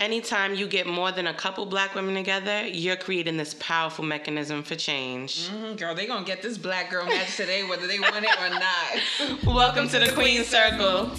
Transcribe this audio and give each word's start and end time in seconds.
Anytime 0.00 0.54
you 0.54 0.66
get 0.66 0.86
more 0.86 1.12
than 1.12 1.26
a 1.26 1.34
couple 1.34 1.66
black 1.66 1.94
women 1.94 2.14
together, 2.14 2.66
you're 2.66 2.96
creating 2.96 3.36
this 3.36 3.54
powerful 3.60 4.02
mechanism 4.02 4.62
for 4.62 4.74
change. 4.74 5.50
Mm, 5.50 5.78
girl, 5.78 5.94
they 5.94 6.06
gonna 6.06 6.24
get 6.24 6.40
this 6.40 6.56
black 6.56 6.90
girl 6.90 7.04
match 7.04 7.36
today, 7.36 7.64
whether 7.64 7.86
they 7.86 8.00
want 8.00 8.16
it 8.16 8.40
or 8.40 8.48
not. 8.48 9.44
Welcome 9.54 9.90
to 9.90 9.98
the 9.98 10.10
Queen 10.12 10.42
Circle. 10.42 11.10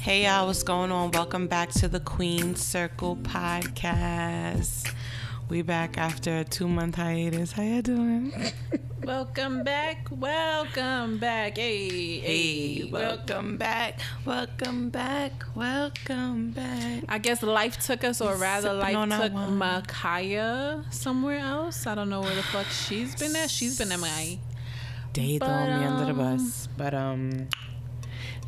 Hey 0.00 0.24
y'all, 0.24 0.48
what's 0.48 0.64
going 0.64 0.90
on? 0.90 1.12
Welcome 1.12 1.46
back 1.46 1.70
to 1.74 1.86
the 1.86 2.00
Queen 2.00 2.56
Circle 2.56 3.18
podcast. 3.18 4.92
We 5.52 5.60
back 5.60 5.98
after 5.98 6.38
a 6.38 6.44
two 6.44 6.66
month 6.66 6.94
hiatus. 6.94 7.52
How 7.52 7.62
you 7.62 7.82
doing? 7.82 8.32
welcome 9.04 9.62
back, 9.62 10.08
welcome 10.10 11.18
back. 11.18 11.58
Hey, 11.58 12.20
Hey, 12.20 12.88
welcome 12.90 13.58
back, 13.58 13.98
welcome 14.24 14.88
back, 14.88 15.44
welcome 15.54 16.52
back. 16.52 17.04
I 17.06 17.18
guess 17.18 17.42
life 17.42 17.84
took 17.84 18.02
us, 18.02 18.22
or 18.22 18.34
rather, 18.36 18.72
life 18.72 18.94
took. 18.94 19.32
Makaya 19.32 20.90
somewhere 20.90 21.40
else. 21.40 21.86
I 21.86 21.96
don't 21.96 22.08
know 22.08 22.22
where 22.22 22.34
the 22.34 22.42
fuck 22.44 22.68
she's 22.68 23.14
been 23.14 23.36
at. 23.36 23.50
She's 23.50 23.76
been 23.76 23.92
at 23.92 24.00
my 24.00 24.38
They 25.12 25.36
But, 25.36 25.48
throw 25.48 25.66
me 25.80 25.84
under 25.84 26.04
the 26.06 26.18
um, 26.18 26.36
bus, 26.38 26.66
but 26.78 26.94
um, 26.94 27.48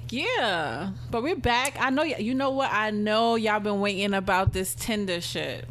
yeah. 0.08 0.92
But 1.10 1.22
we're 1.22 1.36
back. 1.36 1.76
I 1.78 1.90
know. 1.90 2.04
y- 2.04 2.16
You 2.18 2.34
know 2.34 2.48
what? 2.52 2.70
I 2.72 2.92
know 2.92 3.34
y'all 3.34 3.60
been 3.60 3.80
waiting 3.80 4.14
about 4.14 4.54
this 4.54 4.74
Tinder 4.74 5.20
shit. 5.20 5.68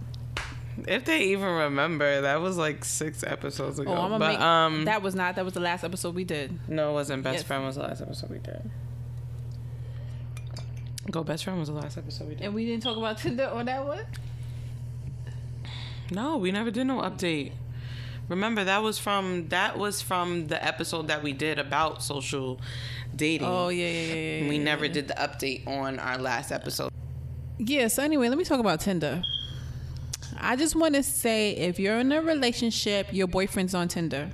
If 0.88 1.06
they 1.06 1.24
even 1.26 1.48
remember, 1.48 2.22
that 2.22 2.42
was 2.42 2.58
like 2.58 2.84
six 2.86 3.24
episodes 3.24 3.80
ago. 3.80 3.92
Oh, 3.92 4.02
I'm 4.02 4.20
but 4.20 4.20
make 4.20 4.40
um, 4.40 4.86
that 4.86 5.02
was 5.02 5.16
not. 5.16 5.36
That 5.36 5.46
was 5.46 5.54
the 5.54 5.60
last 5.60 5.84
episode 5.84 6.16
we 6.16 6.24
did. 6.24 6.58
no, 6.70 6.92
it 6.92 6.94
wasn't. 6.94 7.24
Best 7.24 7.38
Yes. 7.38 7.44
friend 7.44 7.66
was 7.66 7.76
the 7.76 7.84
last 7.84 8.02
episode 8.02 8.30
we 8.30 8.40
did. 8.40 8.70
Go, 11.12 11.24
best 11.24 11.44
friend 11.44 11.60
was 11.60 11.68
the 11.68 11.76
last 11.76 11.98
episode 11.98 12.30
we 12.30 12.36
did. 12.36 12.46
And 12.46 12.54
we 12.56 12.66
didn't 12.66 12.84
talk 12.84 12.98
about 12.98 13.18
Tinder 13.20 13.48
on 13.48 13.66
that 13.66 13.86
one. 13.86 14.06
No, 16.12 16.38
we 16.38 16.52
never 16.52 16.72
did 16.72 16.86
no 16.86 17.02
update. 17.02 17.52
Remember 18.30 18.64
that 18.64 18.82
was 18.82 18.98
from 18.98 19.50
that 19.50 19.78
was 19.78 20.02
from 20.02 20.48
the 20.48 20.64
episode 20.64 21.08
that 21.10 21.22
we 21.24 21.34
did 21.34 21.60
about 21.60 22.02
social 22.02 22.60
dating. 23.16 23.46
Oh 23.48 23.68
yeah, 23.70 23.88
yeah, 23.88 24.02
yeah. 24.14 24.14
yeah 24.44 24.50
We 24.50 24.58
yeah, 24.58 24.64
never 24.64 24.86
yeah. 24.86 24.94
did 24.94 25.08
the 25.10 25.14
update 25.16 25.68
on 25.68 26.00
our 26.00 26.18
last 26.18 26.52
episode. 26.52 26.90
Yeah, 27.58 27.88
so 27.90 28.02
anyway, 28.02 28.30
let 28.30 28.38
me 28.38 28.46
talk 28.46 28.60
about 28.60 28.80
Tinder. 28.80 29.22
I 30.44 30.58
just 30.58 30.76
want 30.76 30.96
to 30.96 31.04
say 31.04 31.52
if 31.52 31.80
you're 31.80 32.00
in 32.00 32.12
a 32.12 32.22
relationship, 32.22 33.08
your 33.12 33.28
boyfriend's 33.28 33.74
on 33.74 33.88
Tinder. 33.88 34.30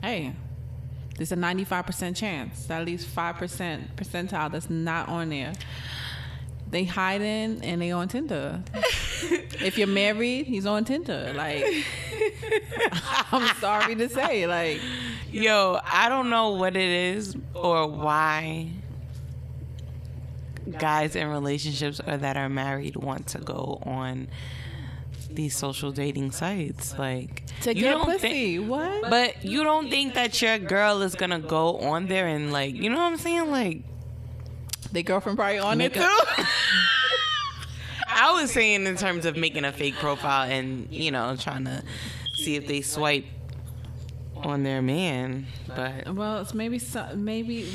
Hey, 0.00 0.34
there's 1.16 1.32
a 1.32 1.36
95% 1.36 2.14
chance, 2.14 2.70
at 2.70 2.84
least 2.84 3.14
5% 3.14 3.96
percentile 3.96 4.52
that's 4.52 4.70
not 4.70 5.08
on 5.08 5.30
there. 5.30 5.52
They 6.70 6.84
hiding 6.84 7.60
and 7.62 7.82
they 7.82 7.90
on 7.90 8.08
Tinder. 8.08 8.62
if 9.60 9.76
you're 9.78 9.88
married, 9.88 10.46
he's 10.46 10.64
on 10.64 10.84
Tinder. 10.84 11.32
Like, 11.34 11.64
I'm 13.32 13.54
sorry 13.56 13.96
to 13.96 14.08
say, 14.08 14.46
like, 14.46 14.80
Yo, 15.32 15.80
I 15.84 16.08
don't 16.08 16.30
know 16.30 16.52
what 16.52 16.76
it 16.76 16.88
is 17.16 17.36
or 17.52 17.88
why 17.88 18.70
guys 20.78 21.14
in 21.14 21.28
relationships 21.28 22.00
or 22.06 22.16
that 22.16 22.36
are 22.36 22.48
married 22.48 22.96
want 22.96 23.26
to 23.28 23.38
go 23.38 23.80
on 23.82 24.28
these 25.36 25.56
social 25.56 25.92
dating 25.92 26.32
sites. 26.32 26.98
Like 26.98 27.44
to 27.62 27.74
you 27.74 27.82
get 27.82 27.92
don't 27.92 28.04
pussy. 28.06 28.28
thi- 28.28 28.58
what? 28.58 29.08
but 29.10 29.44
you 29.44 29.62
don't 29.62 29.88
think 29.90 30.14
that 30.14 30.40
your 30.42 30.58
girl 30.58 31.02
is 31.02 31.14
gonna 31.14 31.38
go 31.38 31.78
on 31.78 32.06
there 32.08 32.26
and 32.26 32.52
like 32.52 32.74
you 32.74 32.90
know 32.90 32.96
what 32.96 33.12
I'm 33.12 33.16
saying? 33.18 33.50
Like 33.50 33.82
the 34.92 35.02
girlfriend 35.02 35.38
probably 35.38 35.58
on 35.58 35.80
it 35.80 35.94
Make 35.94 35.94
too. 35.94 36.00
a- 36.02 36.46
I 38.08 38.32
was 38.40 38.50
saying 38.50 38.86
in 38.86 38.96
terms 38.96 39.26
of 39.26 39.36
making 39.36 39.64
a 39.64 39.72
fake 39.72 39.96
profile 39.96 40.48
and 40.50 40.88
you 40.90 41.10
know 41.10 41.36
trying 41.36 41.64
to 41.66 41.82
see 42.34 42.56
if 42.56 42.66
they 42.66 42.80
swipe 42.80 43.24
on 44.42 44.62
their 44.62 44.82
man, 44.82 45.46
but 45.74 46.14
Well, 46.14 46.40
it's 46.40 46.52
maybe 46.54 46.78
some, 46.78 47.24
maybe 47.24 47.68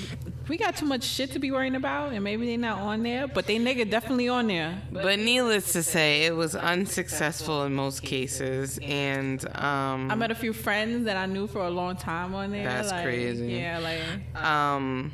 we 0.48 0.58
got 0.58 0.76
too 0.78 0.86
much 0.86 1.04
shit 1.04 1.32
to 1.32 1.40
be 1.40 1.52
worrying 1.52 1.76
about, 1.76 2.14
and 2.14 2.24
maybe 2.24 2.46
they 2.46 2.58
not 2.58 2.80
on 2.80 3.04
there, 3.04 3.28
but 3.28 3.46
they 3.48 3.58
nigga 3.58 3.90
definitely 3.90 4.30
on 4.30 4.48
there. 4.48 4.82
but 4.92 5.20
needless 5.20 5.74
to 5.74 5.84
say, 5.84 6.26
it 6.26 6.36
was 6.36 6.56
unsuccessful 6.56 7.64
in 7.66 7.74
most 7.74 8.04
cases, 8.04 8.80
and 8.84 9.44
um, 9.58 10.12
I 10.12 10.16
met 10.16 10.32
a 10.32 10.36
few 10.36 10.54
friends 10.54 11.06
that 11.06 11.18
I 11.18 11.26
knew 11.26 11.48
for 11.48 11.66
a 11.66 11.70
long 11.72 11.96
time 11.96 12.34
on 12.36 12.52
there. 12.52 12.64
That's 12.66 12.92
like, 12.92 13.04
crazy. 13.04 13.54
Yeah, 13.54 13.80
like, 13.80 14.44
um, 14.44 15.12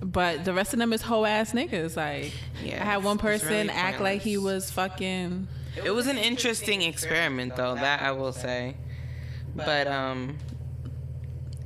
but 0.00 0.44
the 0.44 0.52
rest 0.52 0.72
of 0.72 0.78
them 0.78 0.92
is 0.92 1.02
hoe 1.02 1.24
ass 1.24 1.52
niggas. 1.52 1.96
Like, 1.96 2.32
Yeah, 2.62 2.82
I 2.82 2.84
had 2.84 3.04
one 3.04 3.16
it's- 3.16 3.34
it's 3.36 3.44
person 3.44 3.66
really 3.68 3.70
act 3.70 4.00
like 4.00 4.20
he 4.22 4.36
was 4.36 4.70
fucking. 4.70 5.48
it 5.82 5.90
was 5.90 6.06
an 6.06 6.18
interesting 6.18 6.82
experiment 6.82 7.56
though. 7.56 7.74
That 7.74 8.02
I 8.02 8.12
will 8.12 8.32
say, 8.32 8.76
but 9.54 9.86
um, 9.86 10.38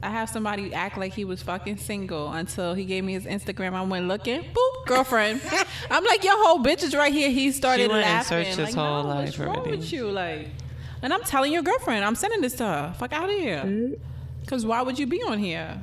I 0.02 0.10
have 0.10 0.28
somebody 0.28 0.74
act 0.74 0.98
like 0.98 1.12
he 1.12 1.24
was 1.24 1.42
fucking 1.42 1.78
single 1.78 2.30
until 2.32 2.74
he 2.74 2.84
gave 2.84 3.04
me 3.04 3.14
his 3.14 3.24
Instagram. 3.24 3.74
I 3.74 3.82
went 3.82 4.08
looking, 4.08 4.42
boop, 4.42 4.86
girlfriend. 4.86 5.40
I'm 5.90 6.04
like, 6.04 6.24
your 6.24 6.36
whole 6.44 6.58
bitch 6.58 6.82
is 6.82 6.94
right 6.94 7.12
here. 7.12 7.30
He 7.30 7.52
started 7.52 7.84
she 7.84 7.88
went 7.88 8.06
and 8.06 8.14
laughing. 8.14 8.44
searched 8.44 8.58
like, 8.58 8.66
his 8.66 8.74
whole 8.74 9.02
no, 9.02 9.16
what's 9.16 9.38
life 9.38 9.46
wrong 9.46 9.56
already. 9.58 9.76
with 9.78 9.92
you? 9.92 10.10
Like, 10.10 10.48
and 11.02 11.12
I'm 11.12 11.22
telling 11.22 11.52
your 11.52 11.62
girlfriend, 11.62 12.04
I'm 12.04 12.14
sending 12.14 12.40
this 12.40 12.54
to 12.54 12.64
her. 12.64 12.94
Fuck 12.98 13.12
out 13.12 13.28
of 13.28 13.36
here. 13.36 13.96
Cause 14.46 14.64
why 14.64 14.82
would 14.82 14.98
you 14.98 15.06
be 15.06 15.22
on 15.22 15.38
here? 15.38 15.82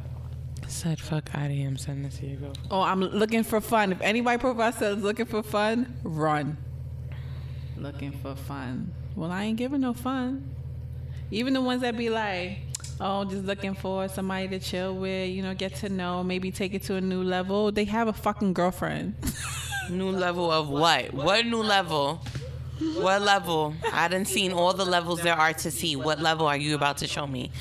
said 0.73 0.99
fuck 0.99 1.29
out 1.35 1.45
of 1.45 1.51
here. 1.51 1.67
I'm 1.67 1.77
sending 1.77 2.03
this 2.03 2.17
to 2.17 2.25
you. 2.25 2.37
Go. 2.37 2.53
Oh, 2.71 2.81
I'm 2.81 3.01
looking 3.01 3.43
for 3.43 3.61
fun. 3.61 3.91
If 3.91 4.01
anybody 4.01 4.37
profile 4.37 4.71
says 4.71 5.01
looking 5.01 5.25
for 5.25 5.43
fun, 5.43 5.95
run. 6.03 6.57
Looking 7.77 8.11
for 8.11 8.35
fun. 8.35 8.93
Well, 9.15 9.31
I 9.31 9.43
ain't 9.43 9.57
giving 9.57 9.81
no 9.81 9.93
fun. 9.93 10.55
Even 11.33 11.53
the 11.53 11.61
ones 11.61 11.81
that 11.81 11.97
be 11.97 12.11
like, 12.11 12.59
oh, 13.01 13.25
just 13.25 13.43
looking 13.45 13.73
for 13.73 14.07
somebody 14.07 14.47
to 14.49 14.59
chill 14.59 14.95
with, 14.95 15.31
you 15.31 15.41
know, 15.41 15.55
get 15.55 15.73
to 15.77 15.89
know, 15.89 16.23
maybe 16.23 16.51
take 16.51 16.75
it 16.75 16.83
to 16.83 16.93
a 16.93 17.01
new 17.01 17.23
level. 17.23 17.71
They 17.71 17.85
have 17.85 18.07
a 18.07 18.13
fucking 18.13 18.53
girlfriend. 18.53 19.15
New 19.89 20.11
level 20.11 20.51
of 20.51 20.69
what? 20.69 21.11
What 21.11 21.45
new 21.45 21.61
level? 21.61 22.21
What 22.99 23.21
level? 23.23 23.73
I 23.91 24.07
didn't 24.07 24.27
seen 24.27 24.53
all 24.53 24.73
the 24.73 24.85
levels 24.85 25.21
there 25.21 25.35
are 25.35 25.53
to 25.53 25.71
see. 25.71 25.95
What 25.95 26.21
level 26.21 26.45
are 26.47 26.55
you 26.55 26.75
about 26.75 26.99
to 26.99 27.07
show 27.07 27.27
me? 27.27 27.51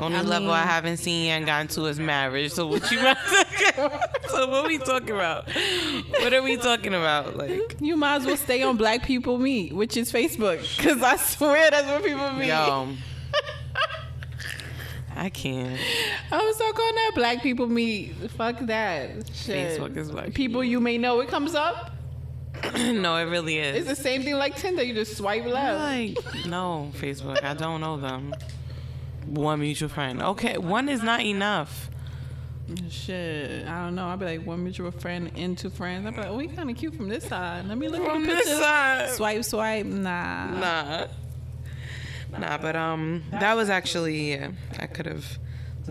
Only 0.00 0.18
I 0.18 0.22
level 0.22 0.50
I 0.50 0.62
haven't 0.62 0.96
seen 0.96 1.30
and 1.30 1.44
gotten 1.44 1.68
to 1.68 1.84
is 1.84 2.00
marriage. 2.00 2.52
So 2.52 2.66
what 2.66 2.90
you 2.90 2.98
So 4.28 4.48
what 4.48 4.66
we 4.66 4.78
talking 4.78 5.10
about? 5.10 5.48
What 6.20 6.32
are 6.32 6.42
we 6.42 6.56
talking 6.56 6.94
about? 6.94 7.36
Like 7.36 7.76
you 7.80 7.96
might 7.96 8.16
as 8.16 8.26
well 8.26 8.36
stay 8.36 8.62
on 8.62 8.76
Black 8.76 9.04
People 9.04 9.38
Meet, 9.38 9.74
which 9.74 9.96
is 9.96 10.10
Facebook, 10.10 10.60
because 10.76 11.02
I 11.02 11.16
swear 11.16 11.70
that's 11.70 11.86
where 11.86 12.00
people 12.00 12.32
meet. 12.32 12.48
yo. 12.48 12.88
I 15.16 15.28
can't. 15.28 15.78
I'm 16.32 16.54
so 16.54 16.72
going 16.72 16.94
that 16.94 17.12
Black 17.14 17.42
People 17.42 17.66
Meet. 17.66 18.30
Fuck 18.30 18.60
that. 18.60 19.10
Shit. 19.34 19.78
Facebook 19.78 19.96
is 19.96 20.10
Black 20.10 20.32
people 20.32 20.64
you 20.64 20.80
may 20.80 20.96
know. 20.96 21.20
It 21.20 21.28
comes 21.28 21.54
up. 21.54 21.90
no, 22.74 23.16
it 23.16 23.24
really 23.24 23.58
is. 23.58 23.76
It's 23.76 23.90
is. 23.90 23.98
the 23.98 24.02
same 24.02 24.22
thing 24.22 24.36
like 24.36 24.56
Tinder. 24.56 24.82
You 24.82 24.94
just 24.94 25.16
swipe 25.16 25.44
left. 25.44 25.78
Like 25.78 26.46
no, 26.46 26.90
Facebook. 26.94 27.42
I 27.44 27.54
don't 27.54 27.82
know 27.82 27.98
them. 27.98 28.34
One 29.30 29.60
mutual 29.60 29.88
friend. 29.88 30.20
Okay, 30.22 30.58
one 30.58 30.88
is 30.88 31.02
not 31.02 31.20
enough. 31.20 31.88
Shit, 32.88 33.66
I 33.66 33.84
don't 33.84 33.94
know. 33.94 34.06
I'd 34.08 34.18
be 34.20 34.26
like 34.26 34.46
one 34.46 34.62
mutual 34.62 34.90
friend 34.90 35.30
into 35.36 35.70
friends. 35.70 36.06
I'd 36.06 36.14
be 36.14 36.20
like, 36.20 36.30
oh, 36.30 36.38
he 36.38 36.48
kind 36.48 36.70
of 36.70 36.76
cute 36.76 36.94
from 36.94 37.08
this 37.08 37.24
side. 37.24 37.66
Let 37.66 37.78
me 37.78 37.88
look 37.88 38.04
From 38.04 38.22
at 38.24 38.28
the 38.28 38.34
this 38.34 38.44
picture. 38.48 38.62
side. 38.62 39.10
Swipe, 39.10 39.44
swipe. 39.44 39.86
Nah. 39.86 40.46
Nah. 40.60 41.06
Nah, 42.38 42.58
but 42.58 42.76
um 42.76 43.24
that 43.32 43.56
was 43.56 43.68
actually 43.70 44.32
yeah, 44.32 44.50
I 44.78 44.86
could 44.86 45.06
have 45.06 45.38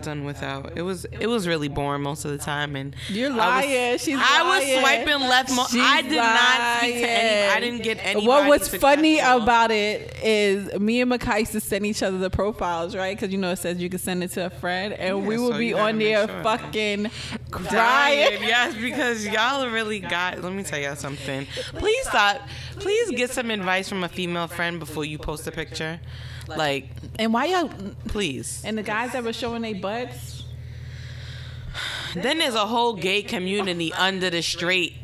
done 0.02 0.24
without. 0.24 0.72
It 0.76 0.82
was 0.82 1.04
it 1.06 1.26
was 1.26 1.46
really 1.48 1.68
boring 1.68 2.02
most 2.02 2.24
of 2.24 2.30
the 2.30 2.38
time 2.38 2.76
and 2.76 2.94
You're 3.08 3.30
I 3.32 3.34
was- 3.34 3.38
lying. 3.66 3.98
She's 3.98 4.18
I 4.18 4.42
was 4.42 4.62
lying. 4.64 4.80
swiping 4.80 5.28
left 5.28 5.50
mo- 5.52 5.66
I 5.70 6.02
did 6.02 6.12
not 6.16 6.78
speak 6.78 6.94
to 7.02 7.08
any 7.10 7.48
I 7.52 7.60
didn't 7.60 7.82
get 7.82 7.98
any 8.02 8.26
What 8.26 8.48
was 8.48 8.68
funny 8.68 9.18
about 9.20 9.70
it 9.70 10.16
is 10.22 10.78
me 10.80 11.00
and 11.00 11.10
Makai 11.10 11.40
used 11.40 11.52
to 11.52 11.60
send 11.60 11.86
each 11.86 12.02
other 12.02 12.18
the 12.18 12.30
profiles, 12.30 12.94
right? 12.96 13.16
Because 13.16 13.32
you 13.32 13.38
know 13.38 13.50
it 13.50 13.56
says 13.58 13.78
you 13.78 13.88
can 13.90 13.98
send 13.98 14.22
it 14.24 14.28
to 14.32 14.46
a 14.46 14.50
friend, 14.50 14.94
and 14.94 15.18
Yeah, 15.20 15.26
we 15.28 15.38
would 15.38 15.52
so 15.54 15.58
be 15.58 15.74
on 15.74 15.98
there 15.98 16.26
sure. 16.28 16.42
fucking 16.42 17.02
Dying. 17.04 17.64
crying. 17.64 18.38
Yes, 18.42 18.74
because 18.74 19.26
y'all 19.26 19.66
really 19.68 20.00
got 20.00 20.42
let 20.42 20.52
me 20.52 20.62
tell 20.62 20.78
y'all 20.78 20.96
something. 20.96 21.46
Please 21.74 22.06
stop. 22.06 22.40
Please 22.78 23.10
get 23.10 23.30
some 23.30 23.50
advice 23.50 23.88
from 23.88 24.04
a 24.04 24.08
female 24.08 24.46
friend 24.48 24.78
before 24.78 25.04
you 25.04 25.18
post 25.18 25.46
a 25.46 25.52
picture. 25.52 26.00
Like, 26.58 26.88
And 27.18 27.32
why 27.32 27.46
y'all? 27.46 27.70
please. 28.08 28.62
And 28.64 28.76
the 28.76 28.82
guys 28.82 29.12
that 29.12 29.24
were 29.24 29.32
showing 29.32 29.62
their 29.62 29.74
butts. 29.74 30.44
Then 32.14 32.38
there's 32.38 32.54
a 32.54 32.66
whole 32.66 32.94
gay 32.94 33.22
community 33.22 33.92
under 33.92 34.30
the 34.30 34.42
straight, 34.42 34.94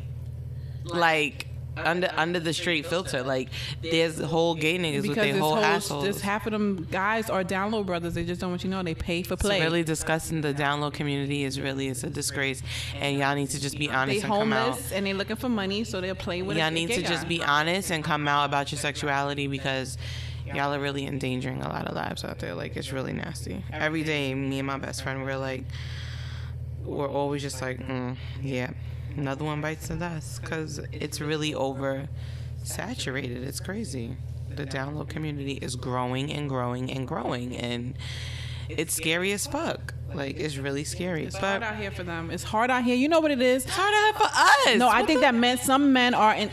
like 0.83 1.47
under 1.77 2.09
under 2.15 2.39
the 2.39 2.53
straight 2.53 2.85
filter. 2.85 3.23
Like 3.23 3.49
there's 3.81 4.19
whole 4.19 4.55
gay 4.55 4.77
niggas 4.77 4.95
with 4.95 5.03
because 5.03 5.15
their 5.15 5.33
this 5.33 5.41
whole 5.41 5.55
whole, 5.55 5.63
assholes. 5.63 6.03
this 6.03 6.21
half 6.21 6.45
of 6.45 6.51
them 6.51 6.87
guys 6.91 7.29
are 7.29 7.43
download 7.43 7.85
brothers. 7.85 8.13
They 8.13 8.25
just 8.25 8.41
don't 8.41 8.49
want 8.49 8.63
you 8.63 8.69
to 8.69 8.75
know 8.75 8.83
they 8.83 8.95
pay 8.95 9.23
for 9.23 9.35
play. 9.35 9.57
It's 9.57 9.63
really 9.63 9.83
disgusting. 9.83 10.41
The 10.41 10.53
download 10.53 10.93
community 10.93 11.43
is 11.43 11.59
really 11.59 11.87
it's 11.87 12.03
a 12.03 12.09
disgrace, 12.09 12.61
and 12.95 13.17
y'all 13.17 13.35
need 13.35 13.49
to 13.51 13.59
just 13.61 13.77
be 13.77 13.87
they 13.87 13.93
honest 13.93 14.23
and 14.23 14.33
come 14.33 14.53
out. 14.53 14.79
and 14.93 15.05
they 15.05 15.13
looking 15.13 15.35
for 15.35 15.49
money, 15.49 15.83
so 15.83 16.01
they'll 16.01 16.15
play 16.15 16.41
with. 16.41 16.57
Y'all 16.57 16.71
need 16.71 16.89
to 16.89 17.01
just 17.01 17.27
be 17.27 17.41
honest 17.41 17.91
and 17.91 18.03
come 18.03 18.27
out 18.27 18.45
about 18.45 18.71
your 18.71 18.79
sexuality 18.79 19.47
because 19.47 19.97
y'all 20.53 20.73
are 20.73 20.79
really 20.79 21.05
endangering 21.05 21.61
a 21.61 21.69
lot 21.69 21.87
of 21.87 21.95
lives 21.95 22.23
out 22.23 22.39
there. 22.39 22.53
Like 22.53 22.75
it's 22.75 22.91
really 22.91 23.13
nasty. 23.13 23.63
Every 23.71 24.03
day, 24.03 24.33
me 24.33 24.59
and 24.59 24.67
my 24.67 24.77
best 24.77 25.03
friend, 25.03 25.23
we're 25.23 25.37
like, 25.37 25.63
we're 26.83 27.09
always 27.09 27.41
just 27.41 27.61
like, 27.61 27.79
mm, 27.79 28.15
yeah, 28.41 28.71
another 29.15 29.43
one 29.45 29.61
bites 29.61 29.87
the 29.87 29.95
dust 29.95 30.41
because 30.41 30.79
it's 30.91 31.19
really 31.19 31.53
over 31.53 32.07
saturated. 32.63 33.43
It's 33.43 33.59
crazy. 33.59 34.17
The 34.49 34.65
download 34.65 35.09
community 35.09 35.53
is 35.53 35.75
growing 35.75 36.31
and 36.31 36.49
growing 36.49 36.91
and 36.91 37.07
growing, 37.07 37.55
and 37.55 37.95
it's 38.69 38.95
scary 38.95 39.31
as 39.33 39.45
fuck. 39.45 39.93
Like 40.13 40.37
it's 40.37 40.57
really 40.57 40.83
scary. 40.83 41.25
It's 41.25 41.35
but 41.35 41.61
hard 41.61 41.63
out 41.63 41.75
here 41.75 41.91
for 41.91 42.03
them. 42.03 42.31
It's 42.31 42.43
hard 42.43 42.71
out 42.71 42.83
here. 42.83 42.95
You 42.95 43.09
know 43.09 43.19
what 43.19 43.31
it 43.31 43.41
is? 43.41 43.65
it's 43.65 43.73
hard 43.73 43.93
out 43.93 44.03
here 44.03 44.29
for 44.29 44.71
us. 44.71 44.79
No, 44.79 44.89
I 44.89 45.03
think 45.05 45.21
that 45.21 45.35
men. 45.35 45.57
Some 45.57 45.93
men 45.93 46.13
are 46.13 46.33
in. 46.33 46.49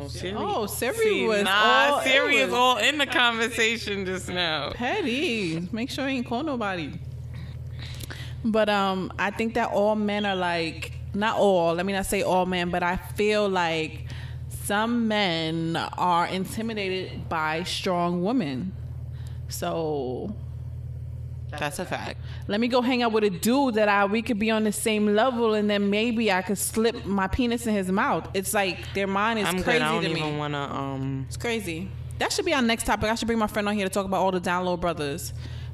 Oh, 0.00 0.08
Siri, 0.08 0.34
Oh, 0.36 0.66
Siri 0.66 0.94
See, 0.96 1.26
was 1.26 1.44
nah, 1.44 1.50
all- 1.94 1.98
it 2.00 2.04
Siri 2.04 2.36
is 2.38 2.52
all 2.52 2.76
in 2.78 2.98
the 2.98 3.06
conversation 3.06 4.04
just 4.04 4.28
now. 4.28 4.72
petty. 4.74 5.68
Make 5.72 5.90
sure 5.90 6.08
you 6.08 6.16
ain't 6.18 6.26
call 6.26 6.42
nobody. 6.42 6.92
But 8.44 8.68
um, 8.68 9.12
I 9.18 9.30
think 9.30 9.54
that 9.54 9.70
all 9.70 9.94
men 9.96 10.26
are 10.26 10.36
like 10.36 10.92
not 11.14 11.36
all. 11.38 11.74
Let 11.74 11.86
me 11.86 11.92
not 11.92 12.06
say 12.06 12.22
all 12.22 12.44
men, 12.46 12.70
but 12.70 12.82
I 12.82 12.96
feel 12.96 13.48
like 13.48 14.06
some 14.64 15.08
men 15.08 15.76
are 15.76 16.26
intimidated 16.26 17.28
by 17.28 17.62
strong 17.62 18.22
women. 18.22 18.72
So 19.48 20.34
That's 21.58 21.78
a 21.78 21.84
fact. 21.84 22.18
let 22.48 22.60
me 22.60 22.68
go 22.68 22.82
hang 22.82 23.02
out 23.02 23.12
with 23.12 23.24
a 23.24 23.30
dude 23.30 23.74
that 23.74 23.88
I 23.88 24.04
we 24.04 24.22
could 24.22 24.38
be 24.38 24.50
on 24.50 24.64
the 24.64 24.72
same 24.72 25.14
level, 25.14 25.54
and 25.54 25.68
then 25.68 25.90
maybe 25.90 26.30
I 26.32 26.42
could 26.42 26.58
slip 26.58 27.04
my 27.04 27.26
penis 27.26 27.66
in 27.66 27.74
his 27.74 27.90
mouth. 27.90 28.28
It's 28.34 28.54
like 28.54 28.78
their 28.94 29.06
mind 29.06 29.38
is 29.40 29.46
I'm 29.46 29.62
crazy 29.62 29.78
good. 29.78 29.82
I 29.82 29.92
don't 29.92 30.02
to 30.02 30.10
even 30.10 30.32
me. 30.32 30.38
want 30.38 30.54
to. 30.54 30.58
Um, 30.58 31.24
It's 31.28 31.36
crazy. 31.36 31.88
That 32.18 32.32
should 32.32 32.44
be 32.44 32.54
our 32.54 32.62
next 32.62 32.84
topic. 32.86 33.10
I 33.10 33.14
should 33.16 33.26
bring 33.26 33.38
my 33.38 33.46
friend 33.48 33.68
on 33.68 33.74
here 33.74 33.86
to 33.86 33.92
talk 33.92 34.06
about 34.06 34.20
all 34.20 34.30
the 34.30 34.40
download 34.40 34.80
brothers. 34.80 35.32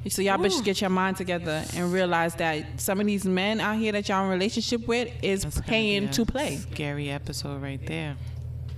So 0.09 0.23
y'all 0.23 0.39
bitches 0.39 0.63
get 0.63 0.81
your 0.81 0.89
mind 0.89 1.17
together 1.17 1.63
and 1.75 1.93
realize 1.93 2.33
that 2.35 2.81
some 2.81 2.99
of 2.99 3.05
these 3.05 3.23
men 3.23 3.59
out 3.59 3.77
here 3.77 3.91
that 3.91 4.09
y'all 4.09 4.23
in 4.23 4.31
relationship 4.31 4.87
with 4.87 5.09
is 5.21 5.43
that's 5.43 5.61
paying 5.61 6.09
to 6.09 6.25
play. 6.25 6.57
Scary 6.57 7.11
episode 7.11 7.61
right 7.61 7.85
there. 7.85 8.15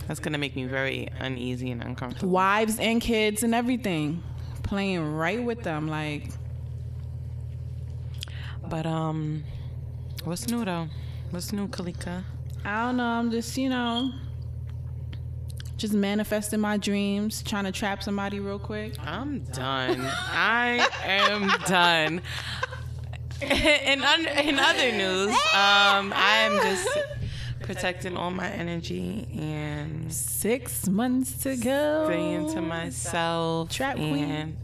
That's 0.05 0.19
gonna 0.19 0.37
make 0.37 0.57
me 0.57 0.65
very 0.65 1.07
uneasy 1.19 1.71
and 1.71 1.81
uncomfortable. 1.81 2.27
Wives 2.29 2.77
and 2.77 2.99
kids 2.99 3.41
and 3.43 3.55
everything. 3.55 4.21
Playing 4.63 5.13
right 5.15 5.41
with 5.41 5.63
them. 5.63 5.87
Like 5.87 6.27
But 8.69 8.85
um, 8.85 9.43
what's 10.23 10.47
new 10.47 10.63
though? 10.65 10.87
What's 11.31 11.51
new, 11.51 11.67
Kalika? 11.67 12.23
I 12.65 12.85
don't 12.85 12.97
know, 12.97 13.03
I'm 13.05 13.29
just, 13.31 13.57
you 13.57 13.69
know, 13.69 14.11
just 15.77 15.93
manifesting 15.93 16.59
my 16.61 16.77
dreams, 16.77 17.43
trying 17.43 17.65
to 17.65 17.71
trap 17.71 18.01
somebody 18.03 18.39
real 18.39 18.59
quick. 18.59 18.95
I'm 19.05 19.39
done. 19.45 19.99
I 20.01 20.87
am 21.03 21.49
done. 21.67 22.21
in, 23.41 24.01
un- 24.01 24.27
in 24.47 24.59
other 24.59 24.91
news, 24.93 25.29
um, 25.53 26.13
I 26.15 26.47
am 26.49 26.55
just 26.61 26.87
protecting 27.61 28.15
all 28.15 28.31
my 28.31 28.49
energy 28.49 29.27
and 29.37 30.11
Six 30.13 30.87
months 30.87 31.33
to 31.43 31.57
go. 31.57 32.05
staying 32.05 32.53
to 32.53 32.61
myself 32.61 33.69
Trap 33.69 33.95
queen. 33.95 34.23
and 34.23 34.57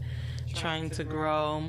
trying 0.54 0.88
to 0.90 1.04
grow 1.04 1.64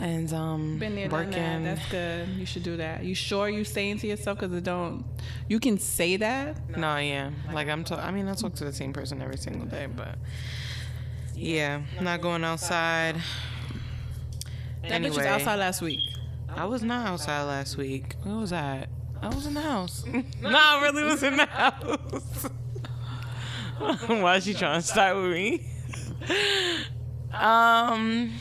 and 0.00 0.32
um 0.32 0.78
Been 0.78 0.94
there, 0.96 1.08
working. 1.10 1.32
that. 1.32 1.62
That's 1.76 1.88
good. 1.90 2.28
You 2.30 2.46
should 2.46 2.62
do 2.62 2.76
that. 2.78 3.04
You 3.04 3.14
sure 3.14 3.48
you 3.48 3.64
saying 3.64 3.98
to 3.98 4.06
yourself 4.06 4.38
because 4.38 4.54
it 4.56 4.64
don't. 4.64 5.04
You 5.48 5.60
can 5.60 5.78
say 5.78 6.16
that. 6.16 6.76
No, 6.76 6.96
yeah, 6.96 7.30
like 7.52 7.68
I'm. 7.68 7.84
To- 7.84 7.98
I 7.98 8.10
mean, 8.10 8.28
I 8.28 8.34
talk 8.34 8.54
to 8.56 8.64
the 8.64 8.72
same 8.72 8.92
person 8.92 9.20
every 9.22 9.36
single 9.36 9.66
day, 9.66 9.86
but 9.94 10.16
yeah, 11.34 11.82
not 12.00 12.20
going 12.20 12.44
outside. 12.44 13.16
That 14.88 15.02
bitch 15.02 15.10
was 15.16 15.18
outside 15.18 15.56
last 15.56 15.82
week. 15.82 16.00
I 16.48 16.64
was 16.64 16.82
not 16.82 17.06
outside 17.06 17.42
last 17.44 17.76
week. 17.76 18.16
Where 18.22 18.36
was 18.36 18.52
I? 18.52 18.86
I 19.22 19.28
was 19.28 19.46
in 19.46 19.54
the 19.54 19.60
house. 19.60 20.04
no, 20.06 20.22
I 20.42 20.80
really 20.82 21.04
was 21.04 21.22
in 21.22 21.36
the 21.36 21.46
house. 21.46 22.48
Why 24.06 24.36
is 24.36 24.44
she 24.44 24.54
trying 24.54 24.80
to 24.80 24.86
start 24.86 25.16
with 25.16 25.32
me? 25.32 25.66
um, 27.32 28.32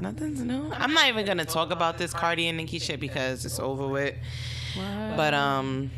nothing's 0.00 0.40
new. 0.40 0.70
I'm 0.72 0.92
not 0.92 1.08
even 1.08 1.26
gonna 1.26 1.44
talk 1.44 1.70
about 1.70 1.98
this 1.98 2.12
Cardi 2.12 2.48
and 2.48 2.56
Nicki 2.58 2.78
shit 2.78 3.00
because 3.00 3.44
it's 3.44 3.58
over 3.58 3.86
with. 3.86 4.14
But 5.16 5.34
um, 5.34 5.90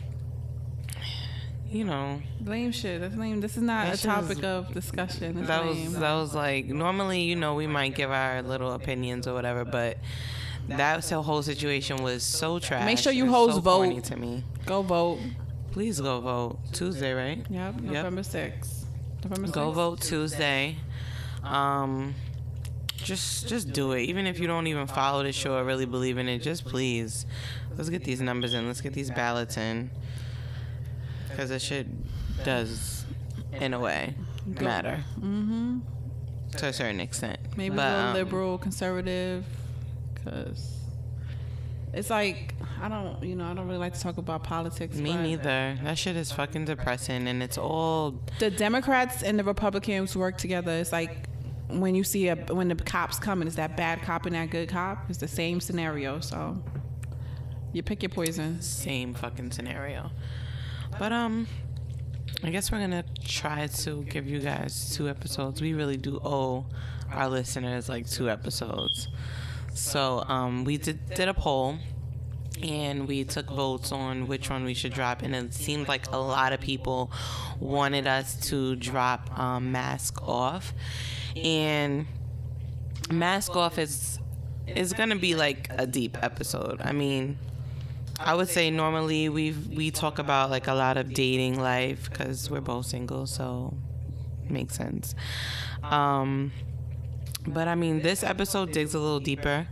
you 1.71 1.85
know, 1.85 2.21
lame 2.45 2.73
shit. 2.73 3.01
That's 3.01 3.17
lame. 3.17 3.41
This 3.41 3.57
is 3.57 3.63
not 3.63 3.95
a 3.95 3.97
topic 3.97 4.39
is- 4.39 4.45
of 4.45 4.75
discussion. 4.75 5.39
It's 5.39 5.49
that 5.49 5.65
lame. 5.65 5.85
was 5.87 5.99
that 5.99 6.15
was 6.15 6.35
like 6.35 6.67
normally 6.67 7.23
you 7.23 7.37
know 7.37 7.55
we 7.55 7.67
might 7.67 7.95
give 7.95 8.11
our 8.11 8.43
little 8.43 8.73
opinions 8.73 9.27
or 9.27 9.35
whatever, 9.35 9.65
but 9.65 9.99
that 10.69 11.05
whole 11.11 11.43
situation 11.43 12.03
was 12.03 12.23
so 12.23 12.59
trash. 12.59 12.85
Make 12.85 12.99
sure 12.99 13.13
you 13.13 13.29
hoes 13.31 13.55
so 13.55 13.61
vote. 13.61 14.05
to 14.05 14.17
me. 14.17 14.45
Go 14.67 14.83
vote. 14.83 15.19
Please 15.73 16.01
go 16.01 16.21
vote 16.21 16.59
Tuesday, 16.73 17.13
right? 17.13 17.39
Yep. 17.49 17.75
Yep. 17.75 17.83
November 17.83 18.23
sixth. 18.23 18.87
November 19.25 19.49
6th. 19.49 19.53
Go 19.53 19.71
vote 19.71 20.01
Tuesday. 20.01 20.77
Um, 21.43 22.15
just 23.05 23.49
just 23.49 23.73
do 23.73 23.93
it. 23.93 24.03
Even 24.03 24.27
if 24.27 24.39
you 24.39 24.47
don't 24.47 24.67
even 24.67 24.87
follow 24.87 25.23
the 25.23 25.33
show 25.33 25.57
or 25.57 25.65
really 25.65 25.87
believe 25.87 26.19
in 26.19 26.29
it, 26.29 26.39
just 26.41 26.65
please, 26.65 27.27
let's 27.77 27.89
get 27.91 28.05
these 28.05 28.21
numbers 28.21 28.55
in. 28.55 28.67
Let's 28.67 28.81
get 28.81 28.93
these 28.93 29.11
ballots 29.11 29.57
in. 29.57 29.91
Because 31.29 31.51
it 31.51 31.63
shit 31.63 31.87
does, 32.45 33.05
in 33.53 33.73
a 33.75 33.81
way, 33.81 34.15
matter 34.47 35.03
Mm-hmm. 35.19 35.79
to 36.59 36.67
a 36.67 36.73
certain 36.73 37.01
extent. 37.01 37.39
Maybe 37.57 37.77
But, 37.77 37.87
um, 38.09 38.15
liberal, 38.15 38.59
conservative, 38.59 39.45
because 40.15 40.77
it's 41.95 42.11
like 42.11 42.55
I 42.83 42.89
don't, 42.89 43.23
you 43.23 43.37
know, 43.37 43.45
I 43.47 43.55
don't 43.55 43.67
really 43.67 43.79
like 43.79 43.95
to 43.95 44.01
talk 44.01 44.19
about 44.19 44.43
politics. 44.43 44.97
Me 44.97 45.17
neither. 45.17 45.79
That 45.85 45.97
shit 45.97 46.17
is 46.17 46.33
fucking 46.33 46.65
depressing, 46.65 47.29
and 47.29 47.43
it's 47.43 47.57
all 47.57 48.15
The 48.41 48.51
Democrats 48.51 49.23
and 49.23 49.39
the 49.39 49.45
Republicans 49.45 50.17
work 50.17 50.37
together. 50.37 50.73
It's 50.73 50.91
like 50.93 51.29
when 51.81 51.95
you 51.95 52.05
see 52.05 52.29
a 52.29 52.37
when 52.37 52.69
the 52.69 52.75
cops 52.75 53.19
coming, 53.19 53.47
it's 53.47 53.57
that 53.57 53.77
bad 53.77 54.03
cop 54.03 54.27
and 54.27 54.35
that 54.35 54.51
good 54.51 54.69
cop. 54.69 55.09
It's 55.09 55.19
the 55.19 55.29
same 55.29 55.61
scenario. 55.61 56.21
So 56.21 56.63
you 57.73 57.83
pick 57.83 58.03
your 58.03 58.11
poison. 58.11 58.61
same 58.61 59.15
fucking 59.15 59.51
scenario. 59.53 60.11
But 60.99 61.13
um, 61.13 61.47
I 62.43 62.51
guess 62.51 62.71
we're 62.71 62.81
gonna 62.81 63.05
try 63.25 63.67
to 63.67 64.03
give 64.05 64.27
you 64.27 64.41
guys 64.41 64.95
two 64.95 65.09
episodes. 65.09 65.61
We 65.63 65.73
really 65.73 65.97
do 65.97 66.21
owe 66.23 66.67
our 67.11 67.29
listeners 67.29 67.89
like 67.89 68.09
two 68.09 68.29
episodes. 68.29 69.09
So 69.75 70.25
um, 70.29 70.65
we 70.65 70.77
did 70.77 71.15
did 71.15 71.29
a 71.29 71.35
poll. 71.35 71.79
And 72.63 73.09
we 73.09 73.25
took 73.25 73.51
votes 73.51 73.91
on 73.91 74.29
which 74.29 74.49
one 74.49 74.63
we 74.63 74.75
should 74.75 74.93
drop, 74.93 75.23
and 75.23 75.35
it 75.35 75.53
seemed 75.53 75.89
like 75.89 76.13
a 76.13 76.17
lot 76.17 76.53
of 76.53 76.61
people 76.61 77.11
wanted 77.59 78.07
us 78.07 78.37
to 78.51 78.77
drop 78.77 79.37
um, 79.37 79.73
Mask 79.73 80.23
Off. 80.23 80.73
And 81.37 82.07
Mask 83.11 83.57
Off 83.57 83.79
is 83.79 84.19
is 84.67 84.93
gonna 84.93 85.17
be 85.17 85.35
like 85.35 85.69
a 85.71 85.87
deep 85.87 86.17
episode. 86.23 86.81
I 86.83 86.93
mean, 86.93 87.39
I 88.19 88.35
would 88.35 88.49
say 88.49 88.71
normally 88.71 89.29
we 89.29 89.53
we 89.53 89.91
talk 89.91 90.19
about 90.19 90.51
like 90.51 90.69
a 90.69 90.75
lot 90.75 90.97
of 90.97 91.13
dating 91.13 91.61
life 91.61 92.09
because 92.11 92.51
we're 92.51 92.61
both 92.61 92.87
single, 92.87 93.27
so 93.27 93.75
makes 94.49 94.77
sense. 94.77 95.15
Um, 95.83 96.53
but 97.47 97.67
I 97.67 97.75
mean, 97.75 98.03
this 98.03 98.23
episode 98.23 98.73
digs 98.73 98.95
a 98.95 99.01
little 99.01 99.19
deeper, 99.21 99.67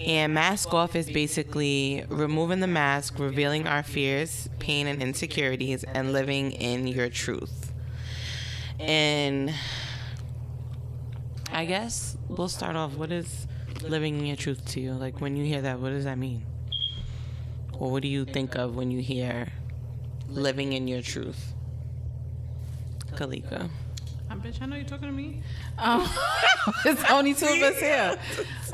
and 0.00 0.34
mask 0.34 0.74
off 0.74 0.94
is 0.94 1.10
basically 1.10 2.04
removing 2.08 2.60
the 2.60 2.66
mask, 2.66 3.18
revealing 3.18 3.66
our 3.66 3.82
fears, 3.82 4.48
pain, 4.58 4.86
and 4.86 5.02
insecurities, 5.02 5.84
and 5.84 6.12
living 6.12 6.52
in 6.52 6.86
your 6.86 7.08
truth. 7.08 7.72
And 8.78 9.54
I 11.56 11.64
guess 11.64 12.18
we'll 12.28 12.50
start 12.50 12.76
off. 12.76 12.96
What 12.96 13.10
is 13.10 13.46
living 13.80 14.18
in 14.18 14.26
your 14.26 14.36
truth 14.36 14.62
to 14.72 14.80
you? 14.80 14.92
Like 14.92 15.22
when 15.22 15.38
you 15.38 15.44
hear 15.46 15.62
that, 15.62 15.80
what 15.80 15.88
does 15.88 16.04
that 16.04 16.18
mean? 16.18 16.44
Or 17.78 17.90
what 17.90 18.02
do 18.02 18.08
you 18.08 18.26
think 18.26 18.56
of 18.56 18.76
when 18.76 18.90
you 18.90 19.00
hear 19.00 19.48
living 20.28 20.74
in 20.74 20.86
your 20.86 21.00
truth? 21.00 21.54
Kalika. 23.12 23.70
I 24.28 24.34
bitch, 24.34 24.60
I 24.60 24.66
know 24.66 24.76
you're 24.76 24.84
talking 24.84 25.08
to 25.08 25.14
me. 25.14 25.40
Um, 25.78 26.06
it's 26.84 27.10
only 27.10 27.32
two 27.32 27.46
of 27.46 27.62
us 27.62 27.80
here. 27.80 28.18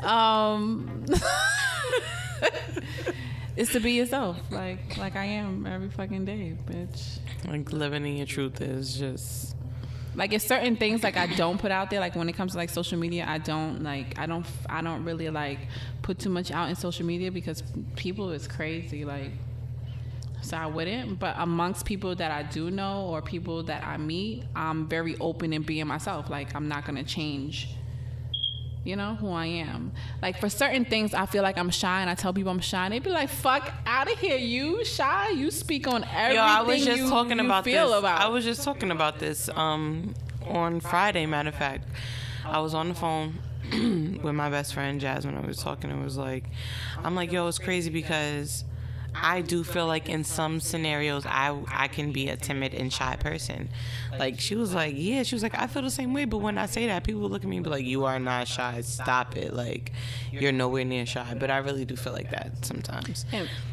Um, 0.05 1.05
It's 3.55 3.71
to 3.73 3.79
be 3.79 3.91
yourself, 3.91 4.39
like 4.49 4.97
like 4.97 5.15
I 5.15 5.25
am 5.25 5.67
every 5.67 5.89
fucking 5.89 6.25
day, 6.25 6.57
bitch. 6.65 7.19
Like 7.47 7.71
living 7.71 8.03
in 8.03 8.17
your 8.17 8.25
truth 8.25 8.59
is 8.61 8.97
just 8.97 9.55
like 10.15 10.33
it's 10.33 10.45
certain 10.45 10.75
things 10.75 11.03
like 11.03 11.17
I 11.17 11.27
don't 11.27 11.59
put 11.59 11.71
out 11.71 11.89
there. 11.89 11.99
Like 11.99 12.15
when 12.15 12.29
it 12.29 12.33
comes 12.33 12.53
to 12.53 12.57
like 12.57 12.69
social 12.69 12.97
media, 12.99 13.25
I 13.27 13.37
don't 13.37 13.83
like 13.83 14.17
I 14.19 14.25
don't 14.25 14.45
I 14.69 14.81
don't 14.81 15.03
really 15.03 15.29
like 15.29 15.59
put 16.01 16.19
too 16.19 16.29
much 16.29 16.51
out 16.51 16.69
in 16.69 16.75
social 16.75 17.05
media 17.05 17.31
because 17.31 17.63
people 17.95 18.31
is 18.31 18.47
crazy. 18.47 19.05
Like 19.05 19.31
so 20.41 20.57
I 20.57 20.67
wouldn't. 20.67 21.19
But 21.19 21.35
amongst 21.37 21.85
people 21.85 22.15
that 22.15 22.31
I 22.31 22.43
do 22.43 22.69
know 22.69 23.07
or 23.07 23.21
people 23.21 23.63
that 23.63 23.83
I 23.83 23.97
meet, 23.97 24.43
I'm 24.55 24.87
very 24.87 25.17
open 25.19 25.53
in 25.53 25.63
being 25.63 25.87
myself. 25.87 26.29
Like 26.29 26.55
I'm 26.55 26.67
not 26.67 26.85
gonna 26.85 27.03
change. 27.03 27.69
You 28.83 28.97
know 28.97 29.15
who 29.15 29.31
I 29.31 29.45
am. 29.45 29.93
Like 30.21 30.39
for 30.39 30.49
certain 30.49 30.83
things, 30.83 31.13
I 31.13 31.25
feel 31.25 31.41
like 31.41 31.57
I'm 31.57 31.69
shy, 31.69 32.01
and 32.01 32.09
I 32.09 32.15
tell 32.15 32.33
people 32.33 32.51
I'm 32.51 32.59
shy. 32.59 32.83
And 32.85 32.93
they 32.93 32.99
be 32.99 33.09
like, 33.09 33.29
"Fuck 33.29 33.71
out 33.85 34.11
of 34.11 34.19
here, 34.19 34.37
you 34.37 34.83
shy. 34.83 35.29
You 35.29 35.51
speak 35.51 35.87
on 35.87 36.03
everything." 36.03 36.35
Yo, 36.35 36.41
I 36.41 36.61
was 36.61 36.83
just 36.83 37.01
you, 37.03 37.09
talking 37.09 37.39
you 37.39 37.45
about 37.45 37.63
feel 37.63 37.89
this. 37.89 37.99
about. 37.99 38.21
I 38.21 38.27
was 38.27 38.43
just 38.43 38.63
talking 38.63 38.91
about 38.91 39.19
this 39.19 39.49
um 39.55 40.13
on 40.45 40.81
Friday. 40.81 41.25
Matter 41.25 41.49
of 41.49 41.55
fact, 41.55 41.87
I 42.45 42.59
was 42.59 42.73
on 42.73 42.89
the 42.89 42.95
phone 42.95 43.39
with 43.71 44.35
my 44.35 44.49
best 44.49 44.73
friend 44.73 44.99
Jasmine. 44.99 45.37
I 45.37 45.45
was 45.47 45.57
talking. 45.59 45.89
It 45.89 46.03
was 46.03 46.17
like, 46.17 46.43
I'm 47.03 47.15
like, 47.15 47.31
yo, 47.31 47.47
it's 47.47 47.59
crazy 47.59 47.89
because 47.89 48.65
I 49.15 49.41
do 49.41 49.63
feel 49.63 49.87
like 49.87 50.09
in 50.09 50.23
some 50.23 50.59
scenarios 50.59 51.25
I 51.25 51.57
I 51.69 51.87
can 51.87 52.11
be 52.11 52.29
a 52.29 52.35
timid 52.37 52.73
and 52.73 52.91
shy 52.91 53.15
person. 53.15 53.69
Like 54.17 54.39
she 54.39 54.55
was 54.55 54.73
like, 54.73 54.95
yeah, 54.97 55.23
she 55.23 55.35
was 55.35 55.43
like, 55.43 55.57
I 55.57 55.67
feel 55.67 55.81
the 55.81 55.89
same 55.91 56.13
way. 56.13 56.25
But 56.25 56.39
when 56.39 56.57
I 56.57 56.65
say 56.65 56.87
that, 56.87 57.03
people 57.03 57.21
look 57.21 57.43
at 57.43 57.49
me 57.49 57.57
and 57.57 57.63
be 57.63 57.69
like, 57.69 57.85
you 57.85 58.05
are 58.05 58.19
not 58.19 58.47
shy. 58.47 58.81
Stop 58.81 59.37
it. 59.37 59.53
Like 59.53 59.91
you're 60.31 60.51
nowhere 60.51 60.83
near 60.85 61.05
shy. 61.05 61.35
But 61.39 61.51
I 61.51 61.57
really 61.57 61.85
do 61.85 61.95
feel 61.95 62.13
like 62.13 62.31
that 62.31 62.65
sometimes. 62.65 63.25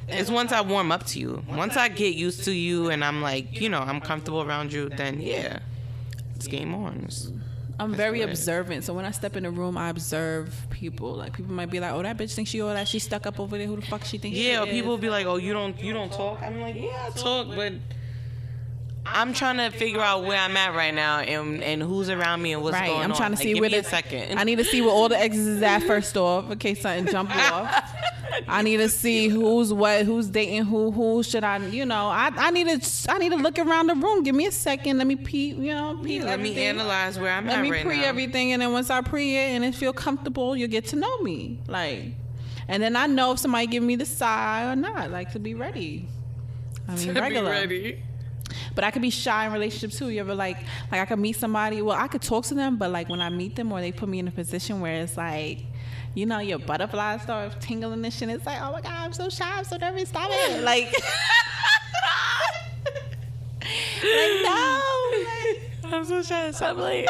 It's 0.09 0.31
once 0.31 0.53
I 0.53 0.61
warm 0.61 0.93
up 0.93 1.05
to 1.07 1.19
you. 1.19 1.43
Once 1.49 1.77
I 1.77 1.89
get 1.89 2.15
used 2.15 2.45
to 2.45 2.53
you 2.53 2.91
and 2.91 3.05
I'm 3.05 3.23
like, 3.23 3.61
you 3.61 3.69
know, 3.69 3.81
I'm 3.81 4.01
comfortable 4.01 4.43
around 4.43 4.73
you, 4.73 4.89
then 4.89 5.21
yeah, 5.21 5.59
it's 6.37 6.47
game 6.47 6.75
on. 6.75 6.97
It's- 7.05 7.31
I'm 7.81 7.95
very 7.95 8.21
lit. 8.21 8.29
observant. 8.29 8.85
So 8.85 8.93
when 8.95 9.05
I 9.05 9.11
step 9.11 9.37
in 9.37 9.45
a 9.47 9.51
room, 9.51 9.77
I 9.79 9.89
observe 9.89 10.55
people. 10.71 11.15
Like 11.15 11.33
people 11.37 11.53
might 11.53 11.71
be 11.71 11.81
like, 11.81 11.93
"Oh, 11.93 12.03
that 12.03 12.17
bitch 12.19 12.35
thinks 12.35 12.51
she 12.51 12.61
all 12.61 12.69
that. 12.75 12.87
She 12.87 12.99
stuck 12.99 13.27
up 13.27 13.41
over 13.41 13.57
there. 13.57 13.67
Who 13.67 13.77
the 13.77 13.83
fuck 13.83 14.05
she 14.05 14.19
thinks?" 14.19 14.37
Yeah, 14.39 14.65
she 14.65 14.71
people 14.73 14.95
is? 14.95 15.01
be 15.01 15.09
like, 15.11 15.27
oh, 15.27 15.37
you 15.37 15.53
don't 15.53 15.81
you 15.83 15.93
don't 15.93 16.13
talk. 16.13 16.43
I'm 16.43 16.61
like, 16.61 16.77
yeah, 16.77 17.07
I 17.07 17.11
talk, 17.11 17.49
but 17.49 17.73
I'm 19.13 19.33
trying 19.33 19.57
to 19.59 19.71
figure 19.77 20.01
out 20.01 20.25
where 20.25 20.39
I'm 20.39 20.57
at 20.57 20.75
right 20.75 20.95
now 20.95 21.19
and 21.21 21.63
and 21.63 21.83
who's 21.83 22.09
around 22.09 22.43
me 22.43 22.53
and 22.53 22.63
what's 22.63 22.75
Right. 22.75 22.87
going 22.89 23.05
on. 23.05 23.11
I'm 23.11 23.17
trying 23.17 23.33
to 23.33 23.37
see 23.37 23.53
give 23.55 23.61
where 23.61 23.71
me 23.71 23.77
the 23.81 23.87
a 23.87 23.89
second. 23.89 24.39
I 24.39 24.45
need 24.45 24.57
to 24.57 24.65
see 24.65 24.81
where 24.81 24.91
all 24.91 25.09
the 25.09 25.19
exes 25.19 25.47
is 25.47 25.63
at 25.63 25.83
first 25.83 26.17
off, 26.17 26.51
in 26.51 26.59
case 26.59 26.81
something 26.83 27.07
jump 27.13 27.35
off. 27.35 27.93
I 28.49 28.63
need 28.63 28.77
to 28.79 28.89
see 28.89 29.29
who's 29.29 29.73
what, 29.73 30.07
who's 30.07 30.29
dating 30.29 30.65
who, 30.65 30.91
who 30.93 31.23
should 31.23 31.43
I, 31.45 31.59
you 31.67 31.85
know, 31.85 32.07
I, 32.07 32.31
I 32.37 32.51
need 32.53 32.69
to 32.83 33.11
I 33.13 33.19
need 33.19 33.31
to 33.31 33.37
look 33.37 33.59
around 33.59 33.89
the 33.89 33.95
room. 33.97 34.23
Give 34.23 34.35
me 34.35 34.47
a 34.47 34.53
second. 34.53 34.99
Let 34.99 35.07
me 35.07 35.17
peep, 35.17 35.57
you 35.59 35.75
know, 35.75 35.99
peep 36.03 36.23
Let 36.23 36.41
me 36.41 36.57
analyze 36.65 37.19
where 37.19 37.33
I'm 37.33 37.47
Let 37.47 37.55
at 37.55 37.57
Let 37.59 37.63
me 37.65 37.71
right 37.73 37.85
pre 37.85 37.97
now. 37.99 38.05
everything, 38.05 38.53
and 38.53 38.63
then 38.63 38.73
once 38.73 38.89
I 38.91 39.01
pre 39.01 39.37
it 39.37 39.51
and 39.51 39.65
it 39.65 39.75
feel 39.75 39.93
comfortable, 39.93 40.57
you'll 40.57 40.69
get 40.69 40.87
to 40.89 40.97
know 40.97 41.19
me. 41.19 41.59
Like, 41.67 42.05
and 42.69 42.81
then 42.83 42.95
I 42.97 43.07
know 43.07 43.33
if 43.33 43.41
somebody 43.41 43.67
give 43.67 43.83
me 43.83 43.97
the 43.97 44.07
sigh 44.07 44.71
or 44.71 44.77
not. 44.77 45.11
Like 45.11 45.33
to 45.33 45.39
be 45.41 45.55
ready. 45.55 46.07
I 46.89 46.95
mean, 46.95 47.09
To 47.09 47.13
be 47.15 47.21
regular. 47.21 47.51
ready. 47.51 48.03
But 48.75 48.85
I 48.85 48.91
could 48.91 49.03
be 49.03 49.11
shy 49.11 49.47
in 49.47 49.53
relationships 49.53 49.99
too. 49.99 50.09
You 50.09 50.21
ever 50.21 50.35
like 50.35 50.59
like 50.91 51.01
I 51.01 51.05
could 51.07 51.19
meet 51.19 51.37
somebody. 51.37 51.83
Well, 51.83 51.97
I 51.97 52.09
could 52.09 52.23
talk 52.23 52.45
to 52.47 52.55
them, 52.55 52.77
but 52.77 52.91
like 52.91 53.09
when 53.09 53.21
I 53.21 53.29
meet 53.29 53.57
them 53.57 53.73
or 53.73 53.81
they 53.81 53.93
put 53.93 54.09
me 54.09 54.19
in 54.19 54.29
a 54.29 54.31
position 54.31 54.81
where 54.81 55.03
it's 55.03 55.17
like, 55.17 55.61
you 56.15 56.27
know, 56.27 56.39
your 56.39 56.59
butterflies 56.59 57.23
start 57.23 57.61
tingling 57.61 58.05
and 58.05 58.13
shit. 58.13 58.29
It's 58.29 58.47
like, 58.47 58.61
oh 58.61 58.73
my 58.73 58.81
god, 58.81 58.93
I'm 58.93 59.13
so 59.13 59.29
shy, 59.29 59.51
I'm 59.51 59.65
so 59.65 59.77
nervous. 59.77 60.09
Stop 60.09 60.31
it. 60.33 60.63
Like, 60.63 60.93
like 64.03 64.43
no. 64.43 64.81
I'm 65.93 66.05
so 66.05 66.23
to 66.23 66.53
stop 66.53 66.77
like 66.77 67.09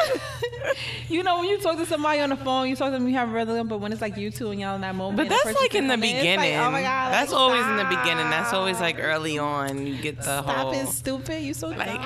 you 1.09 1.23
know, 1.23 1.39
when 1.39 1.49
you 1.49 1.59
talk 1.59 1.77
to 1.77 1.85
somebody 1.85 2.19
on 2.21 2.29
the 2.29 2.35
phone, 2.35 2.67
you 2.67 2.75
talk 2.75 2.87
to 2.87 2.91
them, 2.93 3.07
you 3.07 3.13
have 3.15 3.29
a 3.29 3.31
rhythm, 3.31 3.67
but 3.67 3.79
when 3.79 3.91
it's 3.91 4.01
like 4.01 4.17
you 4.17 4.31
two 4.31 4.51
and 4.51 4.59
y'all 4.59 4.75
in 4.75 4.81
that 4.81 4.95
moment, 4.95 5.17
But 5.17 5.29
that's 5.29 5.59
like 5.59 5.75
in 5.75 5.87
the 5.87 5.97
beginning. 5.97 6.37
like, 6.37 6.67
oh 6.67 6.71
my 6.71 6.81
god, 6.81 7.11
that's 7.11 7.31
like, 7.31 7.39
always 7.39 7.65
in 7.65 7.77
the 7.77 7.83
beginning. 7.85 8.29
That's 8.29 8.53
always 8.53 8.79
like 8.79 8.97
early 8.99 9.37
on. 9.37 9.85
You 9.85 9.97
get 10.01 10.17
the 10.17 10.23
Stop 10.23 10.45
whole 10.45 10.73
it, 10.73 10.87
stupid. 10.87 11.41
You 11.43 11.53
so 11.53 11.69
like, 11.69 12.01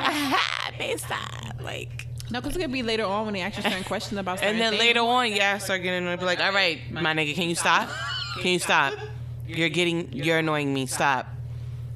they 0.78 0.96
stop. 0.98 1.62
Like, 1.62 2.08
No, 2.32 2.42
because 2.42 2.56
it 2.56 2.62
could 2.62 2.72
be 2.72 2.84
later 2.84 3.06
on 3.06 3.26
when 3.26 3.34
they 3.34 3.42
ask 3.42 3.58
you 3.58 3.64
certain 3.64 3.84
questions 3.84 4.20
about 4.20 4.40
certain 4.40 4.54
and 4.56 4.62
then 4.62 4.72
things. 4.74 4.84
later 4.84 5.02
on, 5.02 5.32
yeah, 5.32 5.54
I 5.56 5.58
start 5.60 5.82
getting 5.82 6.06
annoyed. 6.06 6.20
Be 6.20 6.26
like, 6.26 6.40
all 6.40 6.54
right, 6.54 6.80
my 6.92 7.14
nigga, 7.14 7.34
can 7.36 7.50
you 7.50 7.56
stop? 7.56 7.90
Can 8.42 8.52
you 8.52 8.60
stop? 8.60 8.94
You're 9.48 9.70
getting, 9.70 10.12
you're 10.12 10.40
annoying 10.40 10.74
me. 10.74 10.86
Stop. 10.88 11.28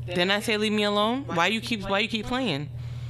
Then 0.05 0.31
I 0.31 0.39
say, 0.39 0.57
leave 0.57 0.71
me 0.71 0.83
alone. 0.83 1.23
Why 1.25 1.47
you 1.47 1.61
keep, 1.61 1.87
why 1.87 1.99
you 1.99 2.07
keep 2.07 2.25
playing? 2.25 2.69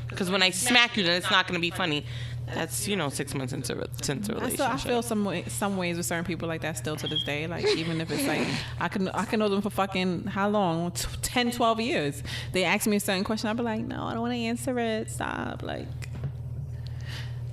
Because 0.09 0.29
when 0.31 0.41
I 0.41 0.49
smack 0.49 0.97
you, 0.97 1.03
then 1.03 1.15
it's 1.17 1.29
not 1.31 1.47
gonna 1.47 1.59
be 1.59 1.69
funny. 1.71 2.05
That's 2.47 2.87
you 2.87 2.95
know 2.95 3.09
six 3.09 3.35
months 3.35 3.53
into 3.53 3.73
into 3.73 4.35
a 4.35 4.43
I 4.43 4.49
still 4.49 4.65
I 4.65 4.69
relationship. 4.69 4.79
feel 4.81 5.01
some 5.03 5.23
way, 5.23 5.43
some 5.47 5.77
ways 5.77 5.97
with 5.97 6.07
certain 6.07 6.25
people 6.25 6.47
like 6.47 6.61
that 6.61 6.77
still 6.77 6.95
to 6.95 7.07
this 7.07 7.23
day. 7.23 7.45
Like 7.45 7.63
even 7.77 8.01
if 8.01 8.09
it's 8.09 8.25
like 8.27 8.47
I 8.79 8.87
can 8.87 9.07
I 9.09 9.25
can 9.25 9.39
know 9.39 9.49
them 9.49 9.61
for 9.61 9.69
fucking 9.69 10.23
how 10.25 10.49
long? 10.49 10.89
T- 10.91 11.05
10, 11.21 11.51
12 11.51 11.79
years. 11.79 12.23
They 12.51 12.63
ask 12.63 12.87
me 12.87 12.95
a 12.97 12.99
certain 12.99 13.23
question, 13.23 13.49
I'll 13.49 13.53
be 13.55 13.61
like, 13.61 13.81
no, 13.81 14.03
I 14.03 14.13
don't 14.13 14.21
want 14.21 14.33
to 14.33 14.39
answer 14.39 14.79
it. 14.79 15.11
Stop. 15.11 15.61
Like, 15.61 15.85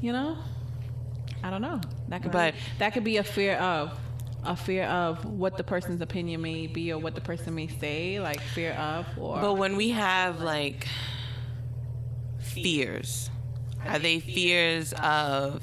you 0.01 0.13
know, 0.13 0.39
I 1.43 1.51
don't 1.51 1.63
know. 1.63 1.81
That 2.09 2.23
could 2.23 2.33
But- 2.33 2.55
be, 2.55 2.61
that 2.79 2.93
could 2.95 3.05
be 3.05 3.19
a 3.19 3.25
fear 3.25 3.57
of 3.57 3.93
a 4.45 4.55
fear 4.57 4.85
of 4.85 5.25
what 5.25 5.57
the 5.57 5.65
person's 5.65 6.01
opinion 6.01 6.41
may 6.41 6.69
be 6.69 6.93
or 6.93 6.99
what 6.99 7.15
the 7.17 7.21
person 7.21 7.55
may 7.55 7.67
say. 7.67 8.19
Like 8.21 8.41
fear 8.41 8.73
of 8.73 9.07
or 9.19 9.41
But 9.41 9.55
when 9.55 9.77
we 9.77 9.91
have 9.91 10.41
like 10.41 10.87
fears, 12.63 13.31
are 13.87 13.99
they 13.99 14.21
fears 14.21 14.93
of 14.95 15.63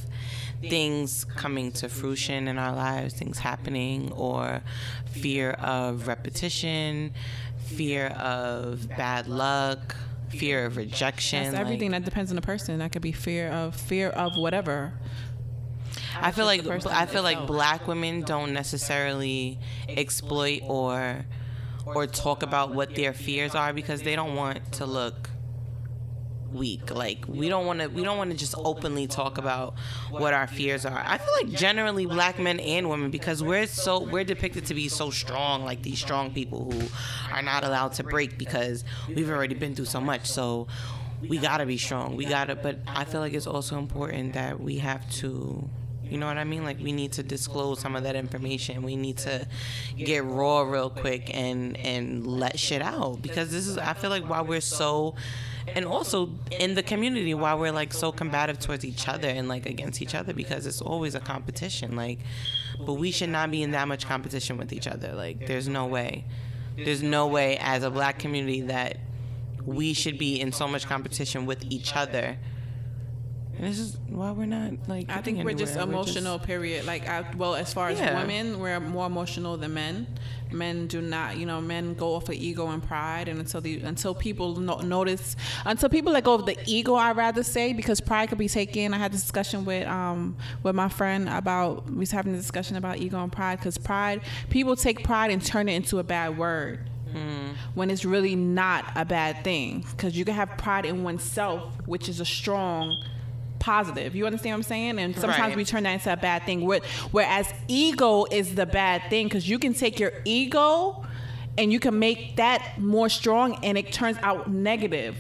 things 0.62 1.26
coming 1.26 1.72
to 1.74 1.90
fruition 1.90 2.48
in 2.48 2.58
our 2.58 2.74
lives, 2.76 3.14
things 3.14 3.40
happening, 3.40 4.12
or 4.14 4.62
fear 5.12 5.52
of 5.52 6.08
repetition, 6.08 7.14
fear 7.66 8.08
of 8.08 8.88
bad 8.90 9.28
luck, 9.28 9.96
fear 10.30 10.66
of 10.66 10.78
rejection? 10.78 11.44
that's 11.44 11.56
everything 11.56 11.92
like- 11.92 12.04
that 12.04 12.10
depends 12.10 12.32
on 12.32 12.36
the 12.36 12.42
person. 12.42 12.80
That 12.80 12.92
could 12.92 13.02
be 13.02 13.12
fear 13.12 13.50
of 13.50 13.76
fear 13.76 14.10
of 14.10 14.38
whatever. 14.38 14.94
I 16.20 16.32
feel 16.32 16.46
like 16.46 16.66
I 16.88 17.06
feel 17.06 17.24
like 17.24 17.46
black 17.48 17.88
women 17.88 18.22
don't 18.22 18.54
necessarily 18.54 19.60
exploit 19.90 20.62
or 20.64 21.26
or 21.86 22.08
talk 22.08 22.44
about 22.44 22.74
what 22.74 22.96
their 22.96 23.14
fears 23.14 23.56
are 23.56 23.74
because 23.74 24.04
they 24.04 24.16
don't 24.16 24.36
want 24.36 24.72
to 24.74 24.86
look 24.86 25.30
weak. 26.54 26.92
Like 26.92 27.26
we 27.28 27.50
don't 27.50 27.66
want 27.66 27.80
to 27.82 27.88
we 27.88 28.04
don't 28.04 28.18
want 28.18 28.32
to 28.32 28.38
just 28.38 28.56
openly 28.58 29.08
talk 29.08 29.38
about 29.38 29.76
what 30.10 30.34
our 30.34 30.48
fears 30.48 30.86
are. 30.86 31.04
I 31.06 31.18
feel 31.18 31.34
like 31.42 31.50
generally 31.50 32.06
black 32.06 32.40
men 32.40 32.60
and 32.60 32.90
women 32.90 33.12
because 33.12 33.44
we're 33.44 33.68
so 33.68 34.00
we're 34.00 34.24
depicted 34.24 34.66
to 34.68 34.74
be 34.74 34.88
so 34.88 35.10
strong 35.10 35.66
like 35.66 35.82
these 35.82 36.00
strong 36.00 36.32
people 36.32 36.72
who 36.72 36.88
are 37.34 37.42
not 37.42 37.64
allowed 37.64 37.94
to 37.94 38.04
break 38.04 38.38
because 38.38 38.84
we've 39.08 39.30
already 39.30 39.56
been 39.56 39.76
through 39.76 39.86
so 39.86 40.02
much. 40.02 40.26
So 40.26 40.68
we 41.28 41.38
got 41.38 41.58
to 41.58 41.66
be 41.66 41.78
strong. 41.78 42.16
We 42.16 42.26
got 42.26 42.46
to 42.46 42.56
but 42.56 42.80
I 42.88 43.06
feel 43.06 43.22
like 43.22 43.34
it's 43.34 43.48
also 43.48 43.78
important 43.78 44.34
that 44.34 44.60
we 44.60 44.78
have 44.78 45.10
to 45.16 45.70
you 46.14 46.20
know 46.20 46.28
what 46.28 46.38
I 46.38 46.44
mean? 46.44 46.64
Like 46.64 46.80
we 46.80 46.92
need 46.92 47.14
to 47.14 47.24
disclose 47.24 47.80
some 47.80 47.96
of 47.96 48.04
that 48.04 48.16
information. 48.16 48.84
We 48.84 48.96
need 48.96 49.18
to 49.20 49.48
get 49.98 50.24
raw 50.26 50.62
real 50.62 50.90
quick 50.90 51.34
and 51.34 51.76
and 51.78 52.28
let 52.28 52.60
shit 52.60 52.82
out 52.82 53.22
because 53.22 53.52
this 53.52 53.68
is 53.68 53.78
I 53.78 53.94
feel 53.94 54.10
like 54.10 54.30
while 54.30 54.46
we're 54.46 54.62
so 54.62 55.16
and 55.68 55.86
also 55.86 56.30
in 56.52 56.76
the 56.76 56.84
community 56.84 57.34
while 57.34 57.58
we're 57.58 57.72
like 57.72 57.94
so 57.94 58.12
combative 58.12 58.60
towards 58.60 58.84
each 58.84 59.08
other 59.08 59.28
and 59.28 59.48
like 59.48 59.66
against 59.66 60.02
each 60.02 60.16
other 60.16 60.34
because 60.34 60.66
it's 60.66 60.82
always 60.82 61.16
a 61.16 61.20
competition 61.20 61.96
like 61.96 62.20
but 62.86 62.94
we 62.94 63.12
should 63.12 63.30
not 63.30 63.52
be 63.52 63.64
in 63.64 63.72
that 63.72 63.88
much 63.88 64.06
competition 64.06 64.58
with 64.58 64.74
each 64.74 64.88
other 64.88 65.14
like 65.14 65.48
there's 65.48 65.68
no 65.68 65.86
way. 65.86 66.26
There's 66.76 67.04
no 67.04 67.28
way 67.28 67.58
as 67.58 67.84
a 67.84 67.92
black 67.92 68.18
community 68.18 68.62
that 68.62 68.98
we 69.66 69.94
should 69.94 70.18
be 70.18 70.42
in 70.42 70.52
so 70.52 70.68
much 70.68 70.88
competition 70.88 71.46
with 71.46 71.64
each 71.72 71.96
other 71.96 72.38
this 73.64 73.80
is 73.80 73.98
why 74.10 74.32
we're 74.32 74.46
not 74.46 74.72
like 74.88 75.10
I 75.10 75.22
think 75.22 75.44
we're 75.44 75.54
just 75.54 75.74
anywhere. 75.78 75.88
We're 75.88 75.94
emotional. 75.94 76.40
period. 76.40 76.86
Like, 76.86 77.08
I, 77.08 77.26
well, 77.38 77.56
as 77.56 77.74
far 77.74 77.90
as 77.90 78.00
Yeah. 78.00 78.20
women, 78.20 78.60
we're 78.60 78.80
more 78.80 79.06
emotional 79.08 79.58
than 79.58 79.74
men. 79.74 80.08
Men 80.52 80.86
do 80.88 81.02
not, 81.02 81.38
you 81.38 81.46
know, 81.48 81.60
men 81.62 81.96
go 81.96 82.14
off 82.16 82.30
of 82.30 82.36
ego 82.36 82.68
and 82.68 82.82
pride, 82.84 83.28
and 83.28 83.40
until 83.40 83.60
the 83.62 83.80
until 83.82 84.14
people 84.14 84.56
no, 84.58 84.78
notice, 84.82 85.36
until 85.66 85.90
people 85.90 86.14
let 86.14 86.24
go 86.24 86.36
of 86.36 86.46
the 86.46 86.56
ego, 86.68 86.94
I 86.94 87.12
rather 87.14 87.42
say, 87.44 87.74
because 87.74 88.00
pride 88.00 88.30
could 88.30 88.38
be 88.38 88.48
taken. 88.48 88.94
I 88.94 88.98
had 88.98 89.12
this 89.12 89.22
discussion 89.22 89.66
with 89.66 89.88
um 89.88 90.36
with 90.62 90.76
my 90.76 90.90
friend 90.90 91.28
about 91.28 91.90
we 91.90 91.98
was 91.98 92.12
having 92.12 92.34
a 92.34 92.38
discussion 92.38 92.78
about 92.78 92.98
ego 93.00 93.22
and 93.22 93.32
pride, 93.32 93.58
because 93.60 93.80
pride, 93.80 94.22
people 94.50 94.76
take 94.76 95.04
pride 95.04 95.32
and 95.32 95.44
turn 95.44 95.68
it 95.70 95.74
into 95.74 95.98
a 96.00 96.04
bad 96.04 96.38
word. 96.38 96.90
When 97.76 97.92
it's 97.92 98.06
really 98.06 98.36
not 98.36 98.86
a 98.96 99.06
bad 99.06 99.44
thing, 99.44 99.86
because 99.92 100.18
you 100.18 100.26
can 100.26 100.34
have 100.34 100.58
pride 100.58 100.84
in 100.86 101.04
oneself, 101.04 101.72
which 101.86 102.10
is 102.10 102.20
a 102.20 102.26
strong 102.26 103.04
positive. 103.64 104.14
You 104.14 104.26
understand 104.26 104.54
what 104.54 104.58
I'm 104.58 104.64
saying? 104.64 105.00
And 105.00 105.16
sometimes 105.16 105.40
Right. 105.40 105.56
we 105.56 105.64
turn 105.64 105.84
that 105.84 105.94
into 105.94 106.12
a 106.12 106.18
bad 106.18 106.44
thing. 106.46 106.66
Where- 106.66 106.82
Whereas 107.12 107.48
ego 107.70 108.26
is 108.30 108.56
the 108.56 108.66
bad 108.66 109.04
thing 109.10 109.28
because 109.28 109.48
you 109.48 109.58
can 109.58 109.74
take 109.74 110.00
your 110.02 110.12
ego 110.26 111.06
and 111.58 111.72
you 111.72 111.80
can 111.80 111.98
make 111.98 112.36
that 112.36 112.78
more 112.78 113.08
strong 113.08 113.58
and 113.64 113.78
it 113.78 113.94
turns 113.94 114.18
out 114.22 114.52
negative 114.52 115.16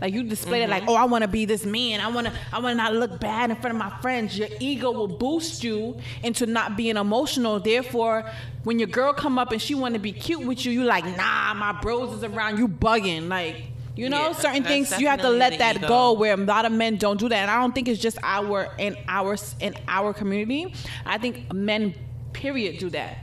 like 0.00 0.14
you 0.14 0.22
display 0.24 0.60
mm-hmm. 0.60 0.72
it 0.72 0.80
like 0.80 0.88
oh 0.88 0.94
i 0.94 1.04
want 1.04 1.22
to 1.22 1.28
be 1.28 1.44
this 1.44 1.64
man 1.64 2.00
i 2.00 2.08
want 2.08 2.26
to 2.26 2.32
i 2.52 2.58
want 2.58 2.72
to 2.72 2.76
not 2.76 2.94
look 2.94 3.18
bad 3.20 3.50
in 3.50 3.56
front 3.56 3.74
of 3.74 3.78
my 3.78 3.90
friends 4.00 4.38
your 4.38 4.48
ego 4.60 4.90
will 4.90 5.08
boost 5.08 5.64
you 5.64 5.96
into 6.22 6.46
not 6.46 6.76
being 6.76 6.96
emotional 6.96 7.58
therefore 7.60 8.24
when 8.64 8.78
your 8.78 8.88
girl 8.88 9.12
come 9.12 9.38
up 9.38 9.52
and 9.52 9.60
she 9.60 9.74
want 9.74 9.94
to 9.94 10.00
be 10.00 10.12
cute 10.12 10.44
with 10.44 10.64
you 10.64 10.72
you 10.72 10.84
like 10.84 11.04
nah 11.16 11.54
my 11.54 11.72
bros 11.80 12.12
is 12.16 12.24
around 12.24 12.58
you 12.58 12.68
bugging 12.68 13.28
like 13.28 13.71
you 13.94 14.08
know, 14.08 14.28
yeah, 14.28 14.32
certain 14.32 14.64
things 14.64 14.98
you 14.98 15.06
have 15.08 15.20
to 15.20 15.28
let 15.28 15.58
that 15.58 15.76
ego. 15.76 15.88
go. 15.88 16.12
Where 16.12 16.34
a 16.34 16.36
lot 16.36 16.64
of 16.64 16.72
men 16.72 16.96
don't 16.96 17.18
do 17.18 17.28
that, 17.28 17.36
and 17.36 17.50
I 17.50 17.60
don't 17.60 17.74
think 17.74 17.88
it's 17.88 18.00
just 18.00 18.18
our 18.22 18.68
in 18.78 18.96
our 19.08 19.36
in 19.60 19.74
our 19.88 20.12
community. 20.14 20.74
I 21.04 21.18
think 21.18 21.52
men, 21.52 21.94
period, 22.32 22.78
do 22.78 22.90
that. 22.90 23.18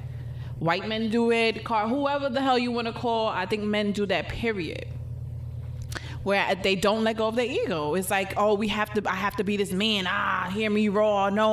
White 0.59 0.87
men 0.87 1.09
do 1.09 1.31
it. 1.31 1.63
Car, 1.63 1.87
whoever 1.87 2.29
the 2.29 2.41
hell 2.41 2.59
you 2.59 2.71
want 2.71 2.87
to 2.87 2.93
call, 2.93 3.29
I 3.29 3.45
think 3.45 3.63
men 3.63 3.93
do 3.93 4.05
that. 4.07 4.27
Period 4.29 4.85
where 6.29 6.53
they 6.53 6.75
don't 6.75 7.03
let 7.03 7.17
go 7.17 7.27
of 7.27 7.35
their 7.35 7.47
ego. 7.47 7.95
It's 7.95 8.11
like, 8.11 8.35
oh, 8.37 8.53
we 8.53 8.67
have 8.67 8.93
to, 8.93 9.01
I 9.09 9.15
have 9.15 9.35
to 9.37 9.43
be 9.43 9.57
this 9.57 9.71
man. 9.71 10.05
Ah, 10.07 10.51
hear 10.53 10.69
me 10.69 10.87
raw. 10.87 11.31
No, 11.31 11.49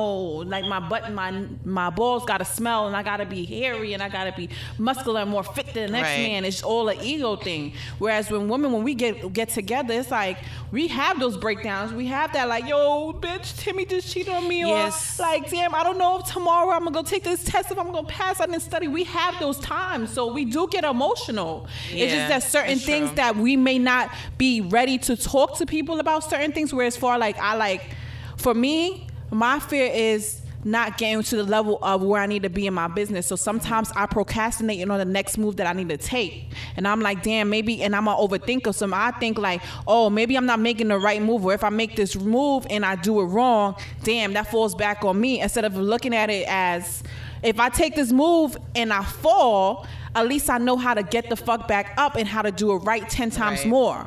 like 0.53 0.65
my 0.65 0.79
butt, 0.79 1.11
my 1.13 1.47
my 1.65 1.89
balls 1.89 2.25
got 2.25 2.37
to 2.37 2.45
smell, 2.45 2.85
and 2.85 2.95
I 2.95 3.01
got 3.01 3.17
to 3.17 3.25
be 3.25 3.43
hairy, 3.43 3.93
and 3.93 4.03
I 4.03 4.09
got 4.09 4.25
to 4.25 4.33
be 4.33 4.49
muscular 4.77 5.21
and 5.21 5.31
more 5.31 5.41
fit 5.41 5.73
than 5.73 5.87
the 5.87 5.91
next 5.93 6.09
right. 6.09 6.27
man. 6.27 6.45
It's 6.45 6.61
all 6.61 6.89
an 6.89 6.99
ego 7.01 7.37
thing. 7.37 7.73
Whereas 7.97 8.29
when 8.29 8.49
women, 8.49 8.71
when 8.71 8.83
we 8.83 8.93
get 8.93 9.33
get 9.33 9.49
together, 9.49 9.95
it's 9.95 10.11
like 10.11 10.37
we 10.71 10.87
have 10.89 11.19
those 11.19 11.37
breakdowns. 11.37 11.91
We 11.91 12.05
have 12.05 12.33
that 12.33 12.47
like, 12.47 12.67
yo, 12.67 13.13
bitch, 13.13 13.57
Timmy 13.57 13.83
just 13.83 14.13
cheated 14.13 14.31
on 14.31 14.47
me, 14.47 14.59
yes. 14.59 15.19
or 15.19 15.23
like, 15.23 15.49
damn, 15.49 15.73
I 15.73 15.83
don't 15.83 15.97
know 15.97 16.19
if 16.19 16.25
tomorrow 16.31 16.69
I'm 16.69 16.83
gonna 16.83 16.91
go 16.91 17.01
take 17.01 17.23
this 17.23 17.43
test 17.43 17.71
if 17.71 17.79
I'm 17.79 17.91
gonna 17.91 18.07
pass. 18.07 18.39
I 18.39 18.45
didn't 18.45 18.61
study. 18.61 18.87
We 18.87 19.05
have 19.05 19.39
those 19.39 19.59
times, 19.59 20.13
so 20.13 20.31
we 20.31 20.45
do 20.45 20.67
get 20.67 20.83
emotional. 20.83 21.67
Yeah, 21.91 22.03
it's 22.03 22.13
just 22.13 22.29
that 22.29 22.43
certain 22.43 22.77
things 22.77 23.11
that 23.13 23.35
we 23.35 23.57
may 23.57 23.79
not 23.79 24.13
be 24.37 24.66
ready 24.69 24.97
to 24.99 25.15
talk 25.15 25.57
to 25.57 25.65
people 25.65 25.99
about 25.99 26.23
certain 26.23 26.51
things. 26.51 26.73
Whereas 26.73 26.97
far 26.97 27.17
like 27.17 27.37
I 27.39 27.55
like, 27.55 27.95
for 28.37 28.53
me, 28.53 29.07
my 29.31 29.59
fear 29.59 29.91
is 29.91 30.41
not 30.63 30.97
getting 30.97 31.23
to 31.23 31.35
the 31.37 31.43
level 31.43 31.79
of 31.81 32.01
where 32.03 32.21
I 32.21 32.25
need 32.25 32.43
to 32.43 32.49
be 32.49 32.67
in 32.67 32.73
my 32.73 32.87
business. 32.87 33.25
So 33.27 33.35
sometimes 33.35 33.91
I 33.95 34.05
procrastinate 34.05 34.87
on 34.89 34.97
the 34.97 35.05
next 35.05 35.37
move 35.37 35.55
that 35.57 35.67
I 35.67 35.73
need 35.73 35.89
to 35.89 35.97
take. 35.97 36.51
And 36.75 36.87
I'm 36.87 36.99
like, 36.99 37.23
damn, 37.23 37.49
maybe, 37.49 37.81
and 37.83 37.95
I'm 37.95 38.07
an 38.07 38.15
overthinker. 38.15 38.73
So 38.73 38.89
I 38.93 39.11
think 39.11 39.37
like, 39.37 39.61
oh, 39.87 40.09
maybe 40.09 40.35
I'm 40.35 40.45
not 40.45 40.59
making 40.59 40.89
the 40.89 40.97
right 40.97 41.21
move. 41.21 41.45
Or 41.45 41.53
if 41.53 41.63
I 41.63 41.69
make 41.69 41.95
this 41.95 42.15
move 42.15 42.67
and 42.69 42.85
I 42.85 42.95
do 42.95 43.21
it 43.21 43.25
wrong, 43.25 43.75
damn, 44.03 44.33
that 44.33 44.51
falls 44.51 44.75
back 44.75 45.05
on 45.05 45.19
me. 45.19 45.41
Instead 45.41 45.65
of 45.65 45.77
looking 45.77 46.13
at 46.13 46.29
it 46.29 46.45
as, 46.49 47.03
if 47.43 47.59
I 47.59 47.69
take 47.69 47.95
this 47.95 48.11
move 48.11 48.57
and 48.75 48.91
I 48.91 49.03
fall, 49.03 49.87
at 50.15 50.27
least 50.27 50.49
I 50.49 50.57
know 50.57 50.75
how 50.75 50.93
to 50.93 51.03
get 51.03 51.29
the 51.29 51.35
fuck 51.35 51.67
back 51.67 51.93
up 51.97 52.15
and 52.15 52.27
how 52.27 52.41
to 52.41 52.51
do 52.51 52.73
it 52.73 52.77
right 52.79 53.07
10 53.07 53.29
times 53.29 53.59
right. 53.59 53.67
more. 53.67 54.05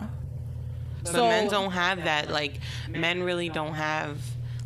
But 1.03 1.13
so, 1.13 1.29
men 1.29 1.49
don't 1.49 1.73
have 1.73 2.05
that. 2.05 2.31
Like 2.31 2.61
men 2.89 3.23
really 3.23 3.49
don't 3.49 3.75
have 3.75 4.19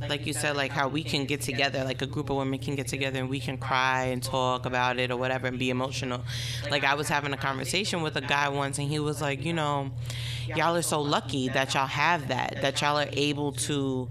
like 0.08 0.26
you 0.26 0.32
said, 0.32 0.56
like 0.56 0.70
how 0.70 0.88
we 0.88 1.02
can 1.02 1.24
get 1.24 1.40
together, 1.40 1.84
like 1.84 2.02
a 2.02 2.06
group 2.06 2.30
of 2.30 2.36
women 2.36 2.58
can 2.58 2.74
get 2.74 2.88
together 2.88 3.18
and 3.18 3.28
we 3.28 3.40
can 3.40 3.56
cry 3.56 4.04
and 4.04 4.22
talk 4.22 4.66
about 4.66 4.98
it 4.98 5.10
or 5.10 5.16
whatever 5.16 5.46
and 5.46 5.58
be 5.58 5.70
emotional. 5.70 6.22
Like 6.70 6.84
I 6.84 6.94
was 6.94 7.08
having 7.08 7.32
a 7.32 7.36
conversation 7.36 8.02
with 8.02 8.16
a 8.16 8.20
guy 8.20 8.48
once 8.48 8.78
and 8.78 8.88
he 8.88 8.98
was 8.98 9.20
like, 9.20 9.44
you 9.44 9.52
know, 9.52 9.90
y'all 10.54 10.76
are 10.76 10.82
so 10.82 11.00
lucky 11.00 11.48
that 11.48 11.74
y'all 11.74 11.86
have 11.86 12.28
that, 12.28 12.58
that 12.60 12.80
y'all 12.80 12.98
are 12.98 13.08
able 13.12 13.52
to 13.52 14.08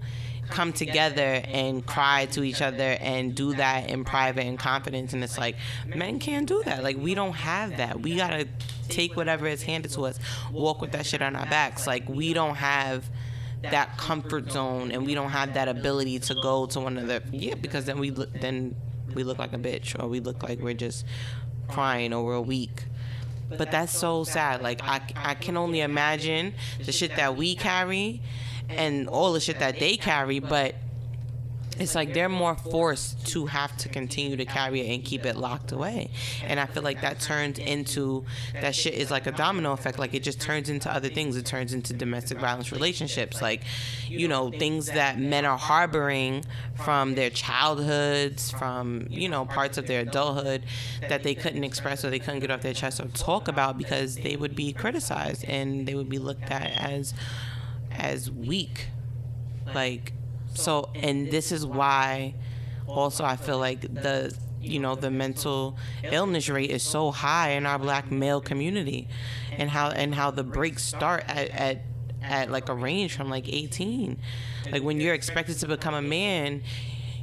come 0.50 0.72
together 0.72 1.42
and 1.44 1.84
cry 1.84 2.26
to 2.26 2.42
each 2.42 2.62
other 2.62 2.96
and 3.00 3.34
do 3.34 3.54
that 3.54 3.88
in 3.88 4.04
private 4.04 4.44
and 4.44 4.58
confidence. 4.58 5.12
And 5.12 5.22
it's 5.24 5.38
like 5.38 5.56
men 5.86 6.18
can't 6.18 6.46
do 6.46 6.62
that. 6.64 6.82
Like 6.82 6.96
we 6.96 7.14
don't 7.14 7.34
have 7.34 7.76
that. 7.76 8.00
We 8.00 8.16
gotta 8.16 8.48
take 8.88 9.16
whatever 9.16 9.46
is 9.46 9.62
handed 9.62 9.90
to 9.92 10.06
us 10.06 10.18
walk 10.52 10.80
with 10.80 10.92
that 10.92 11.06
shit 11.06 11.22
on 11.22 11.36
our 11.36 11.46
backs. 11.46 11.86
Like 11.86 12.08
we 12.08 12.32
don't 12.32 12.56
have 12.56 13.08
that 13.62 13.96
comfort 13.96 14.52
zone 14.52 14.92
and 14.92 15.06
we 15.06 15.14
don't 15.14 15.30
have 15.30 15.54
that 15.54 15.68
ability 15.68 16.18
to 16.20 16.34
go 16.34 16.66
to 16.66 16.80
one 16.80 16.98
another. 16.98 17.22
Yeah 17.32 17.54
because 17.54 17.86
then 17.86 17.98
we 17.98 18.10
look 18.10 18.32
then 18.40 18.74
we 19.14 19.24
look 19.24 19.38
like 19.38 19.52
a 19.52 19.58
bitch 19.58 20.00
or 20.02 20.08
we 20.08 20.20
look 20.20 20.42
like 20.42 20.60
we're 20.60 20.74
just 20.74 21.04
crying 21.68 22.12
or 22.12 22.24
we're 22.24 22.40
weak. 22.40 22.84
But 23.56 23.70
that's 23.70 23.96
so 23.96 24.24
sad. 24.24 24.62
Like 24.62 24.82
I, 24.82 25.00
I 25.16 25.34
can 25.34 25.56
only 25.56 25.80
imagine 25.80 26.54
the 26.84 26.92
shit 26.92 27.14
that 27.16 27.36
we 27.36 27.54
carry 27.54 28.22
and 28.68 29.08
all 29.08 29.32
the 29.32 29.40
shit 29.40 29.58
that 29.58 29.78
they 29.78 29.96
carry, 29.96 30.38
but 30.38 30.74
it's 31.78 31.94
like 31.94 32.14
they're 32.14 32.28
more 32.28 32.54
forced 32.54 33.26
to 33.28 33.46
have 33.46 33.76
to 33.78 33.88
continue 33.88 34.36
to 34.36 34.44
carry 34.44 34.80
it 34.80 34.94
and 34.94 35.04
keep 35.04 35.26
it 35.26 35.36
locked 35.36 35.72
away. 35.72 36.10
And 36.44 36.60
I 36.60 36.66
feel 36.66 36.82
like 36.82 37.00
that 37.00 37.20
turns 37.20 37.58
into 37.58 38.24
that 38.52 38.74
shit 38.74 38.94
is 38.94 39.10
like 39.10 39.26
a 39.26 39.32
domino 39.32 39.72
effect. 39.72 39.98
Like 39.98 40.14
it 40.14 40.22
just 40.22 40.40
turns 40.40 40.68
into 40.68 40.92
other 40.92 41.08
things. 41.08 41.36
It 41.36 41.46
turns 41.46 41.72
into 41.72 41.92
domestic 41.92 42.38
violence 42.38 42.70
relationships. 42.70 43.42
Like, 43.42 43.62
you 44.06 44.28
know, 44.28 44.50
things 44.50 44.86
that 44.86 45.18
men 45.18 45.44
are 45.44 45.58
harboring 45.58 46.44
from 46.84 47.14
their 47.14 47.30
childhoods, 47.30 48.52
from, 48.52 49.06
you 49.10 49.28
know, 49.28 49.44
parts 49.44 49.76
of 49.76 49.86
their 49.86 50.02
adulthood 50.02 50.62
that 51.08 51.22
they 51.24 51.34
couldn't 51.34 51.64
express 51.64 52.04
or 52.04 52.10
they 52.10 52.20
couldn't 52.20 52.40
get 52.40 52.50
off 52.50 52.60
their 52.60 52.74
chest 52.74 53.00
or 53.00 53.06
talk 53.08 53.48
about 53.48 53.78
because 53.78 54.16
they 54.16 54.36
would 54.36 54.54
be 54.54 54.72
criticized 54.72 55.44
and 55.46 55.86
they 55.88 55.94
would 55.94 56.08
be 56.08 56.18
looked 56.18 56.50
at 56.50 56.70
as 56.78 57.14
as 57.94 58.30
weak. 58.30 58.86
Like, 59.74 60.12
so, 60.54 60.90
and 60.94 61.30
this 61.30 61.52
is 61.52 61.66
why 61.66 62.34
also 62.86 63.24
I 63.24 63.36
feel 63.36 63.58
like 63.58 63.80
the, 63.82 64.36
you 64.60 64.78
know, 64.78 64.94
the 64.94 65.10
mental 65.10 65.76
illness 66.02 66.48
rate 66.48 66.70
is 66.70 66.82
so 66.82 67.10
high 67.10 67.50
in 67.50 67.66
our 67.66 67.78
black 67.78 68.10
male 68.10 68.40
community 68.40 69.08
and 69.56 69.70
how, 69.70 69.90
and 69.90 70.14
how 70.14 70.30
the 70.30 70.44
breaks 70.44 70.82
start 70.82 71.24
at, 71.28 71.50
at, 71.50 71.82
at 72.22 72.50
like 72.50 72.68
a 72.68 72.74
range 72.74 73.16
from 73.16 73.30
like 73.30 73.48
18. 73.48 74.18
Like 74.70 74.82
when 74.82 75.00
you're 75.00 75.14
expected 75.14 75.58
to 75.58 75.66
become 75.66 75.94
a 75.94 76.02
man, 76.02 76.62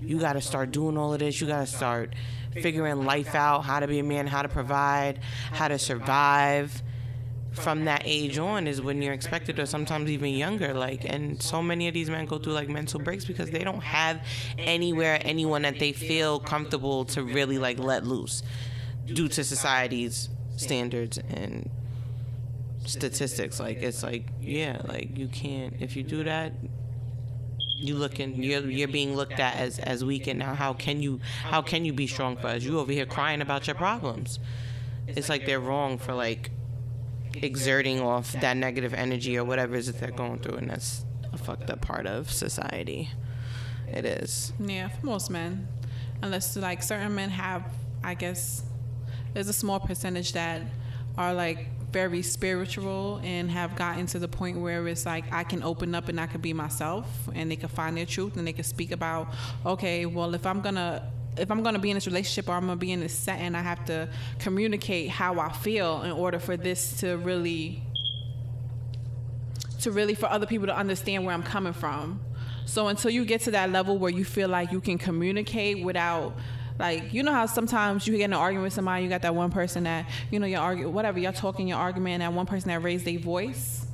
you 0.02 0.20
got 0.20 0.34
to 0.34 0.42
start 0.42 0.72
doing 0.72 0.98
all 0.98 1.14
of 1.14 1.20
this. 1.20 1.40
You 1.40 1.48
got 1.48 1.60
to 1.60 1.68
start 1.68 2.16
figuring 2.54 3.06
life 3.06 3.36
out, 3.36 3.62
how 3.62 3.80
to 3.80 3.88
be 3.88 4.00
a 4.00 4.04
man, 4.04 4.28
how 4.28 4.42
to 4.42 4.50
provide, 4.50 5.20
how 5.52 5.68
to 5.68 5.80
survive 5.80 6.84
from 7.52 7.86
that 7.86 8.02
age 8.06 8.38
on 8.38 8.66
is 8.66 8.82
when 8.82 9.02
you're 9.02 9.14
expected 9.14 9.60
or 9.60 9.66
sometimes 9.66 10.10
even 10.10 10.30
younger 10.30 10.74
like 10.74 11.04
and 11.04 11.42
so 11.42 11.62
many 11.62 11.88
of 11.88 11.94
these 11.94 12.10
men 12.10 12.26
go 12.26 12.38
through 12.38 12.54
like 12.54 12.70
mental 12.70 13.00
breaks 13.00 13.26
because 13.26 13.52
they 13.52 13.64
don't 13.64 13.84
have 13.84 14.22
anywhere 14.58 15.20
anyone 15.24 15.64
that 15.64 15.78
they 15.78 15.92
feel 15.92 16.40
comfortable 16.40 17.04
to 17.04 17.24
really 17.24 17.58
like 17.58 17.78
let 17.78 18.06
loose 18.06 18.42
due 19.06 19.28
to 19.28 19.44
society's 19.44 20.30
standards 20.56 21.18
and 21.18 21.70
statistics. 22.86 23.60
Like 23.60 23.78
it's 23.78 24.04
like 24.04 24.28
yeah 24.42 24.82
like 24.86 25.18
you 25.18 25.28
can't 25.28 25.76
if 25.80 25.96
you 25.96 26.04
do 26.04 26.24
that 26.24 26.54
you 27.68 27.96
looking 27.96 28.42
you're 28.42 28.70
you're 28.70 28.88
being 28.88 29.16
looked 29.16 29.40
at 29.40 29.56
as 29.56 29.80
as 29.80 30.06
weak 30.06 30.28
and 30.28 30.40
now 30.40 30.54
how 30.54 30.74
can 30.74 31.02
you 31.02 31.20
how 31.44 31.62
can 31.62 31.84
you 31.84 31.94
be 31.94 32.08
strong 32.08 32.38
for 32.38 32.48
us? 32.48 32.64
You 32.64 32.80
over 32.80 32.92
here 32.92 33.06
crying 33.06 33.42
about 33.42 33.68
your 33.68 33.76
problems. 33.76 34.40
It's 35.08 35.30
like 35.30 35.46
they're 35.46 35.60
wrong 35.60 35.98
for 35.98 36.14
like 36.14 36.52
exerting 37.34 38.02
off 38.02 38.32
that 38.34 38.58
negative 38.58 38.94
energy 38.94 39.38
or 39.38 39.44
whatever 39.44 39.76
it 39.76 39.80
is 39.80 39.88
that 39.88 40.00
they're 40.00 40.12
going 40.12 40.40
through, 40.40 40.58
and 40.58 40.70
that's 40.70 41.06
a 41.34 41.38
fucked 41.38 41.70
up 41.70 41.82
part 41.82 42.06
of 42.06 42.32
society. 42.32 43.10
It 43.88 44.06
is. 44.06 44.54
Yeah, 44.60 44.88
for 44.90 45.06
most 45.06 45.30
men, 45.30 45.68
unless 46.22 46.56
like 46.56 46.82
certain 46.84 47.14
men 47.16 47.30
have, 47.30 47.64
I 48.04 48.14
guess, 48.14 48.64
there's 49.34 49.50
a 49.50 49.54
small 49.54 49.80
percentage 49.80 50.34
that 50.34 50.62
are 51.18 51.34
like 51.34 51.68
very 51.92 52.22
spiritual 52.22 53.20
and 53.24 53.52
have 53.52 53.76
gotten 53.76 54.06
to 54.08 54.20
the 54.20 54.28
point 54.28 54.58
where 54.58 54.88
it's 54.88 55.06
like 55.06 55.26
I 55.32 55.44
can 55.44 55.62
open 55.62 55.94
up 55.94 56.08
and 56.08 56.20
I 56.20 56.28
can 56.28 56.40
be 56.40 56.54
myself 56.54 57.06
and 57.34 57.52
they 57.52 57.58
can 57.58 57.68
find 57.68 57.98
their 57.98 58.06
truth 58.06 58.38
and 58.38 58.48
they 58.48 58.54
can 58.54 58.64
speak 58.64 58.92
about 58.92 59.28
okay 59.66 60.06
well 60.06 60.34
if 60.34 60.46
I'm 60.46 60.62
gonna 60.62 61.12
if 61.38 61.50
I'm 61.50 61.64
going 61.64 61.76
to 61.76 61.80
be 61.80 61.90
in 61.90 61.96
this 61.96 62.08
relationship 62.08 62.50
or 62.50 62.54
I'm 62.54 62.66
going 62.66 62.78
to 62.78 62.80
be 62.80 62.92
in 62.92 63.00
this 63.00 63.14
setting, 63.14 63.56
I 63.56 63.62
have 63.62 63.86
to 63.86 64.10
communicate 64.40 65.10
how 65.10 65.40
I 65.40 65.52
feel 65.52 66.02
in 66.04 66.12
order 66.12 66.40
for 66.40 66.58
this 66.58 67.00
to 67.00 67.18
really 67.18 67.84
to 69.82 69.92
really 69.92 70.14
for 70.14 70.28
other 70.28 70.46
people 70.46 70.68
to 70.68 70.78
understand 70.78 71.26
where 71.26 71.34
I'm 71.34 71.42
coming 71.42 71.74
from. 71.74 72.20
So 72.66 72.88
until 72.88 73.10
you 73.10 73.26
get 73.26 73.42
to 73.42 73.52
that 73.52 73.72
level 73.72 73.98
where 73.98 74.12
you 74.12 74.24
feel 74.24 74.48
like 74.48 74.72
you 74.72 74.80
can 74.80 74.98
communicate 74.98 75.84
without 75.84 76.36
like 76.80 77.14
you 77.14 77.22
know 77.22 77.32
how 77.32 77.46
sometimes 77.46 78.08
you 78.08 78.18
get 78.18 78.26
in 78.26 78.34
an 78.34 78.40
argument 78.40 78.66
with 78.66 78.74
somebody, 78.74 79.04
you 79.04 79.10
got 79.10 79.22
that 79.22 79.36
one 79.36 79.52
person 79.52 79.84
that 79.84 80.06
you 80.32 80.40
know 80.40 80.48
you 80.48 80.58
argue 80.58 80.90
whatever 80.90 81.20
you're 81.20 81.32
talking 81.32 81.68
your 81.68 81.78
argument, 81.78 82.14
and 82.14 82.22
that 82.22 82.34
one 82.34 82.46
person 82.46 82.70
that 82.70 82.82
raised 82.82 83.06
their 83.06 83.20
voice 83.20 83.86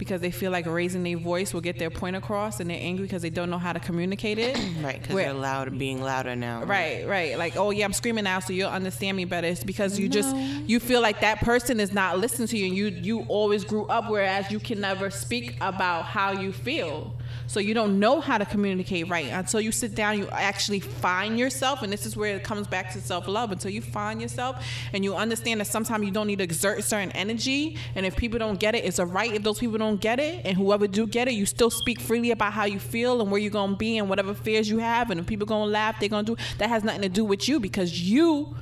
because 0.00 0.22
they 0.22 0.30
feel 0.30 0.50
like 0.50 0.64
raising 0.64 1.02
their 1.02 1.18
voice 1.18 1.52
will 1.52 1.60
get 1.60 1.78
their 1.78 1.90
point 1.90 2.16
across 2.16 2.58
and 2.58 2.70
they're 2.70 2.80
angry 2.80 3.04
because 3.04 3.20
they 3.20 3.28
don't 3.28 3.50
know 3.50 3.58
how 3.58 3.70
to 3.70 3.78
communicate 3.78 4.38
it. 4.38 4.58
right, 4.82 4.98
because 4.98 5.14
they're 5.14 5.34
loud, 5.34 5.78
being 5.78 6.00
louder 6.00 6.34
now. 6.34 6.64
Right, 6.64 7.06
right. 7.06 7.36
Like, 7.36 7.54
oh 7.56 7.70
yeah, 7.70 7.84
I'm 7.84 7.92
screaming 7.92 8.24
now, 8.24 8.40
so 8.40 8.54
you'll 8.54 8.70
understand 8.70 9.14
me 9.18 9.26
better. 9.26 9.46
It's 9.46 9.62
because 9.62 9.98
you 9.98 10.08
no. 10.08 10.12
just 10.12 10.34
you 10.34 10.80
feel 10.80 11.02
like 11.02 11.20
that 11.20 11.40
person 11.40 11.80
is 11.80 11.92
not 11.92 12.18
listening 12.18 12.48
to 12.48 12.56
you, 12.56 12.66
and 12.68 12.74
you 12.74 12.86
you 12.86 13.26
always 13.28 13.62
grew 13.62 13.84
up 13.88 14.10
whereas 14.10 14.50
you 14.50 14.58
can 14.58 14.80
never 14.80 15.10
speak 15.10 15.54
about 15.60 16.06
how 16.06 16.32
you 16.32 16.50
feel. 16.50 17.14
So 17.50 17.58
you 17.58 17.74
don't 17.74 17.98
know 17.98 18.20
how 18.20 18.38
to 18.38 18.44
communicate 18.44 19.08
right 19.08 19.26
until 19.26 19.60
you 19.60 19.72
sit 19.72 19.96
down, 19.96 20.16
you 20.16 20.28
actually 20.28 20.78
find 20.78 21.36
yourself. 21.36 21.82
And 21.82 21.92
this 21.92 22.06
is 22.06 22.16
where 22.16 22.36
it 22.36 22.44
comes 22.44 22.68
back 22.68 22.92
to 22.92 23.00
self 23.00 23.26
love. 23.26 23.50
Until 23.50 23.72
you 23.72 23.82
find 23.82 24.22
yourself 24.22 24.64
and 24.92 25.02
you 25.02 25.16
understand 25.16 25.60
that 25.60 25.64
sometimes 25.64 26.04
you 26.04 26.12
don't 26.12 26.28
need 26.28 26.38
to 26.38 26.44
exert 26.44 26.84
certain 26.84 27.10
energy. 27.10 27.76
And 27.96 28.06
if 28.06 28.14
people 28.14 28.38
don't 28.38 28.60
get 28.60 28.76
it, 28.76 28.84
it's 28.84 29.00
a 29.00 29.04
right 29.04 29.34
if 29.34 29.42
those 29.42 29.58
people 29.58 29.78
don't 29.78 30.00
get 30.00 30.20
it. 30.20 30.46
And 30.46 30.56
whoever 30.56 30.86
do 30.86 31.08
get 31.08 31.26
it, 31.26 31.34
you 31.34 31.44
still 31.44 31.70
speak 31.70 32.00
freely 32.00 32.30
about 32.30 32.52
how 32.52 32.66
you 32.66 32.78
feel 32.78 33.20
and 33.20 33.32
where 33.32 33.40
you're 33.40 33.50
going 33.50 33.72
to 33.72 33.76
be 33.76 33.98
and 33.98 34.08
whatever 34.08 34.32
fears 34.32 34.70
you 34.70 34.78
have. 34.78 35.10
And 35.10 35.18
if 35.18 35.26
people 35.26 35.44
going 35.44 35.66
to 35.66 35.72
laugh, 35.72 35.98
they're 35.98 36.08
going 36.08 36.26
to 36.26 36.36
do 36.36 36.42
that 36.58 36.68
has 36.68 36.84
nothing 36.84 37.02
to 37.02 37.08
do 37.08 37.24
with 37.24 37.48
you 37.48 37.58
because 37.58 38.00
you 38.00 38.54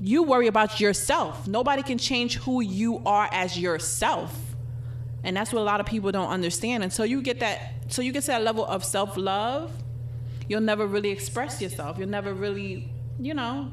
you 0.00 0.22
worry 0.22 0.46
about 0.46 0.78
yourself. 0.78 1.48
Nobody 1.48 1.82
can 1.82 1.98
change 1.98 2.36
who 2.36 2.60
you 2.60 3.02
are 3.04 3.28
as 3.32 3.58
yourself. 3.58 4.45
And 5.26 5.36
that's 5.36 5.52
what 5.52 5.60
a 5.60 5.64
lot 5.64 5.80
of 5.80 5.86
people 5.86 6.12
don't 6.12 6.30
understand. 6.30 6.84
Until 6.84 7.04
you 7.04 7.20
get 7.20 7.40
that 7.40 7.74
so 7.88 8.00
you 8.00 8.12
get 8.12 8.22
to 8.22 8.28
that 8.28 8.42
level 8.42 8.64
of 8.64 8.84
self-love, 8.84 9.72
you'll 10.48 10.60
never 10.60 10.86
really 10.86 11.10
express 11.10 11.60
yourself. 11.60 11.98
You'll 11.98 12.08
never 12.08 12.32
really, 12.32 12.88
you 13.18 13.34
know, 13.34 13.72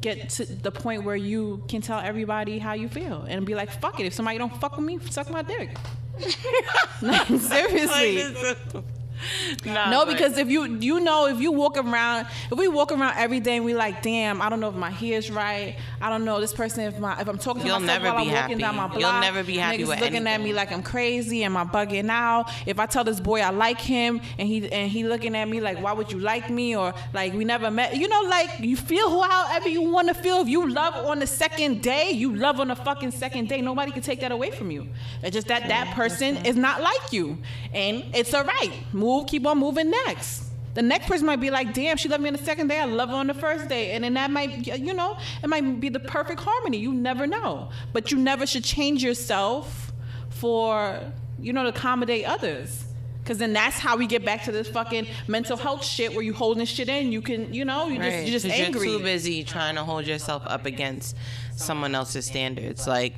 get 0.00 0.28
to 0.30 0.46
the 0.46 0.70
point 0.70 1.02
where 1.02 1.16
you 1.16 1.64
can 1.68 1.80
tell 1.80 1.98
everybody 1.98 2.60
how 2.60 2.74
you 2.74 2.88
feel 2.88 3.24
and 3.28 3.44
be 3.44 3.56
like, 3.56 3.68
fuck 3.68 3.98
it. 3.98 4.06
If 4.06 4.14
somebody 4.14 4.38
don't 4.38 4.56
fuck 4.60 4.76
with 4.76 4.86
me, 4.86 5.00
suck 5.10 5.28
my 5.28 5.42
dick. 5.42 5.76
Seriously. 7.28 8.22
Nah, 9.64 9.90
no, 9.90 10.04
because 10.04 10.36
if 10.36 10.48
you 10.50 10.64
you 10.78 11.00
know 11.00 11.26
if 11.26 11.40
you 11.40 11.50
walk 11.50 11.78
around 11.78 12.26
if 12.50 12.58
we 12.58 12.68
walk 12.68 12.92
around 12.92 13.14
every 13.16 13.40
day 13.40 13.56
and 13.56 13.64
we 13.64 13.74
like, 13.74 14.02
damn, 14.02 14.42
I 14.42 14.48
don't 14.48 14.60
know 14.60 14.68
if 14.68 14.74
my 14.74 14.90
hair's 14.90 15.30
right. 15.30 15.76
I 16.00 16.10
don't 16.10 16.24
know 16.24 16.40
this 16.40 16.52
person 16.52 16.84
if 16.84 16.98
my 16.98 17.18
if 17.20 17.28
I'm 17.28 17.38
talking 17.38 17.62
to 17.62 17.68
You'll 17.68 17.80
myself 17.80 18.02
while 18.02 18.18
I'm 18.18 18.30
walking 18.30 18.58
down 18.58 18.76
my 18.76 18.88
block. 18.88 19.00
You'll 19.00 19.20
never 19.20 19.42
be 19.42 19.56
happy 19.56 19.78
niggas 19.78 19.88
with 19.88 20.00
looking 20.00 20.26
at 20.26 20.40
me 20.40 20.52
like 20.52 20.70
I'm 20.72 20.82
crazy. 20.82 21.44
Am 21.44 21.56
I 21.56 21.64
bugging 21.64 22.10
out? 22.10 22.50
If 22.66 22.78
I 22.78 22.86
tell 22.86 23.04
this 23.04 23.20
boy 23.20 23.40
I 23.40 23.50
like 23.50 23.80
him 23.80 24.20
and 24.38 24.48
he 24.48 24.70
and 24.70 24.90
he 24.90 25.04
looking 25.04 25.34
at 25.34 25.48
me 25.48 25.60
like, 25.60 25.80
why 25.82 25.92
would 25.92 26.12
you 26.12 26.18
like 26.18 26.50
me? 26.50 26.76
Or 26.76 26.92
like 27.12 27.32
we 27.32 27.44
never 27.44 27.70
met. 27.70 27.96
You 27.96 28.08
know, 28.08 28.20
like 28.22 28.60
you 28.60 28.76
feel 28.76 29.22
however 29.22 29.68
you 29.68 29.82
want 29.82 30.08
to 30.08 30.14
feel. 30.14 30.40
If 30.40 30.48
you 30.48 30.68
love 30.68 30.94
on 31.06 31.18
the 31.20 31.26
second 31.26 31.82
day, 31.82 32.10
you 32.10 32.34
love 32.34 32.60
on 32.60 32.68
the 32.68 32.76
fucking 32.76 33.12
second 33.12 33.48
day. 33.48 33.60
Nobody 33.60 33.92
can 33.92 34.02
take 34.02 34.20
that 34.20 34.32
away 34.32 34.50
from 34.50 34.70
you. 34.70 34.88
It's 35.22 35.34
just 35.34 35.48
that 35.48 35.68
that 35.68 35.94
person 35.94 36.44
is 36.44 36.56
not 36.56 36.82
like 36.82 37.12
you, 37.12 37.38
and 37.72 38.04
it's 38.14 38.34
all 38.34 38.44
right. 38.44 38.72
Move, 38.92 39.13
keep 39.22 39.46
on 39.46 39.58
moving 39.58 39.90
next. 39.90 40.42
The 40.74 40.82
next 40.82 41.06
person 41.06 41.26
might 41.26 41.40
be 41.40 41.50
like, 41.50 41.72
damn, 41.72 41.96
she 41.96 42.08
loved 42.08 42.22
me 42.22 42.28
on 42.28 42.34
the 42.34 42.42
second 42.42 42.66
day. 42.66 42.80
I 42.80 42.84
love 42.84 43.08
her 43.10 43.14
on 43.14 43.28
the 43.28 43.34
first 43.34 43.68
day. 43.68 43.92
And 43.92 44.02
then 44.02 44.14
that 44.14 44.32
might, 44.32 44.66
you 44.66 44.92
know, 44.92 45.16
it 45.40 45.46
might 45.46 45.78
be 45.78 45.88
the 45.88 46.00
perfect 46.00 46.40
harmony. 46.40 46.78
You 46.78 46.92
never 46.92 47.28
know. 47.28 47.70
But 47.92 48.10
you 48.10 48.18
never 48.18 48.44
should 48.44 48.64
change 48.64 49.04
yourself 49.04 49.92
for, 50.30 50.98
you 51.38 51.52
know, 51.52 51.62
to 51.62 51.68
accommodate 51.68 52.24
others. 52.24 52.86
Cause 53.24 53.38
then 53.38 53.54
that's 53.54 53.78
how 53.78 53.96
we 53.96 54.06
get 54.06 54.22
back 54.22 54.42
to 54.44 54.52
this 54.52 54.68
fucking 54.68 55.06
mental 55.28 55.56
health 55.56 55.82
shit 55.82 56.12
where 56.12 56.22
you 56.22 56.34
holding 56.34 56.66
shit 56.66 56.90
in. 56.90 57.10
You 57.10 57.22
can, 57.22 57.54
you 57.54 57.64
know, 57.64 57.88
you 57.88 57.96
just, 57.96 58.14
Right, 58.14 58.26
you're 58.26 58.32
just 58.32 58.46
angry. 58.46 58.90
You're 58.90 58.98
too 58.98 59.04
busy 59.04 59.44
trying 59.44 59.76
to 59.76 59.84
hold 59.84 60.06
yourself 60.06 60.42
up 60.44 60.66
against 60.66 61.16
someone 61.56 61.94
else's 61.94 62.26
standards. 62.26 62.86
Like, 62.86 63.14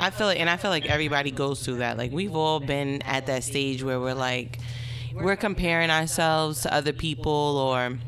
I 0.00 0.10
feel 0.10 0.26
like, 0.26 0.40
and 0.40 0.48
I 0.48 0.56
feel 0.56 0.70
like 0.70 0.86
everybody 0.86 1.30
goes 1.30 1.62
through 1.62 1.76
that. 1.76 1.98
Like, 1.98 2.10
we've 2.10 2.34
all 2.34 2.58
been 2.58 3.02
at 3.02 3.26
that 3.26 3.44
stage 3.44 3.82
where 3.82 4.00
we're 4.00 4.14
like, 4.14 4.58
we're 5.12 5.36
comparing 5.36 5.90
ourselves 5.90 6.62
to 6.62 6.72
other 6.72 6.92
people 6.92 7.30
or 7.30 7.98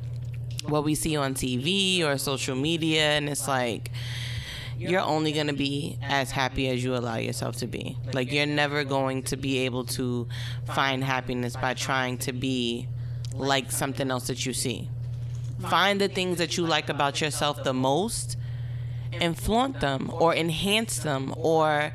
what 0.66 0.84
we 0.84 0.94
see 0.94 1.16
on 1.16 1.34
TV 1.34 2.02
or 2.02 2.16
social 2.16 2.56
media, 2.56 3.02
and 3.10 3.28
it's 3.28 3.46
like, 3.46 3.90
you're 4.78 5.02
only 5.02 5.32
going 5.32 5.48
to 5.48 5.52
be 5.52 5.98
as 6.02 6.30
happy 6.30 6.68
as 6.68 6.82
you 6.82 6.96
allow 6.96 7.16
yourself 7.16 7.56
to 7.56 7.66
be. 7.66 7.96
Like, 8.12 8.32
you're 8.32 8.46
never 8.46 8.84
going 8.84 9.22
to 9.24 9.36
be 9.36 9.58
able 9.58 9.84
to 9.84 10.26
find 10.66 11.04
happiness 11.04 11.56
by 11.56 11.74
trying 11.74 12.18
to 12.18 12.32
be 12.32 12.88
like 13.34 13.70
something 13.70 14.10
else 14.10 14.26
that 14.28 14.44
you 14.46 14.52
see. 14.52 14.88
Find 15.68 16.00
the 16.00 16.08
things 16.08 16.38
that 16.38 16.56
you 16.56 16.66
like 16.66 16.88
about 16.88 17.20
yourself 17.20 17.62
the 17.62 17.74
most 17.74 18.36
and 19.20 19.36
flaunt 19.38 19.80
them 19.80 20.10
or 20.12 20.34
enhance 20.34 20.98
them 20.98 21.34
or 21.36 21.92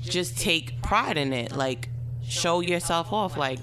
just 0.00 0.38
take 0.38 0.80
pride 0.82 1.16
in 1.16 1.32
it. 1.32 1.56
Like, 1.56 1.88
show 2.22 2.60
yourself 2.60 3.12
off. 3.12 3.36
Like, 3.36 3.58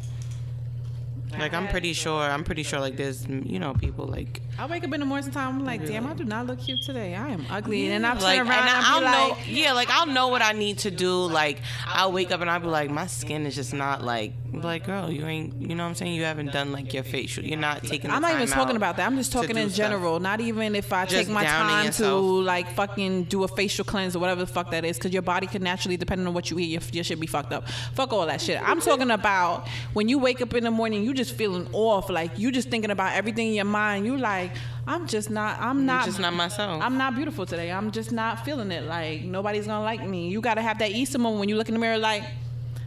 like 1.40 1.54
I'm 1.54 1.68
pretty 1.68 1.94
sure, 1.94 2.22
I'm 2.22 2.44
pretty 2.44 2.64
sure, 2.64 2.80
like, 2.80 2.98
there's, 2.98 3.28
you 3.28 3.60
know, 3.60 3.74
people 3.74 4.06
like, 4.06 4.42
I 4.60 4.66
wake 4.66 4.84
up 4.84 4.94
in 4.94 5.00
the 5.00 5.06
morning 5.06 5.32
time, 5.32 5.56
I'm 5.60 5.66
like, 5.66 5.86
damn, 5.86 6.06
I 6.08 6.14
do 6.14 6.24
not 6.24 6.46
look 6.46 6.60
cute 6.60 6.82
today. 6.84 7.16
I 7.16 7.30
am 7.30 7.46
ugly. 7.50 7.90
and 7.92 8.06
I'm 8.06 8.20
like, 8.20 8.38
around 8.40 8.50
and 8.50 8.70
I 8.70 9.00
know, 9.00 9.30
like, 9.30 9.38
yeah, 9.48 9.74
like 9.74 9.90
I'll 9.90 10.06
know 10.08 10.28
what 10.28 10.42
I 10.42 10.52
need 10.52 10.80
to 10.80 10.92
do. 10.92 11.26
Like 11.26 11.60
I'll 11.88 12.12
wake 12.12 12.32
up 12.32 12.42
and 12.42 12.50
I'll 12.50 12.60
be 12.60 12.68
like, 12.68 12.90
my 12.90 13.08
skin 13.08 13.46
is 13.46 13.56
just 13.56 13.74
not 13.74 14.04
like, 14.04 14.34
like 14.54 14.86
girl, 14.86 15.10
you 15.12 15.26
ain't, 15.26 15.62
you 15.62 15.76
know 15.76 15.84
what 15.84 15.90
I'm 15.90 15.96
saying? 15.96 16.14
You 16.14 16.24
haven't 16.24 16.52
done 16.52 16.72
like 16.74 16.94
your 16.94 17.04
facial. 17.04 17.44
You're 17.44 17.58
not 17.58 17.84
taking. 17.84 18.10
The 18.10 18.16
I'm 18.16 18.22
not 18.22 18.34
even 18.36 18.48
talking 18.48 18.76
about 18.76 18.98
that. 18.98 19.06
I'm 19.08 19.16
just 19.18 19.32
talking 19.32 19.58
in 19.58 19.70
stuff. 19.70 19.78
general. 19.78 20.20
Not 20.20 20.42
even 20.42 20.76
if 20.76 20.92
I 20.92 21.06
Just 21.06 21.16
take 21.16 21.30
my 21.30 21.46
time 21.46 21.86
yourself. 21.86 22.22
to 22.22 22.42
like 22.42 22.70
fucking 22.74 23.24
do 23.26 23.44
a 23.44 23.48
facial 23.48 23.86
cleanse 23.86 24.16
or 24.16 24.20
whatever 24.20 24.42
the 24.42 24.48
fuck 24.52 24.72
that 24.72 24.84
is, 24.84 24.98
because 24.98 25.14
your 25.14 25.22
body 25.22 25.48
can 25.48 25.64
naturally, 25.64 25.96
depending 25.98 26.28
on 26.28 26.34
what 26.34 26.52
you 26.52 26.60
eat, 26.60 26.66
your, 26.66 26.82
your 26.92 27.04
shit 27.04 27.20
be 27.20 27.28
fucked 27.28 27.54
up. 27.54 27.68
Fuck 27.94 28.12
all 28.12 28.26
that 28.26 28.42
shit. 28.42 28.62
I'm 28.62 28.82
talking 28.82 29.12
about 29.12 29.68
when 29.94 30.10
you 30.10 30.20
wake 30.20 30.42
up 30.42 30.54
in 30.54 30.64
the 30.66 30.72
morning, 30.72 31.04
you 31.04 31.14
just 31.14 31.21
feeling 31.30 31.68
off, 31.74 32.10
like 32.10 32.40
you 32.40 32.52
just 32.52 32.70
thinking 32.70 32.90
about 32.90 33.14
everything 33.14 33.50
in 33.50 33.54
your 33.54 33.66
mind. 33.66 34.06
You 34.06 34.18
like, 34.18 34.52
I'm 34.88 35.08
just 35.08 35.30
not. 35.30 35.60
I'm 35.60 35.86
not. 35.86 36.06
just 36.06 36.20
not 36.20 36.34
myself. 36.34 36.82
I'm 36.82 36.98
not 36.98 37.16
beautiful 37.16 37.46
today. 37.46 37.72
I'm 37.72 37.92
just 37.92 38.12
not 38.12 38.44
feeling 38.46 38.72
it. 38.72 38.86
Like 38.86 39.24
nobody's 39.24 39.68
gonna 39.68 39.84
like 39.84 40.04
me. 40.08 40.30
You 40.30 40.42
gotta 40.42 40.62
have 40.62 40.80
that 40.80 40.92
Easter 40.92 41.20
moment 41.20 41.42
when 41.42 41.50
you 41.50 41.56
look 41.58 41.68
in 41.68 41.74
the 41.74 41.80
mirror, 41.80 41.98
like. 41.98 42.24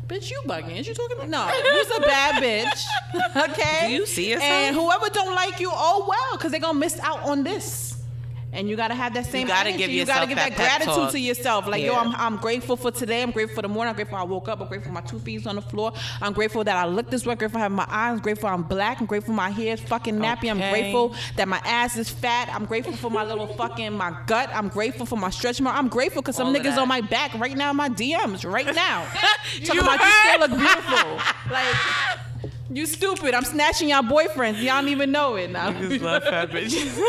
Bitch, 0.07 0.31
you 0.31 0.43
bugging. 0.45 0.79
Is 0.79 0.87
you 0.87 0.93
talking? 0.93 1.31
No, 1.31 1.51
you're 1.65 1.97
a 1.97 2.01
bad 2.01 2.43
bitch. 2.67 2.85
Okay. 3.51 3.87
Do 3.87 3.93
you 3.95 4.07
see 4.07 4.31
yourself? 4.33 4.53
And 4.53 4.77
whoever 4.77 5.09
don't 5.09 5.35
like 5.35 5.61
you, 5.61 5.71
oh 5.73 6.05
well, 6.07 6.37
because 6.37 6.51
they're 6.51 6.61
gonna 6.61 6.79
miss 6.79 6.99
out 7.01 7.23
on 7.23 7.43
this. 7.43 7.94
And 8.55 8.69
you 8.69 8.77
gotta 8.77 8.95
have 8.95 9.15
that 9.15 9.27
same. 9.27 9.47
gotta 9.47 9.71
energy. 9.71 9.85
give 9.85 9.91
You 9.91 10.05
gotta 10.07 10.27
give 10.27 10.37
that 10.37 10.51
that, 10.51 10.57
gratitude 10.57 10.95
talk. 10.95 11.11
to 11.13 11.19
yourself. 11.19 11.67
Like 11.67 11.83
yo, 11.83 11.95
I'm, 11.97 12.15
I'm 12.15 12.37
grateful 12.37 12.77
for 12.77 12.91
today. 12.91 13.23
I'm 13.23 13.33
grateful 13.33 13.57
for 13.57 13.63
the 13.63 13.69
morning. 13.69 13.91
I'm 13.91 13.97
grateful 13.97 14.17
I 14.17 14.23
woke 14.23 14.49
up. 14.49 14.61
I'm 14.61 14.69
grateful 14.69 14.91
for 14.91 14.95
my 14.95 15.01
two 15.01 15.19
feet 15.19 15.47
on 15.47 15.57
the 15.57 15.63
floor. 15.63 15.93
I'm 16.23 16.33
grateful 16.33 16.63
that 16.65 16.77
I 16.77 16.87
look 16.87 17.11
this 17.11 17.27
way. 17.27 17.33
I'm 17.33 17.39
grateful 17.39 17.59
I 17.59 17.63
have 17.63 17.73
my 17.73 17.87
eyes. 17.89 18.13
I'm 18.15 18.19
grateful 18.21 18.49
I'm 18.49 18.63
black. 18.63 19.01
I'm 19.01 19.07
grateful 19.07 19.35
my 19.35 19.51
hair 19.51 19.75
is 19.75 19.81
fucking 19.81 20.17
nappy. 20.17 20.51
I'm 20.51 20.59
grateful 20.59 21.15
that 21.37 21.49
my 21.49 21.61
ass 21.65 21.97
is 21.97 22.09
fat. 22.09 22.49
I'm 22.55 22.65
grateful 22.65 22.95
for 22.97 23.11
my 23.11 23.25
little 23.25 23.47
fucking 23.49 23.93
my 23.93 24.17
gut. 24.27 24.51
I'm 24.55 24.69
grateful 24.69 25.07
for 25.07 25.17
my 25.17 25.31
stretch 25.31 25.61
mark. 25.61 25.77
I'm 25.77 25.89
grateful 25.89 26.23
because 26.23 26.37
some 26.37 26.49
All 26.49 26.55
niggas 26.55 26.77
on 26.79 26.89
my 26.89 27.01
back 27.01 27.35
right 27.35 27.57
now 27.57 27.71
in 27.71 27.77
my 27.77 27.89
DMs 27.89 28.51
right 28.51 28.73
now. 28.75 29.05
Talking 29.65 29.75
You 29.75 29.81
about 29.81 30.01
you 30.01 30.13
still 30.25 30.41
look 30.41 30.59
beautiful. 30.59 31.21
Like 31.51 31.77
you 32.71 32.87
stupid. 32.87 33.35
I'm 33.35 33.45
snatching 33.45 33.89
y'all 33.91 34.03
boyfriends. 34.03 34.63
Y'all 34.63 34.81
don't 34.81 34.89
even 34.89 35.13
know 35.13 35.37
it 35.37 35.51
now. 35.51 35.71
Niggas 35.73 36.01
love 36.01 36.23
fat 36.25 36.51
bitches. 36.51 37.01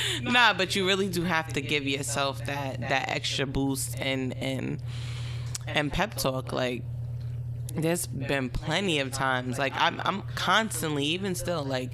nah, 0.22 0.52
but 0.52 0.76
you 0.76 0.86
really 0.86 1.08
do 1.08 1.22
have 1.22 1.52
to 1.54 1.60
give 1.60 1.86
yourself 1.86 2.44
that 2.46 2.80
that 2.80 3.08
extra 3.08 3.46
boost 3.46 3.98
and 3.98 4.34
and 4.36 4.78
and 5.66 5.92
pep 5.92 6.14
talk. 6.14 6.52
Like 6.52 6.82
there's 7.74 8.06
been 8.06 8.48
plenty 8.48 8.98
of 9.00 9.12
times. 9.12 9.58
Like 9.58 9.72
I'm 9.76 10.00
I'm 10.04 10.22
constantly, 10.34 11.04
even 11.06 11.34
still, 11.34 11.64
like 11.64 11.92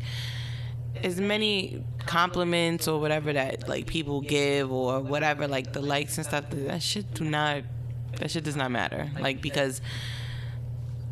as 1.03 1.21
many 1.21 1.85
compliments 2.07 2.87
or 2.87 3.01
whatever 3.01 3.33
that 3.33 3.69
like 3.69 3.87
people 3.87 4.21
give 4.21 4.71
or 4.73 5.01
whatever, 5.01 5.49
like 5.49 5.73
the 5.73 5.81
likes 5.83 6.17
and 6.19 6.27
stuff. 6.27 6.45
That 6.51 6.83
shit 6.83 7.13
do 7.15 7.25
not. 7.25 7.65
That 8.19 8.31
shit 8.31 8.45
does 8.45 8.57
not 8.57 8.71
matter. 8.71 9.11
Like 9.19 9.41
because. 9.41 9.81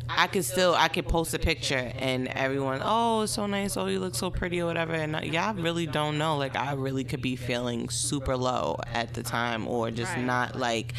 I 0.09 0.27
could 0.27 0.43
still 0.43 0.75
I 0.75 0.89
could 0.89 1.07
post 1.07 1.33
a 1.33 1.39
picture 1.39 1.91
and 1.95 2.27
everyone, 2.27 2.81
oh, 2.83 3.21
it's 3.21 3.31
so 3.31 3.45
nice, 3.45 3.77
oh, 3.77 3.87
you 3.87 3.99
look 3.99 4.15
so 4.15 4.29
pretty 4.29 4.61
or 4.61 4.65
whatever. 4.65 4.93
And 4.93 5.15
uh, 5.15 5.19
I, 5.19 5.23
y'all 5.23 5.53
really 5.55 5.87
don't 5.87 6.17
know. 6.17 6.37
Like 6.37 6.55
I 6.55 6.73
really 6.73 7.03
could 7.03 7.21
be 7.21 7.35
feeling 7.35 7.89
super 7.89 8.35
low 8.35 8.79
at 8.93 9.13
the 9.13 9.23
time 9.23 9.67
or 9.67 9.91
just 9.91 10.17
not 10.17 10.57
like 10.57 10.93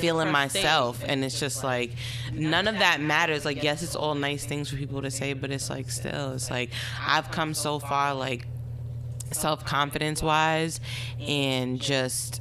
feeling 0.00 0.32
myself. 0.32 1.02
And 1.06 1.24
it's 1.24 1.38
just 1.38 1.62
like 1.62 1.92
none 2.32 2.66
of 2.66 2.78
that 2.80 3.00
matters. 3.00 3.44
Like 3.44 3.62
yes, 3.62 3.82
it's 3.82 3.96
all 3.96 4.14
nice 4.14 4.44
things 4.44 4.68
for 4.68 4.76
people 4.76 5.02
to 5.02 5.10
say, 5.10 5.34
but 5.34 5.50
it's 5.50 5.70
like 5.70 5.90
still, 5.90 6.32
it's 6.32 6.50
like 6.50 6.70
I've 7.06 7.30
come 7.30 7.54
so 7.54 7.78
far 7.78 8.14
like 8.14 8.48
self 9.32 9.64
confidence 9.64 10.22
wise 10.22 10.80
and 11.20 11.80
just 11.80 12.40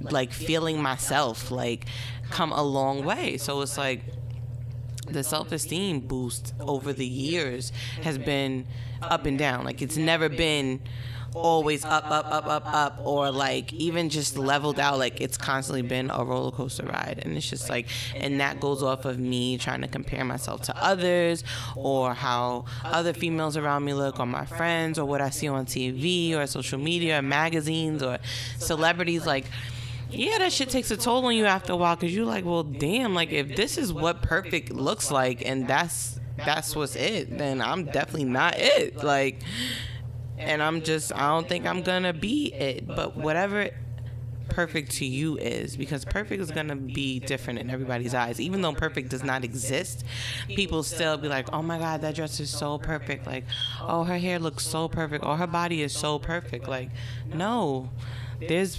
like 0.00 0.32
feeling 0.32 0.80
myself 0.80 1.50
like 1.50 1.86
come 2.30 2.52
a 2.52 2.62
long 2.62 3.04
way. 3.04 3.36
So 3.38 3.60
it's 3.62 3.76
like 3.76 4.04
the 5.10 5.22
self-esteem 5.24 6.00
boost 6.00 6.54
over 6.60 6.92
the 6.92 7.06
years 7.06 7.72
has 8.02 8.18
been 8.18 8.66
up 9.02 9.26
and 9.26 9.38
down. 9.38 9.64
Like 9.64 9.82
it's 9.82 9.96
never 9.96 10.28
been 10.28 10.80
always 11.34 11.84
up, 11.84 12.10
up, 12.10 12.26
up, 12.26 12.46
up, 12.46 12.66
up, 12.66 13.00
or 13.04 13.30
like 13.30 13.72
even 13.72 14.08
just 14.08 14.36
leveled 14.36 14.78
out. 14.80 14.98
Like 14.98 15.20
it's 15.20 15.36
constantly 15.36 15.82
been 15.82 16.10
a 16.10 16.24
roller 16.24 16.50
coaster 16.50 16.84
ride, 16.84 17.20
and 17.22 17.36
it's 17.36 17.48
just 17.48 17.68
like, 17.68 17.88
and 18.14 18.40
that 18.40 18.60
goes 18.60 18.82
off 18.82 19.04
of 19.04 19.18
me 19.18 19.58
trying 19.58 19.82
to 19.82 19.88
compare 19.88 20.24
myself 20.24 20.62
to 20.62 20.76
others, 20.82 21.44
or 21.76 22.14
how 22.14 22.64
other 22.84 23.12
females 23.12 23.56
around 23.56 23.84
me 23.84 23.94
look, 23.94 24.18
or 24.18 24.26
my 24.26 24.46
friends, 24.46 24.98
or 24.98 25.04
what 25.04 25.20
I 25.20 25.30
see 25.30 25.48
on 25.48 25.66
TV, 25.66 26.34
or 26.34 26.46
social 26.46 26.78
media, 26.78 27.18
or 27.18 27.22
magazines, 27.22 28.02
or 28.02 28.18
celebrities. 28.58 29.26
Like 29.26 29.46
yeah, 30.10 30.38
that 30.38 30.52
shit 30.52 30.70
takes 30.70 30.90
a 30.90 30.96
toll 30.96 31.26
on 31.26 31.36
you 31.36 31.46
after 31.46 31.72
a 31.72 31.76
while 31.76 31.96
because 31.96 32.14
you're 32.14 32.26
like, 32.26 32.44
well, 32.44 32.62
damn, 32.62 33.14
like 33.14 33.32
if 33.32 33.56
this 33.56 33.78
is 33.78 33.92
what 33.92 34.22
perfect 34.22 34.72
looks 34.72 35.10
like 35.10 35.44
and 35.44 35.66
that's 35.66 36.18
that's 36.36 36.74
what's 36.76 36.96
it, 36.96 37.36
then 37.36 37.60
I'm 37.60 37.84
definitely 37.86 38.24
not 38.24 38.54
it. 38.56 39.02
Like, 39.02 39.42
and 40.38 40.62
I'm 40.62 40.82
just, 40.82 41.12
I 41.12 41.28
don't 41.28 41.48
think 41.48 41.66
I'm 41.66 41.82
gonna 41.82 42.12
be 42.12 42.52
it. 42.54 42.86
But 42.86 43.16
whatever 43.16 43.70
perfect 44.48 44.92
to 44.92 45.04
you 45.04 45.36
is 45.38 45.76
because 45.76 46.04
perfect 46.04 46.40
is 46.40 46.50
going 46.50 46.68
to 46.68 46.76
be 46.76 47.20
different 47.20 47.58
in 47.58 47.70
everybody's 47.70 48.14
eyes 48.14 48.40
even 48.40 48.62
though 48.62 48.72
perfect 48.72 49.10
does 49.10 49.22
not 49.22 49.44
exist 49.44 50.04
people 50.48 50.82
still 50.82 51.16
be 51.16 51.28
like 51.28 51.52
oh 51.52 51.62
my 51.62 51.78
god 51.78 52.00
that 52.00 52.14
dress 52.14 52.40
is 52.40 52.50
so 52.50 52.78
perfect 52.78 53.26
like 53.26 53.44
oh 53.82 54.04
her 54.04 54.18
hair 54.18 54.38
looks 54.38 54.66
so 54.66 54.88
perfect 54.88 55.24
or 55.24 55.36
her 55.36 55.46
body 55.46 55.82
is 55.82 55.92
so 55.92 56.18
perfect 56.18 56.66
like 56.66 56.90
no 57.34 57.90
there's 58.40 58.78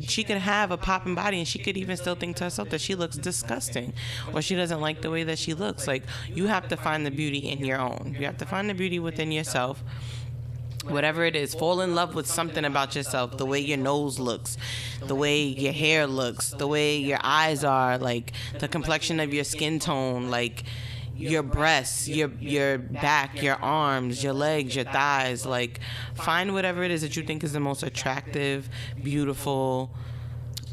she 0.00 0.24
could 0.24 0.38
have 0.38 0.70
a 0.70 0.76
popping 0.76 1.14
body 1.14 1.38
and 1.38 1.48
she 1.48 1.58
could 1.58 1.76
even 1.76 1.96
still 1.96 2.14
think 2.14 2.36
to 2.36 2.44
herself 2.44 2.68
that 2.70 2.80
she 2.80 2.94
looks 2.94 3.16
disgusting 3.16 3.92
or 4.32 4.42
she 4.42 4.54
doesn't 4.54 4.80
like 4.80 5.00
the 5.00 5.10
way 5.10 5.24
that 5.24 5.38
she 5.38 5.54
looks. 5.54 5.86
Like 5.86 6.02
you 6.28 6.46
have 6.46 6.68
to 6.68 6.76
find 6.76 7.06
the 7.06 7.10
beauty 7.10 7.38
in 7.38 7.64
your 7.64 7.80
own. 7.80 8.14
You 8.18 8.26
have 8.26 8.36
to 8.38 8.46
find 8.46 8.68
the 8.68 8.74
beauty 8.74 8.98
within 8.98 9.32
yourself. 9.32 9.82
Whatever 10.86 11.24
it 11.24 11.34
is 11.34 11.54
fall 11.54 11.80
in 11.80 11.94
love 11.94 12.14
with 12.14 12.26
something 12.26 12.64
about 12.64 12.94
yourself. 12.94 13.38
The 13.38 13.46
way 13.46 13.58
your 13.58 13.78
nose 13.78 14.18
looks 14.18 14.56
the 15.04 15.14
way 15.14 15.42
your 15.42 15.72
hair 15.72 16.06
looks 16.06 16.50
the 16.50 16.66
way 16.66 16.96
your 16.96 17.18
eyes 17.22 17.64
are 17.64 17.98
like 17.98 18.32
the 18.58 18.68
complexion 18.68 19.20
of 19.20 19.32
your 19.32 19.44
skin 19.44 19.78
tone 19.78 20.30
like 20.30 20.64
your 21.16 21.42
breasts 21.42 22.08
your 22.08 22.30
your 22.40 22.78
back 22.78 23.42
your 23.42 23.56
arms 23.56 24.22
your 24.22 24.32
legs 24.32 24.74
your 24.76 24.84
thighs. 24.84 25.46
like 25.46 25.80
find 26.14 26.52
whatever 26.52 26.82
it 26.82 26.90
is 26.90 27.00
that 27.02 27.16
you 27.16 27.22
think 27.22 27.42
is 27.42 27.52
the 27.52 27.60
most 27.60 27.82
attractive 27.82 28.68
beautiful 29.02 29.90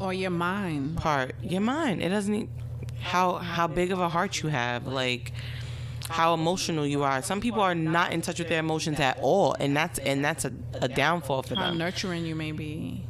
or 0.00 0.12
your 0.12 0.30
mind. 0.30 0.96
part. 0.96 1.34
Your 1.42 1.60
mind. 1.60 2.02
It 2.02 2.08
doesn't 2.08 2.34
e- 2.34 2.48
how 3.00 3.34
how 3.34 3.66
big 3.66 3.92
of 3.92 4.00
a 4.00 4.08
heart 4.08 4.42
you 4.42 4.48
have 4.48 4.86
like 4.86 5.32
how 6.08 6.34
emotional 6.34 6.86
you 6.86 7.02
are. 7.02 7.22
Some 7.22 7.40
people 7.40 7.60
are 7.62 7.74
not 7.74 8.12
in 8.12 8.20
touch 8.20 8.38
with 8.38 8.48
their 8.48 8.58
emotions 8.60 9.00
at 9.00 9.18
all, 9.20 9.54
and 9.58 9.74
that's 9.76 9.98
and 10.00 10.24
that's 10.24 10.44
a, 10.44 10.52
a 10.82 10.88
downfall 10.88 11.42
for 11.42 11.54
them. 11.54 11.58
how 11.64 11.72
nurturing 11.72 12.26
you 12.26 12.34
may 12.34 12.52
be 12.52 13.04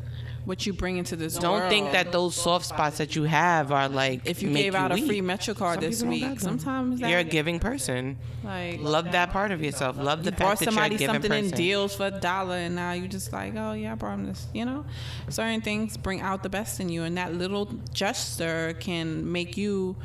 what 0.45 0.67
you 0.67 0.75
bring 0.75 0.99
into 0.99 1.17
this 1.17 1.39
Don't 1.39 1.59
world. 1.61 1.71
think 1.71 1.93
that 1.93 2.13
those 2.13 2.35
soft 2.35 2.67
spots 2.67 2.99
that 2.99 3.17
you 3.17 3.23
have 3.25 3.73
are 3.73 3.89
like 3.89 4.27
if 4.27 4.43
you 4.43 4.51
make 4.51 4.65
gave 4.65 4.75
out 4.75 4.93
a 4.93 4.97
free 4.99 5.23
Metro 5.23 5.55
card 5.55 5.81
this 5.81 6.03
week, 6.03 6.23
got 6.23 6.41
sometimes 6.41 7.01
that, 7.01 7.09
You're 7.09 7.21
a 7.21 7.25
giving 7.25 7.59
person. 7.59 8.19
like 8.43 8.81
Love 8.81 9.13
that 9.13 9.31
part 9.31 9.53
of 9.53 9.63
yourself. 9.63 9.97
Love 9.97 10.23
the 10.23 10.31
you 10.33 10.37
brought 10.37 10.59
fact 10.59 10.61
that 10.61 10.65
you're 10.67 10.71
a 10.71 10.75
somebody 10.75 10.97
giving 10.97 11.15
something 11.15 11.31
person. 11.31 11.45
in 11.47 11.57
deals 11.57 11.97
for 11.97 12.07
a 12.09 12.11
dollar 12.11 12.57
and 12.57 12.75
now 12.75 12.93
you 12.93 13.09
just 13.09 13.33
like 13.33 13.55
oh 13.57 13.73
yeah 13.73 13.93
i 13.93 13.95
brought 13.95 14.15
him 14.19 14.27
this 14.27 14.47
you 14.53 14.65
know 14.67 14.85
certain 15.31 15.63
things 15.63 15.97
bring 15.97 16.21
out 16.21 16.43
the 16.43 16.51
best 16.51 16.79
in 16.79 16.91
you 16.91 17.05
and 17.05 17.17
that 17.17 17.33
little 17.35 17.65
gesture 17.95 18.75
can 18.81 19.33
make 19.33 19.57
you 19.57 19.97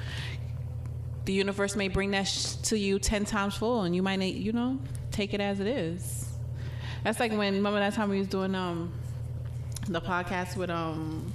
the 1.26 1.34
universe 1.34 1.76
may 1.76 1.90
bring 1.90 2.12
that 2.12 2.24
sh- 2.28 2.54
to 2.64 2.78
you 2.78 2.98
10 2.98 3.26
times 3.26 3.56
full 3.56 3.82
and 3.82 3.94
you 3.96 4.02
might 4.02 4.20
you 4.22 4.54
know 4.54 4.80
take 5.12 5.34
it 5.34 5.42
as 5.42 5.60
it 5.60 5.68
is 5.68 6.30
that's 7.04 7.20
like 7.20 7.32
when 7.34 7.56
remember 7.56 7.80
that 7.80 7.94
time 7.94 8.10
we 8.10 8.20
was 8.20 8.28
doing 8.28 8.56
um 8.56 8.92
the 9.90 10.02
podcast 10.02 10.56
with 10.56 10.70
um 10.70 11.34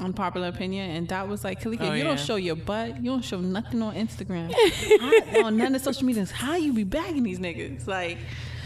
unpopular 0.00 0.48
opinion 0.48 0.90
and 0.90 1.08
Dot 1.08 1.26
was 1.28 1.42
like 1.42 1.60
Kalika, 1.62 1.80
Oh, 1.82 1.92
you 1.92 1.98
yeah. 1.98 2.04
don't 2.04 2.20
show 2.20 2.36
your 2.36 2.56
butt. 2.56 2.96
You 2.98 3.10
don't 3.10 3.24
show 3.24 3.40
nothing 3.40 3.80
on 3.82 3.94
Instagram. 3.94 4.52
I, 4.56 5.42
on 5.44 5.56
none 5.56 5.74
of 5.74 5.80
social 5.80 6.04
medias 6.04 6.30
how 6.30 6.56
you 6.56 6.72
be 6.74 6.84
bagging 6.84 7.22
these 7.22 7.38
niggas. 7.38 7.86
Like 7.86 8.18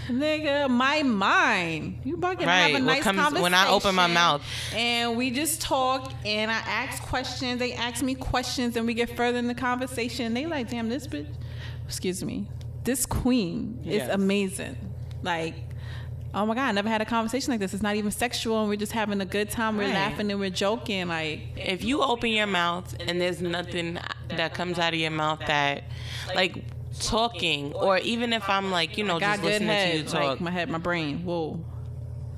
nigga 0.08 0.68
my 0.68 1.04
mind. 1.04 2.00
You 2.04 2.14
about 2.14 2.40
to 2.40 2.46
Right, 2.46 2.56
have 2.62 2.70
a 2.70 2.72
what 2.74 2.82
nice 2.82 3.02
comes- 3.04 3.16
conversation 3.18 3.42
when 3.44 3.54
I 3.54 3.68
open 3.68 3.94
my 3.94 4.08
mouth. 4.08 4.42
and 4.74 5.16
we 5.16 5.30
just 5.30 5.60
talk 5.60 6.12
and 6.24 6.50
I 6.50 6.54
ask 6.66 7.00
questions. 7.04 7.60
They 7.60 7.74
ask 7.74 8.02
me 8.02 8.16
questions 8.16 8.74
and 8.76 8.84
we 8.86 8.94
get 8.94 9.16
further 9.16 9.38
in 9.38 9.46
the 9.46 9.54
conversation. 9.54 10.26
And 10.26 10.36
they 10.36 10.46
like 10.46 10.68
damn 10.68 10.88
this 10.88 11.06
bitch 11.06 11.28
excuse 11.86 12.22
me 12.24 12.46
this 12.82 13.04
queen 13.06 13.78
is 13.84 14.08
amazing. 14.08 14.76
Like 15.22 15.54
oh 16.32 16.46
my 16.46 16.54
god 16.54 16.68
i 16.68 16.72
never 16.72 16.88
had 16.88 17.00
a 17.02 17.04
conversation 17.04 17.50
like 17.52 17.60
this. 17.60 17.74
It's 17.74 17.82
not 17.82 17.96
even 17.96 18.10
sexual 18.10 18.60
and 18.60 18.68
we're 18.68 18.76
just 18.76 18.92
having 18.92 19.20
a 19.20 19.24
good 19.24 19.50
time. 19.50 19.76
We're 19.76 19.84
Right. 19.84 19.94
laughing 19.94 20.30
and 20.30 20.38
we're 20.38 20.50
joking 20.50 21.08
like. 21.08 21.40
If 21.56 21.82
you 21.84 22.02
open 22.02 22.30
your 22.30 22.46
mouth 22.46 22.94
and 23.00 23.20
there's 23.20 23.40
nothing 23.42 23.98
that 24.28 24.54
comes 24.54 24.78
out 24.78 24.92
of 24.94 25.00
your 25.00 25.10
mouth 25.10 25.40
that 25.46 25.84
like 26.34 26.64
talking 27.00 27.72
or 27.74 27.98
even 27.98 28.32
if 28.32 28.48
I'm 28.48 28.70
like, 28.70 28.96
you 28.98 29.04
know, 29.04 29.18
just 29.20 29.42
listening 29.42 29.68
head 29.68 29.92
to 29.92 29.98
you 29.98 30.04
talk. 30.04 30.14
like 30.14 30.40
my 30.40 30.50
head 30.50 30.68
my 30.70 30.78
brain 30.78 31.24
whoa. 31.24 31.60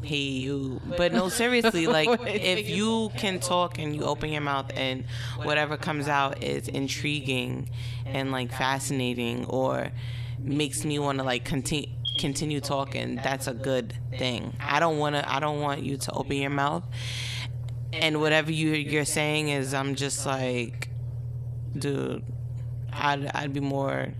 Hey 0.02 0.16
you. 0.16 0.80
But 0.96 1.12
no 1.12 1.28
seriously 1.28 1.86
like 1.98 2.08
if 2.26 2.68
you 2.68 3.10
can 3.16 3.40
talk 3.40 3.78
and 3.78 3.94
you 3.94 4.02
open 4.04 4.30
your 4.32 4.40
mouth 4.42 4.70
and 4.74 5.04
whatever 5.42 5.76
comes 5.76 6.08
out 6.08 6.42
is 6.42 6.66
intriguing 6.66 7.68
and 8.06 8.32
like 8.32 8.50
fascinating 8.52 9.44
or 9.46 9.90
makes 10.38 10.84
me 10.84 10.98
want 10.98 11.18
to 11.18 11.24
like 11.24 11.44
continue 11.44 11.88
continue 12.18 12.60
talking 12.60 13.16
that's 13.16 13.46
a 13.46 13.54
good 13.54 13.94
thing 14.18 14.54
i 14.60 14.78
don't 14.78 14.98
want 14.98 15.14
to 15.14 15.32
i 15.32 15.40
don't 15.40 15.60
want 15.60 15.82
you 15.82 15.96
to 15.96 16.12
open 16.12 16.36
your 16.36 16.50
mouth 16.50 16.84
and 17.92 18.20
whatever 18.20 18.52
you 18.52 18.70
you're 18.72 19.04
saying 19.04 19.48
is 19.48 19.72
i'm 19.72 19.94
just 19.94 20.26
like 20.26 20.88
dude 21.76 22.22
i'd 22.92 23.26
i'd 23.34 23.52
be 23.52 23.60
more 23.60 24.12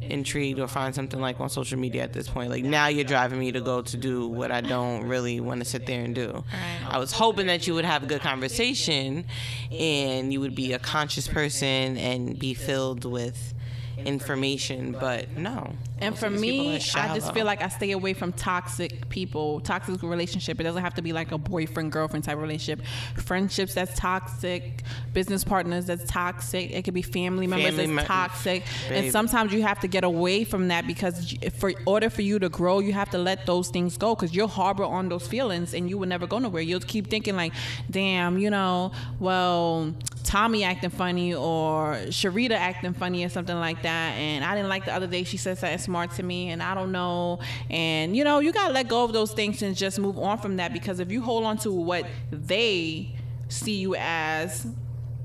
intrigued 0.00 0.58
or 0.58 0.66
find 0.66 0.94
something 0.94 1.20
like 1.20 1.40
on 1.40 1.48
social 1.48 1.78
media 1.78 2.02
at 2.02 2.12
this 2.12 2.28
point. 2.28 2.50
Like 2.50 2.64
now 2.64 2.88
you're 2.88 3.04
driving 3.04 3.38
me 3.38 3.52
to 3.52 3.60
go 3.60 3.82
to 3.82 3.96
do 3.96 4.26
what 4.28 4.50
I 4.50 4.60
don't 4.60 5.04
really 5.04 5.40
want 5.40 5.60
to 5.60 5.64
sit 5.64 5.86
there 5.86 6.02
and 6.02 6.14
do. 6.14 6.44
I 6.88 6.98
was 6.98 7.12
hoping 7.12 7.46
that 7.46 7.66
you 7.66 7.74
would 7.74 7.84
have 7.84 8.02
a 8.02 8.06
good 8.06 8.20
conversation 8.20 9.24
and 9.70 10.32
you 10.32 10.40
would 10.40 10.54
be 10.54 10.72
a 10.72 10.78
conscious 10.78 11.28
person 11.28 11.96
and 11.96 12.38
be 12.38 12.54
filled 12.54 13.04
with 13.04 13.54
information, 13.98 14.92
but 14.98 15.36
no. 15.36 15.74
And 16.00 16.18
for 16.18 16.26
of 16.26 16.32
these 16.32 16.40
people 16.40 16.64
me, 16.66 16.80
I 16.94 17.14
just 17.14 17.32
feel 17.32 17.46
like 17.46 17.62
I 17.62 17.68
stay 17.68 17.92
away 17.92 18.14
from 18.14 18.32
toxic 18.32 19.08
people, 19.08 19.60
toxic 19.60 20.02
relationship. 20.02 20.60
It 20.60 20.64
doesn't 20.64 20.82
have 20.82 20.94
to 20.94 21.02
be 21.02 21.12
like 21.12 21.32
a 21.32 21.38
boyfriend 21.38 21.92
girlfriend 21.92 22.24
type 22.24 22.38
relationship. 22.38 22.84
Friendships 23.16 23.74
that's 23.74 23.98
toxic, 23.98 24.82
business 25.12 25.44
partners 25.44 25.86
that's 25.86 26.10
toxic. 26.10 26.70
It 26.70 26.84
could 26.84 26.94
be 26.94 27.02
family 27.02 27.46
members 27.46 27.76
Family 27.76 27.96
that's 27.96 28.08
toxic. 28.08 28.64
And 28.90 29.12
sometimes 29.12 29.52
you 29.52 29.62
have 29.62 29.80
to 29.80 29.88
get 29.88 30.04
away 30.04 30.44
from 30.44 30.68
that 30.68 30.86
because 30.86 31.34
for 31.58 31.72
order 31.86 32.10
for 32.10 32.22
you 32.22 32.38
to 32.38 32.48
grow, 32.48 32.78
you 32.78 32.92
have 32.92 33.10
to 33.10 33.18
let 33.18 33.46
those 33.46 33.68
things 33.68 33.96
go 33.96 34.14
because 34.14 34.34
you'll 34.34 34.48
harbor 34.48 34.84
on 34.84 35.08
those 35.08 35.26
feelings 35.26 35.74
and 35.74 35.88
you 35.88 35.98
will 35.98 36.08
never 36.08 36.26
go 36.26 36.38
nowhere. 36.38 36.62
You'll 36.62 36.80
keep 36.80 37.08
thinking 37.08 37.36
like, 37.36 37.52
damn, 37.90 38.38
you 38.38 38.50
know, 38.50 38.92
well, 39.18 39.94
Tommy 40.24 40.64
acting 40.64 40.90
funny 40.90 41.34
or 41.34 41.94
Sharita 42.08 42.52
acting 42.52 42.94
funny 42.94 43.24
or 43.24 43.28
something 43.28 43.56
like 43.56 43.82
that. 43.82 44.12
And 44.12 44.44
I 44.44 44.54
didn't 44.54 44.68
like 44.68 44.84
the 44.84 44.94
other 44.94 45.06
day 45.06 45.24
she 45.24 45.36
said 45.36 45.58
something 45.58 45.89
smart 45.90 46.12
to 46.12 46.22
me 46.22 46.50
and 46.50 46.62
I 46.62 46.72
don't 46.76 46.92
know. 46.92 47.40
And 47.68 48.16
you 48.16 48.22
know, 48.22 48.38
you 48.38 48.52
gotta 48.52 48.72
let 48.72 48.86
go 48.86 49.02
of 49.02 49.12
those 49.12 49.32
things 49.32 49.60
and 49.60 49.74
just 49.74 49.98
move 49.98 50.16
on 50.18 50.38
from 50.38 50.56
that 50.58 50.72
because 50.72 51.00
if 51.00 51.10
you 51.10 51.20
hold 51.20 51.42
on 51.44 51.58
to 51.58 51.72
what 51.72 52.06
they 52.30 53.16
see 53.48 53.72
you 53.72 53.96
as 53.96 54.68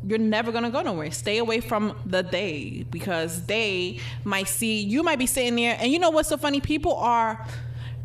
you're 0.08 0.17
never 0.17 0.51
gonna 0.51 0.71
go 0.71 0.82
nowhere. 0.82 1.12
Stay 1.12 1.38
away 1.38 1.60
from 1.60 1.95
the 2.04 2.23
they 2.23 2.88
because 2.89 3.45
they 3.45 3.99
might 4.23 4.47
see 4.47 4.82
you 4.82 5.04
might 5.04 5.19
be 5.19 5.28
sitting 5.28 5.56
there 5.56 5.78
and 5.80 5.91
you 5.91 5.99
know 5.99 6.10
what's 6.10 6.30
so 6.30 6.38
funny? 6.38 6.60
People 6.60 6.95
are 6.95 7.45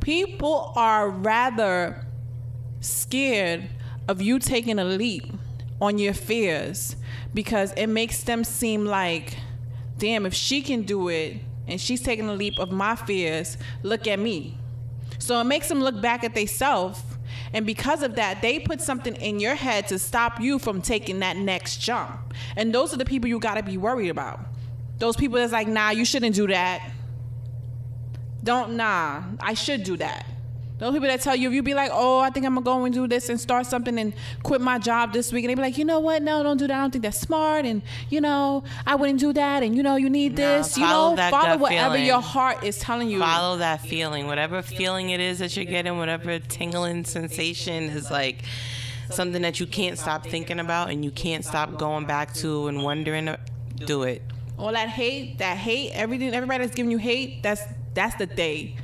people 0.00 0.74
are 0.76 1.08
rather 1.08 2.04
scared 2.80 3.70
of 4.06 4.20
you 4.20 4.38
taking 4.38 4.78
a 4.78 4.84
leap 4.84 5.24
on 5.80 5.96
your 5.96 6.12
fears 6.12 6.94
because 7.32 7.72
it 7.72 7.86
makes 7.86 8.22
them 8.24 8.44
seem 8.44 8.84
like, 8.84 9.38
damn, 9.96 10.26
if 10.26 10.34
she 10.34 10.60
can 10.60 10.82
do 10.82 11.08
it 11.08 11.38
and 11.70 11.80
she's 11.80 12.02
taking 12.02 12.28
a 12.28 12.34
leap 12.34 12.58
of 12.58 12.70
my 12.70 12.96
fears, 12.96 13.56
look 13.82 14.06
at 14.06 14.18
me. 14.18 14.58
So 15.18 15.40
it 15.40 15.44
makes 15.44 15.68
them 15.68 15.80
look 15.80 16.00
back 16.00 16.24
at 16.24 16.34
themselves. 16.34 17.02
And 17.52 17.66
because 17.66 18.02
of 18.02 18.16
that, 18.16 18.42
they 18.42 18.58
put 18.58 18.80
something 18.80 19.14
in 19.16 19.40
your 19.40 19.54
head 19.54 19.88
to 19.88 19.98
stop 19.98 20.40
you 20.40 20.58
from 20.58 20.82
taking 20.82 21.20
that 21.20 21.36
next 21.36 21.78
jump. 21.78 22.34
And 22.56 22.74
those 22.74 22.92
are 22.94 22.96
the 22.96 23.04
people 23.04 23.28
you 23.28 23.38
got 23.38 23.54
to 23.54 23.62
be 23.62 23.76
worried 23.76 24.08
about. 24.08 24.40
Those 24.98 25.16
people 25.16 25.38
that's 25.38 25.52
like, 25.52 25.68
nah, 25.68 25.90
you 25.90 26.04
shouldn't 26.04 26.34
do 26.34 26.46
that. 26.48 26.90
Don't, 28.42 28.76
nah, 28.76 29.22
I 29.40 29.54
should 29.54 29.84
do 29.84 29.96
that. 29.98 30.26
Those 30.80 30.94
people 30.94 31.08
that 31.08 31.20
tell 31.20 31.36
you, 31.36 31.48
if 31.48 31.54
you 31.54 31.62
be 31.62 31.74
like, 31.74 31.90
oh, 31.92 32.18
I 32.18 32.30
think 32.30 32.46
I'm 32.46 32.54
gonna 32.54 32.64
go 32.64 32.84
and 32.84 32.92
do 32.92 33.06
this 33.06 33.28
and 33.28 33.38
start 33.38 33.66
something 33.66 33.98
and 33.98 34.12
quit 34.42 34.60
my 34.60 34.78
job 34.78 35.12
this 35.12 35.32
week, 35.32 35.44
and 35.44 35.50
they 35.50 35.54
be 35.54 35.60
like, 35.60 35.78
you 35.78 35.84
know 35.84 36.00
what? 36.00 36.22
No, 36.22 36.42
don't 36.42 36.56
do 36.56 36.66
that. 36.66 36.76
I 36.76 36.80
don't 36.80 36.90
think 36.90 37.02
that's 37.02 37.20
smart. 37.20 37.66
And, 37.66 37.82
you 38.08 38.20
know, 38.20 38.64
I 38.86 38.94
wouldn't 38.94 39.20
do 39.20 39.32
that. 39.34 39.62
And, 39.62 39.76
you 39.76 39.82
know, 39.82 39.96
you 39.96 40.10
need 40.10 40.36
this. 40.36 40.76
You 40.76 40.84
know, 40.84 41.14
that 41.16 41.30
follow 41.30 41.58
whatever 41.58 41.94
feeling. 41.94 42.06
your 42.06 42.20
heart 42.20 42.64
is 42.64 42.78
telling 42.78 43.10
you. 43.10 43.20
follow 43.20 43.58
that 43.58 43.82
feeling 43.82 44.26
whatever 44.26 44.62
feeling 44.62 45.10
it 45.10 45.20
is 45.20 45.38
that 45.38 45.54
you're 45.56 45.64
getting 45.64 45.98
whatever 45.98 46.38
tingling 46.38 47.04
sensation 47.04 47.84
is 47.84 48.10
like 48.10 48.42
something 49.10 49.42
that 49.42 49.60
you 49.60 49.66
can't 49.66 49.98
stop 49.98 50.24
thinking 50.24 50.58
about 50.58 50.90
and 50.90 51.04
you 51.04 51.10
can't 51.10 51.44
stop 51.44 51.76
going 51.76 52.06
back 52.06 52.32
to 52.34 52.68
and 52.68 52.82
wondering 52.82 53.34
do 53.86 54.02
it 54.04 54.22
all 54.60 54.72
that 54.72 54.88
hate, 54.90 55.38
that 55.38 55.56
hate, 55.56 55.90
everything, 55.92 56.34
everybody 56.34 56.64
that's 56.64 56.76
giving 56.76 56.90
you 56.90 56.98
hate, 56.98 57.42
that's 57.42 57.62
that's 57.94 58.14
the 58.16 58.26
they. 58.26 58.76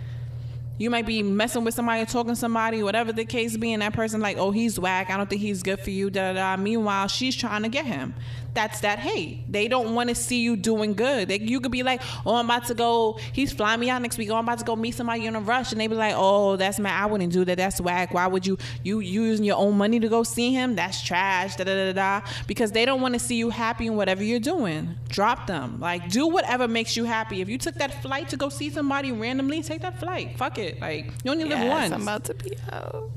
You 0.79 0.91
might 0.91 1.07
be 1.07 1.23
messing 1.23 1.65
with 1.65 1.75
somebody, 1.75 2.03
or 2.03 2.07
talking 2.07 2.33
to 2.33 2.37
somebody, 2.37 2.83
whatever 2.83 3.13
the 3.13 3.25
case 3.25 3.57
be, 3.57 3.73
and 3.73 3.83
that 3.83 3.95
person 3.95 4.21
like, 4.21 4.37
oh, 4.37 4.51
he's 4.51 4.79
whack. 4.79 5.11
I 5.11 5.17
don't 5.17 5.29
think 5.29 5.41
he's 5.41 5.63
good 5.63 5.81
for 5.81 5.91
you. 5.91 6.11
Da 6.11 6.33
da 6.33 6.57
da. 6.57 6.63
Meanwhile, 6.63 7.09
she's 7.09 7.35
trying 7.35 7.63
to 7.63 7.69
get 7.69 7.87
him. 7.87 8.15
That's 8.57 8.81
that 8.81 8.99
hate. 8.99 9.53
They 9.53 9.69
don't 9.69 9.95
want 9.95 10.09
to 10.09 10.15
see 10.15 10.41
you 10.41 10.57
doing 10.57 10.95
good. 10.95 11.29
They, 11.29 11.39
you 11.39 11.61
could 11.61 11.71
be 11.71 11.85
like, 11.85 12.03
oh, 12.25 12.37
I'm 12.37 12.47
about 12.47 12.67
to 12.67 12.75
go. 12.75 13.19
He's 13.33 13.53
flying 13.53 13.79
me 13.79 13.91
out 13.91 14.03
next 14.03 14.19
week. 14.19 14.31
Oh, 14.31 14.35
I'm 14.35 14.45
about 14.45 14.59
to 14.59 14.65
go 14.65 14.75
meet 14.75 14.95
somebody 14.95 15.27
in 15.27 15.37
a 15.37 15.41
rush, 15.41 15.73
and 15.73 15.81
they 15.81 15.87
be 15.87 15.95
like, 15.95 16.15
oh, 16.17 16.57
that's 16.57 16.79
mad. 16.81 17.03
I 17.03 17.07
wouldn't 17.07 17.33
do 17.33 17.45
that. 17.45 17.57
That's 17.57 17.81
whack. 17.81 18.15
Why 18.15 18.27
would 18.27 18.47
you? 18.47 18.59
You 18.83 19.01
using 19.01 19.45
your 19.45 19.59
own 19.59 19.77
money 19.77 20.01
to 20.01 20.09
go 20.09 20.23
see 20.23 20.53
him? 20.53 20.75
That's 20.75 21.03
trash. 21.03 21.57
Da 21.57 21.65
da 21.65 21.93
da 21.93 21.93
da. 21.93 22.27
Because 22.47 22.73
they 22.73 22.85
don't 22.85 23.01
want 23.01 23.15
to 23.15 23.21
see 23.21 23.37
you 23.37 23.51
happy 23.51 23.87
in 23.87 23.95
whatever 23.97 24.25
you're 24.25 24.41
doing. 24.41 24.97
Drop 25.09 25.47
them. 25.47 25.79
Like 25.79 26.11
do 26.11 26.27
whatever 26.27 26.67
makes 26.67 26.97
you 26.97 27.05
happy. 27.05 27.41
If 27.43 27.49
you 27.49 27.59
took 27.59 27.75
that 27.75 28.03
flight 28.03 28.31
to 28.31 28.37
go 28.37 28.49
see 28.49 28.71
somebody 28.71 29.13
randomly, 29.13 29.63
take 29.63 29.83
that 29.83 30.01
flight. 30.01 30.37
Fuck 30.39 30.59
it. 30.59 30.81
Like 30.81 31.13
you 31.23 31.31
only 31.31 31.45
live 31.45 31.69
once. 31.69 31.93
I'm 31.93 32.03
about 32.03 32.25
to 32.25 32.35
be 32.35 32.57
out. 32.73 33.11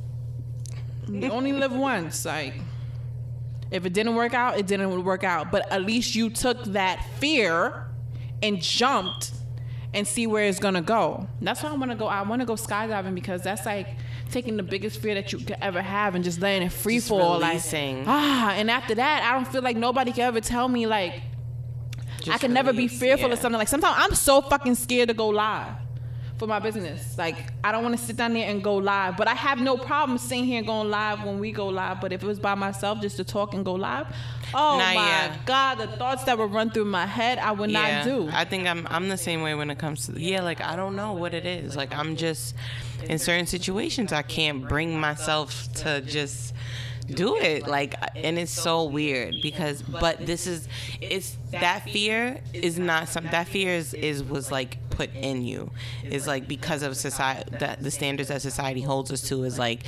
You 1.12 1.32
only 1.32 1.54
live 1.54 1.72
once. 1.72 2.26
Like, 2.26 2.54
if 3.72 3.86
it 3.86 3.94
didn't 3.94 4.16
work 4.16 4.34
out, 4.34 4.58
it 4.58 4.68
didn't 4.68 5.04
work 5.04 5.24
out. 5.24 5.52
But 5.52 5.72
at 5.72 5.84
least 5.84 6.16
you 6.16 6.30
took 6.30 6.64
that 6.66 7.06
fear 7.20 7.86
and 8.42 8.62
jumped 8.62 9.32
and 9.94 10.08
see 10.08 10.28
where 10.28 10.46
it's 10.46 10.60
gonna 10.60 10.82
go. 10.82 11.28
That's 11.42 11.64
why 11.64 11.70
I 11.70 11.74
want 11.74 11.92
to 11.92 11.98
go. 11.98 12.08
I 12.08 12.22
want 12.22 12.42
to 12.42 12.46
go 12.46 12.54
skydiving 12.54 13.16
because 13.16 13.42
that's 13.42 13.66
like 13.66 13.88
taking 14.30 14.56
the 14.58 14.64
biggest 14.64 15.02
fear 15.02 15.16
that 15.16 15.34
you 15.34 15.40
could 15.40 15.58
ever 15.62 15.82
have 15.82 16.14
and 16.16 16.24
just 16.24 16.40
letting 16.40 16.68
it 16.68 16.72
free 16.72 16.96
Just 16.98 17.10
fall. 17.10 17.40
Like 17.40 17.50
releasing. 17.50 18.04
ah, 18.08 18.52
and 18.52 18.70
after 18.70 18.96
that, 18.96 19.24
I 19.24 19.34
don't 19.36 19.48
feel 19.48 19.62
like 19.64 19.78
nobody 19.78 20.12
can 20.12 20.22
ever 20.28 20.42
tell 20.42 20.68
me 20.68 20.86
like 20.86 21.14
I 21.16 22.22
Just 22.22 22.42
can 22.42 22.54
never 22.54 22.74
be 22.74 22.88
fearful 22.88 23.28
yeah. 23.28 23.34
of 23.34 23.40
something. 23.40 23.58
Like 23.58 23.68
sometimes 23.68 23.96
I'm 23.98 24.14
so 24.14 24.42
fucking 24.42 24.76
scared 24.76 25.08
to 25.10 25.16
go 25.16 25.30
live 25.30 25.74
for 26.40 26.48
my 26.48 26.60
business. 26.60 27.18
Like 27.18 27.36
I 27.64 27.72
don't 27.72 27.84
want 27.84 27.98
to 28.00 28.04
sit 28.04 28.16
down 28.16 28.34
there 28.34 28.50
and 28.50 28.64
go 28.64 28.78
live, 28.78 29.18
but 29.18 29.28
I 29.28 29.36
have 29.36 29.60
no 29.60 29.78
problem 29.78 30.18
sitting 30.18 30.46
here 30.46 30.64
going 30.64 30.90
live 30.90 31.24
when 31.24 31.40
we 31.40 31.52
go 31.52 31.68
live. 31.68 32.00
But 32.02 32.14
if 32.14 32.24
it 32.24 32.26
was 32.26 32.40
by 32.40 32.56
myself 32.56 33.02
just 33.02 33.18
to 33.18 33.24
talk 33.24 33.54
and 33.54 33.64
go 33.66 33.74
live, 33.74 34.08
oh 34.54 34.78
Nah, 34.78 34.94
my 34.94 34.94
yeah. 34.94 35.36
god, 35.46 35.76
the 35.78 35.88
thoughts 35.88 36.24
that 36.24 36.38
would 36.38 36.52
run 36.52 36.72
through 36.72 36.86
my 36.86 37.06
head, 37.06 37.38
I 37.38 37.52
would 37.52 37.70
not 37.70 38.06
do. 38.06 38.30
I 38.32 38.46
think 38.46 38.68
I'm 38.68 38.88
I'm 38.90 39.10
the 39.10 39.18
same 39.18 39.42
way 39.42 39.54
when 39.54 39.70
it 39.70 39.78
comes 39.78 40.08
to 40.08 40.20
yeah, 40.20 40.42
like 40.42 40.62
I 40.62 40.76
don't 40.76 40.96
know 40.96 41.14
what 41.14 41.34
it 41.34 41.46
is. 41.46 41.76
Like 41.76 41.94
I'm 41.94 42.16
just 42.16 42.56
in 43.04 43.20
certain 43.20 43.46
situations 43.46 44.12
I 44.14 44.22
can't 44.24 44.68
bring 44.68 45.00
myself 45.00 45.72
to 45.76 46.02
just 46.02 46.54
do 47.14 47.36
it 47.38 47.68
like 47.68 47.96
and 48.16 48.38
it's 48.38 48.52
so 48.52 48.84
weird 48.84 49.36
because 49.42 49.82
but 49.82 50.26
this 50.26 50.48
is 50.48 50.68
it's 51.02 51.38
that 51.52 51.84
fear 51.90 52.40
is 52.54 52.78
not 52.78 53.10
some 53.10 53.26
that 53.26 53.48
fear 53.48 53.74
is, 53.74 53.94
is 53.94 54.24
was 54.24 54.52
like 54.52 54.78
put 55.00 55.16
in 55.16 55.44
you. 55.46 55.72
Is 56.04 56.28
like 56.28 56.48
because 56.48 56.84
of 56.84 56.98
society 56.98 57.50
that 57.60 57.82
the 57.82 57.90
standards 57.90 58.28
that 58.28 58.42
society 58.42 58.82
holds 58.82 59.12
us 59.12 59.22
to 59.30 59.44
is 59.46 59.58
like 59.58 59.84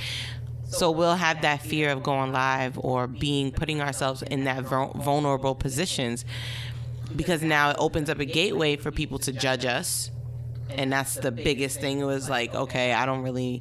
so 0.64 0.90
we'll 0.90 1.16
have 1.16 1.42
that 1.42 1.60
fear 1.60 1.90
of 1.90 2.02
going 2.02 2.32
live 2.32 2.78
or 2.78 3.06
being 3.06 3.52
putting 3.52 3.82
ourselves 3.82 4.22
in 4.22 4.44
that 4.44 4.64
vulnerable 4.64 5.54
positions 5.54 6.24
because 7.14 7.42
now 7.42 7.70
it 7.70 7.76
opens 7.78 8.08
up 8.08 8.20
a 8.20 8.24
gateway 8.24 8.76
for 8.76 8.90
people 8.90 9.18
to 9.18 9.32
judge 9.32 9.66
us. 9.66 10.10
And 10.70 10.90
that's 10.90 11.16
the 11.16 11.30
biggest 11.30 11.78
thing. 11.78 12.00
It 12.00 12.04
was 12.04 12.30
like 12.30 12.54
okay 12.54 12.94
i 12.94 13.04
don't 13.04 13.22
really 13.22 13.60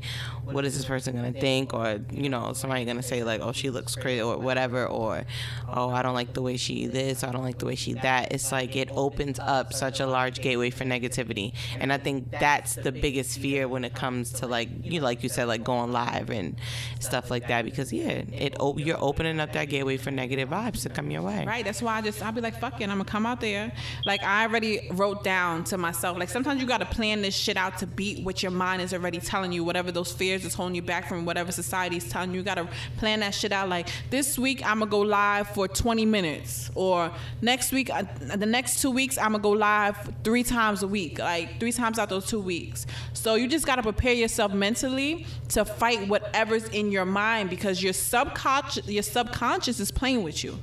what 0.52 0.66
is 0.66 0.76
this 0.76 0.86
person 0.86 1.16
gonna 1.16 1.32
think 1.32 1.74
or 1.74 2.00
you 2.12 2.30
know 2.30 2.54
somebody 2.54 2.86
gonna 2.86 3.02
say 3.04 3.24
like 3.24 3.42
oh 3.42 3.52
she 3.52 3.70
looks 3.70 3.96
crazy 3.96 4.22
or 4.22 4.38
whatever 4.38 4.86
or 4.86 5.26
oh 5.70 5.90
i 5.90 6.02
don't 6.02 6.14
like 6.14 6.34
the 6.34 6.42
way 6.42 6.58
she 6.58 6.88
this 6.88 7.24
i 7.24 7.32
don't 7.32 7.44
like 7.44 7.58
the 7.60 7.66
way 7.66 7.76
she 7.76 7.94
that 7.94 8.32
it's 8.32 8.52
like 8.52 8.76
it 8.76 8.90
opens 8.94 9.40
up 9.40 9.74
such 9.74 10.00
a 10.00 10.06
large 10.06 10.42
gateway 10.42 10.70
for 10.70 10.84
negativity 10.84 11.54
and 11.80 11.92
i 11.92 11.98
think 11.98 12.30
that's 12.32 12.76
the 12.76 12.92
biggest 12.92 13.40
fear 13.40 13.68
when 13.68 13.84
it 13.84 13.94
comes 13.94 14.32
to 14.32 14.48
like 14.48 14.70
you 14.84 15.00
like 15.02 15.24
you 15.24 15.30
said 15.30 15.48
like 15.48 15.64
going 15.64 15.92
live 15.92 16.30
and 16.30 16.56
stuff 17.00 17.30
like 17.30 17.48
that 17.48 17.66
because 17.66 17.92
yeah 17.92 18.24
it 18.32 18.56
you're 18.78 19.02
opening 19.04 19.40
up 19.40 19.54
that 19.54 19.66
gateway 19.70 19.98
for 19.98 20.12
negative 20.12 20.50
vibes 20.50 20.82
to 20.84 20.90
come 20.90 21.12
your 21.12 21.22
way 21.22 21.46
Right. 21.48 21.66
That's 21.66 21.82
why 21.82 21.98
I 21.98 22.02
just 22.02 22.24
I'll 22.24 22.32
be 22.32 22.40
like, 22.42 22.58
fuck 22.60 22.80
it, 22.80 22.84
I'm 22.86 22.92
gonna 22.98 23.06
come 23.06 23.26
out 23.26 23.42
there. 23.42 23.72
Like 24.06 24.24
I 24.24 24.44
already 24.46 24.88
wrote 24.92 25.24
down 25.24 25.64
to 25.66 25.78
myself. 25.78 26.18
Like 26.18 26.30
sometimes 26.30 26.62
you 26.62 26.68
gotta 26.68 26.86
plan 26.86 27.22
this 27.22 27.36
shit 27.36 27.58
out 27.58 27.78
to 27.80 27.88
beat 27.88 28.24
what 28.24 28.42
your 28.42 28.52
mind 28.52 28.82
is 28.82 28.94
already 28.94 29.20
telling 29.20 29.52
you, 29.52 29.64
whatever 29.64 29.92
those 29.92 30.12
fears 30.12 30.41
is 30.46 30.54
holding 30.54 30.76
you 30.76 30.82
back 30.82 31.08
from 31.08 31.26
whatever 31.26 31.52
society 31.52 31.98
is 31.98 32.08
telling 32.10 32.32
you. 32.32 32.38
You 32.38 32.44
gotta 32.44 32.68
plan 32.98 33.20
that 33.22 33.34
shit 33.34 33.52
out. 33.52 33.70
Like 33.70 33.90
this 34.10 34.38
week 34.38 34.66
I'm 34.66 34.80
gonna 34.80 34.92
go 34.92 35.00
live 35.00 35.50
for 35.50 35.68
20 35.68 36.06
minutes, 36.06 36.72
or 36.76 37.12
next 37.42 37.72
week, 37.72 37.90
uh, 37.90 38.04
the 38.36 38.46
next 38.46 38.82
two 38.82 38.92
weeks 38.92 39.18
I'm 39.18 39.32
gonna 39.32 39.40
go 39.40 39.52
live 39.52 40.14
three 40.24 40.44
times 40.44 40.84
a 40.84 40.88
week, 40.88 41.20
like 41.20 41.60
three 41.60 41.72
times 41.72 42.00
out 42.00 42.10
those 42.10 42.26
two 42.26 42.42
weeks. 42.42 42.86
So 43.14 43.36
you 43.36 43.48
just 43.48 43.66
gotta 43.66 43.84
prepare 43.84 44.14
yourself 44.14 44.54
mentally 44.54 45.26
to 45.50 45.66
fight 45.66 46.08
whatever's 46.08 46.68
in 46.70 46.92
your 46.92 47.06
mind 47.06 47.50
because 47.50 47.82
your 47.82 47.94
subconscious, 47.94 48.88
your 48.88 49.04
subconscious 49.04 49.80
is 49.80 49.92
playing 49.92 50.24
with 50.24 50.44
you 50.44 50.58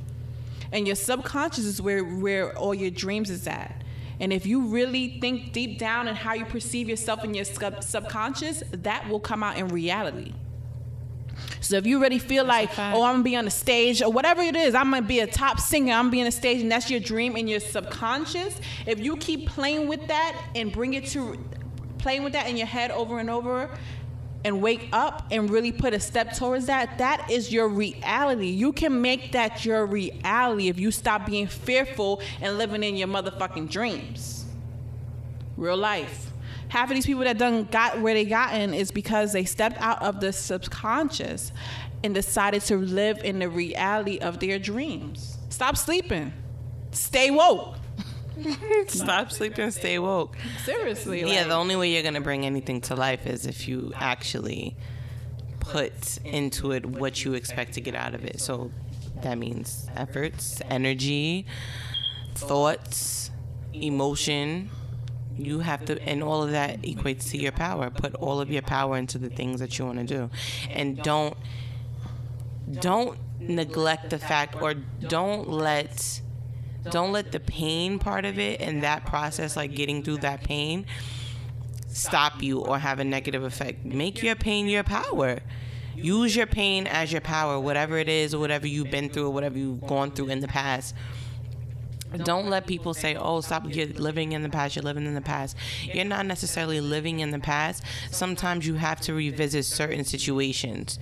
and 0.73 0.87
your 0.87 0.97
subconscious 0.97 1.65
is 1.65 1.81
where 1.81 2.05
where 2.05 2.57
all 2.57 2.75
your 2.75 2.91
dreams 2.91 3.31
is 3.31 3.47
at 3.47 3.83
and 4.21 4.33
if 4.33 4.47
you 4.47 4.67
really 4.67 5.19
think 5.21 5.53
deep 5.53 5.79
down 5.79 6.09
in 6.09 6.15
how 6.15 6.35
you 6.35 6.45
perceive 6.45 6.89
yourself 6.89 7.25
in 7.25 7.35
your 7.35 7.45
sub- 7.45 7.83
subconscious 7.83 8.63
that 8.73 9.09
will 9.09 9.21
come 9.21 9.43
out 9.43 9.57
in 9.57 9.69
reality 9.69 10.33
so 11.61 11.77
if 11.77 11.87
you 11.87 12.01
really 12.01 12.19
feel 12.19 12.45
like, 12.45 12.71
oh, 12.79 13.03
I'm 13.03 13.15
gonna 13.15 13.23
be 13.23 13.37
on 13.37 13.45
the 13.45 13.51
stage 13.51 14.03
or 14.03 14.11
whatever 14.11 14.43
it 14.43 14.57
is, 14.57 14.75
I'm 14.75 14.91
gonna 14.91 15.07
be 15.07 15.21
a 15.21 15.27
top 15.27 15.61
singer, 15.61 15.93
I'm 15.93 16.05
gonna 16.05 16.11
be 16.11 16.21
on 16.21 16.27
the 16.27 16.33
stage, 16.33 16.61
and 16.61 16.71
that's 16.71 16.91
your 16.91 17.01
dream 17.01 17.37
in 17.37 17.49
your 17.49 17.61
subconscious. 17.61 18.61
If 18.87 19.01
you 19.01 19.17
keep 19.17 19.49
playing 19.49 19.89
with 19.89 20.07
that 20.09 20.37
and 20.55 20.73
bring 20.73 20.95
it 20.95 21.07
to 21.09 21.39
playing 21.99 22.23
with 22.23 22.33
that 22.33 22.49
in 22.49 22.57
your 22.57 22.67
head 22.67 22.91
over 22.91 23.19
and 23.19 23.29
over, 23.29 23.71
and 24.45 24.63
wake 24.63 24.89
up 24.93 25.27
and 25.31 25.51
really 25.51 25.73
put 25.73 25.93
a 25.93 26.01
step 26.01 26.35
towards 26.35 26.67
that, 26.67 26.99
that 26.99 27.31
is 27.31 27.53
your 27.53 27.69
reality. 27.69 28.49
You 28.49 28.73
can 28.73 29.01
make 29.03 29.33
that 29.33 29.65
your 29.65 29.85
reality 29.85 30.69
if 30.69 30.79
you 30.79 30.91
stop 30.91 31.27
being 31.27 31.47
fearful 31.47 32.21
and 32.41 32.57
living 32.57 32.83
in 32.83 32.97
your 32.97 33.09
motherfucking 33.09 33.71
dreams. 33.71 34.45
Real 35.57 35.77
life. 35.77 36.33
Half 36.69 36.91
of 36.91 36.95
these 36.95 37.07
people 37.07 37.25
that 37.25 37.39
done 37.39 37.65
got 37.65 38.01
where 38.01 38.15
they 38.15 38.27
gotten 38.27 38.75
is 38.75 38.91
because 38.91 39.33
they 39.33 39.45
stepped 39.45 39.81
out 39.81 40.03
of 40.03 40.21
the 40.21 40.33
subconscious 40.33 41.51
and 42.05 42.15
decided 42.15 42.63
to 42.63 42.77
live 42.77 43.19
in 43.25 43.39
the 43.39 43.49
reality 43.49 44.19
of 44.19 44.39
their 44.39 44.59
dreams. 44.59 45.39
Stop 45.49 45.77
sleeping. 45.77 46.33
Stay 46.93 47.31
woke. 47.31 47.78
stop 48.89 49.31
sleeping 49.33 49.71
stay 49.71 49.99
woke 49.99 50.37
Seriously. 50.65 51.21
yeah, 51.21 51.41
like- 51.41 51.49
the 51.49 51.55
only 51.55 51.77
way 51.77 51.93
you're 51.93 52.03
gonna 52.03 52.21
bring 52.21 52.45
anything 52.47 52.81
to 52.83 52.95
life 52.95 53.27
is 53.27 53.47
if 53.47 53.69
you 53.69 53.93
actually 53.97 54.77
put 55.61 56.19
into 56.25 56.73
it 56.73 56.87
what 56.87 57.25
you 57.25 57.35
expect 57.35 57.75
to 57.75 57.81
get 57.81 57.95
out 57.95 58.15
of 58.15 58.25
it. 58.25 58.41
So 58.41 58.71
that 59.23 59.37
means 59.37 59.87
efforts, 59.95 60.63
energy, 60.71 61.45
thoughts, 62.35 63.31
emotion. 63.75 64.71
You 65.37 65.61
have 65.61 65.85
to, 65.85 66.03
and 66.03 66.23
all 66.23 66.43
of 66.43 66.51
that 66.53 66.83
equates 66.83 67.31
to 67.31 67.39
your 67.39 67.53
power. 67.53 67.91
Put 67.91 68.15
all 68.15 68.41
of 68.41 68.51
your 68.51 68.63
power 68.63 68.97
into 68.97 69.19
the 69.19 69.29
things 69.29 69.61
that 69.61 69.79
you 69.79 69.85
want 69.85 69.99
to 69.99 70.05
do, 70.05 70.31
and 70.71 70.97
don't 71.03 71.37
don't 72.81 73.19
neglect 73.41 74.11
the 74.11 74.19
fact 74.19 74.61
or 74.61 74.75
don't 74.75 75.49
let 75.49 76.21
don't 76.91 77.13
let 77.13 77.33
the 77.33 77.41
pain 77.41 77.99
part 77.99 78.25
of 78.25 78.39
it 78.39 78.61
and 78.61 78.83
that 78.83 79.05
process 79.05 79.57
like 79.57 79.75
getting 79.75 80.03
through 80.03 80.19
that 80.19 80.43
pain 80.43 80.87
stop 81.89 82.43
you 82.43 82.61
or 82.61 82.79
have 82.79 82.99
a 82.99 83.05
negative 83.05 83.43
effect 83.43 83.85
make 83.85 84.23
your 84.23 84.35
pain 84.35 84.67
your 84.67 84.85
power 84.85 85.41
use 85.95 86.37
your 86.37 86.47
pain 86.47 86.87
as 86.87 87.11
your 87.11 87.21
power 87.21 87.59
whatever 87.59 87.99
it 87.99 88.09
is 88.09 88.37
whatever 88.37 88.67
you've 88.67 88.91
been 88.91 89.09
through 89.09 89.29
whatever 89.31 89.59
you've 89.59 89.87
gone 89.87 90.11
through 90.11 90.29
in 90.29 90.41
the 90.41 90.49
past 90.49 90.95
don't 92.17 92.49
let 92.49 92.67
people 92.67 92.95
say, 92.95 93.17
"Oh, 93.17 93.41
stop! 93.41 93.65
You're 93.69 93.87
living 93.89 94.33
in 94.33 94.43
the 94.43 94.49
past. 94.49 94.77
You're 94.77 94.85
living 94.85 95.07
in 95.07 95.15
the 95.15 95.21
past." 95.21 95.57
You're 95.83 96.05
not 96.05 96.27
necessarily 96.27 96.81
living 96.81 97.21
in 97.21 97.31
the 97.33 97.39
past. 97.39 97.85
Sometimes 98.11 98.67
you 98.67 98.75
have 98.75 99.01
to 99.03 99.15
revisit 99.15 99.65
certain 99.67 100.05
situations, 100.05 100.99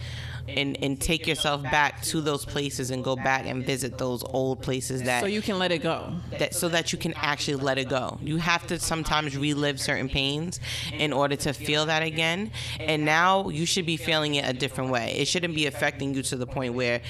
and 0.49 0.83
and 0.83 1.01
take 1.01 1.27
yourself 1.27 1.63
back 1.63 2.03
to 2.03 2.21
those 2.21 2.45
places 2.45 2.91
and 2.91 3.03
go 3.03 3.17
back 3.17 3.47
and 3.47 3.65
visit 3.65 3.99
those 3.99 4.23
old 4.25 4.63
places 4.63 5.03
that 5.03 5.21
so 5.21 5.27
you 5.27 5.43
can 5.43 5.59
let 5.59 5.73
it 5.73 5.79
go. 5.79 6.15
that 6.39 6.55
so 6.55 6.69
that 6.69 6.93
you 6.93 6.99
can 6.99 7.13
actually 7.15 7.57
let 7.57 7.79
it 7.79 7.89
go. 7.89 8.19
You 8.23 8.37
have 8.39 8.67
to 8.69 8.79
sometimes 8.79 9.37
relive 9.37 9.81
certain 9.81 10.09
pains 10.09 10.61
in 10.93 11.13
order 11.13 11.37
to 11.37 11.53
feel 11.53 11.87
that 11.87 12.03
again. 12.03 12.51
And 12.81 13.05
now 13.05 13.49
you 13.49 13.67
should 13.67 13.87
be 13.87 13.97
feeling 13.97 14.37
it 14.37 14.49
a 14.49 14.53
different 14.53 14.91
way. 14.91 15.15
It 15.19 15.27
shouldn't 15.27 15.55
be 15.55 15.67
affecting 15.67 16.15
you 16.15 16.23
to 16.23 16.37
the 16.37 16.47
point 16.47 16.75
where 16.75 17.01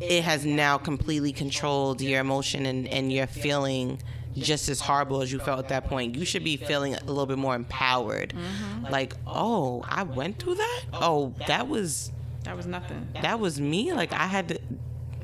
it 0.00 0.24
has 0.24 0.44
now 0.44 0.78
completely 0.78 1.32
controlled 1.32 2.00
your 2.00 2.20
emotion 2.20 2.66
and, 2.66 2.88
and 2.88 3.12
you're 3.12 3.26
feeling 3.26 4.00
just 4.36 4.68
as 4.68 4.80
horrible 4.80 5.22
as 5.22 5.32
you 5.32 5.38
felt 5.38 5.60
at 5.60 5.68
that 5.68 5.86
point. 5.86 6.16
You 6.16 6.24
should 6.24 6.44
be 6.44 6.56
feeling 6.56 6.94
a 6.94 7.04
little 7.04 7.26
bit 7.26 7.38
more 7.38 7.54
empowered. 7.54 8.34
Mm-hmm. 8.34 8.86
Like, 8.90 9.14
oh, 9.26 9.84
I 9.88 10.02
went 10.02 10.40
through 10.40 10.56
that? 10.56 10.82
Oh, 10.92 11.34
that 11.46 11.68
was 11.68 12.10
That 12.44 12.56
was 12.56 12.66
nothing. 12.66 13.08
that 13.20 13.40
was 13.40 13.60
me. 13.60 13.92
Like 13.92 14.12
I 14.12 14.26
had 14.26 14.48
to 14.48 14.60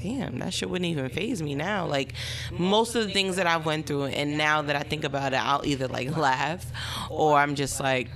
damn, 0.01 0.39
that 0.39 0.55
shit 0.55 0.71
wouldn't 0.71 0.91
even 0.91 1.09
phase 1.11 1.43
me 1.43 1.55
now. 1.55 1.87
Like 1.87 2.15
most 2.51 2.95
of 2.95 3.07
the 3.07 3.13
things 3.13 3.37
that 3.37 3.47
I've 3.47 3.67
went 3.67 3.87
through 3.87 4.07
and 4.07 4.39
now 4.39 4.63
that 4.63 4.75
I 4.75 4.81
think 4.81 5.05
about 5.05 5.33
it, 5.33 5.37
I'll 5.37 5.65
either 5.65 5.89
like 5.89 6.17
laugh 6.17 6.67
or 7.11 7.37
I'm 7.39 7.55
just 7.55 7.81
like 7.81 8.11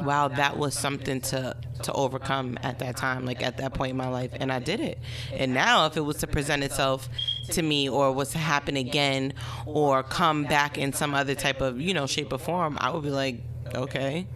wow, 0.00 0.28
that 0.28 0.56
was 0.56 0.78
something 0.78 1.20
to 1.20 1.56
to 1.82 1.92
overcome 1.92 2.58
at 2.62 2.80
that 2.80 2.96
time, 2.96 3.24
like 3.24 3.42
at 3.42 3.58
that 3.58 3.72
point 3.74 3.92
in 3.92 3.96
my 3.96 4.08
life, 4.08 4.32
and 4.34 4.52
I 4.52 4.58
did 4.58 4.80
it. 4.80 4.98
And 5.32 5.54
now, 5.54 5.86
if 5.86 5.96
it 5.96 6.00
was 6.00 6.18
to 6.18 6.26
present 6.26 6.64
itself 6.64 7.08
to 7.50 7.62
me, 7.62 7.88
or 7.88 8.12
was 8.12 8.32
to 8.32 8.38
happen 8.38 8.76
again, 8.76 9.34
or 9.66 10.02
come 10.02 10.44
back 10.44 10.76
in 10.76 10.92
some 10.92 11.14
other 11.14 11.34
type 11.34 11.60
of 11.60 11.80
you 11.80 11.94
know 11.94 12.06
shape 12.06 12.32
or 12.32 12.38
form, 12.38 12.78
I 12.80 12.90
would 12.90 13.02
be 13.02 13.10
like, 13.10 13.40
okay, 13.74 14.26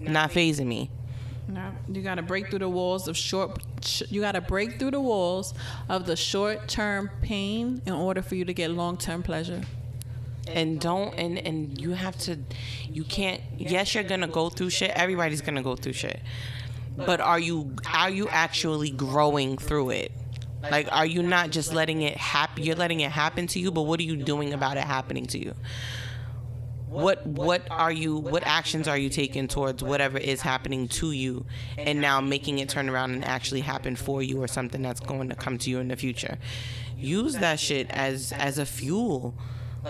not 0.00 0.30
phasing 0.30 0.66
me. 0.66 0.90
No, 1.48 1.70
you 1.88 2.02
got 2.02 2.16
to 2.16 2.22
break 2.22 2.50
through 2.50 2.58
the 2.60 2.68
walls 2.68 3.06
of 3.06 3.16
short. 3.16 3.62
You 4.10 4.20
got 4.20 4.32
to 4.32 4.40
break 4.40 4.78
through 4.78 4.90
the 4.90 5.00
walls 5.00 5.54
of 5.88 6.04
the 6.06 6.16
short-term 6.16 7.08
pain 7.22 7.82
in 7.86 7.92
order 7.92 8.20
for 8.20 8.34
you 8.34 8.44
to 8.44 8.52
get 8.52 8.70
long-term 8.72 9.22
pleasure. 9.22 9.62
and 10.48 10.80
don't 10.80 11.12
and 11.14 11.38
and 11.38 11.80
you 11.80 11.90
have 11.90 12.16
to 12.16 12.38
you 12.88 13.02
can't 13.02 13.40
yes 13.58 13.94
you're 13.96 14.04
gonna 14.04 14.28
go 14.28 14.48
through 14.48 14.70
shit 14.70 14.92
everybody's 14.94 15.40
gonna 15.40 15.62
go 15.62 15.74
through 15.74 15.92
shit 15.92 16.20
but 16.96 17.20
are 17.20 17.40
you 17.40 17.74
are 17.92 18.10
you 18.10 18.28
actually 18.28 18.90
growing 18.90 19.58
through 19.58 19.90
it 19.90 20.12
like 20.70 20.88
are 20.92 21.04
you 21.04 21.20
not 21.20 21.50
just 21.50 21.74
letting 21.74 22.02
it 22.02 22.16
happen 22.16 22.62
you're 22.62 22.76
letting 22.76 23.00
it 23.00 23.10
happen 23.10 23.48
to 23.48 23.58
you 23.58 23.72
but 23.72 23.82
what 23.82 23.98
are 23.98 24.04
you 24.04 24.16
doing 24.16 24.52
about 24.52 24.76
it 24.76 24.84
happening 24.84 25.26
to 25.26 25.36
you 25.36 25.52
what 26.96 27.26
what 27.26 27.62
are 27.70 27.92
you 27.92 28.16
what 28.16 28.42
actions 28.46 28.88
are 28.88 28.96
you 28.96 29.10
taking 29.10 29.46
towards 29.46 29.82
whatever 29.82 30.16
is 30.18 30.40
happening 30.40 30.88
to 30.88 31.12
you 31.12 31.44
and 31.76 32.00
now 32.00 32.20
making 32.20 32.58
it 32.58 32.68
turn 32.68 32.88
around 32.88 33.12
and 33.12 33.24
actually 33.24 33.60
happen 33.60 33.94
for 33.94 34.22
you 34.22 34.42
or 34.42 34.48
something 34.48 34.82
that's 34.82 35.00
going 35.00 35.28
to 35.28 35.34
come 35.34 35.58
to 35.58 35.70
you 35.70 35.78
in 35.78 35.88
the 35.88 35.96
future? 35.96 36.38
Use 36.96 37.34
that 37.34 37.60
shit 37.60 37.90
as 37.90 38.32
as 38.32 38.58
a 38.58 38.66
fuel. 38.66 39.34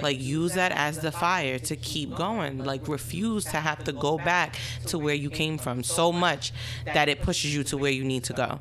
Like 0.03 0.21
use 0.21 0.53
that 0.55 0.73
as 0.73 0.99
the 0.99 1.11
fire 1.11 1.59
to 1.61 1.77
keep 1.77 2.15
going. 2.17 2.59
Like 2.59 2.87
refuse 2.87 3.45
to 3.47 3.59
have 3.59 3.83
to 3.85 3.93
go 3.93 4.19
back 4.19 4.59
to 4.89 4.99
where 4.99 5.15
you 5.15 5.31
came 5.31 5.57
from 5.57 5.83
so 5.83 6.13
much 6.13 6.53
that 6.85 7.09
it 7.09 7.23
pushes 7.23 7.55
you 7.55 7.65
to 7.65 7.79
where 7.79 7.91
you 7.91 8.05
need 8.05 8.25
to 8.25 8.35
go 8.35 8.61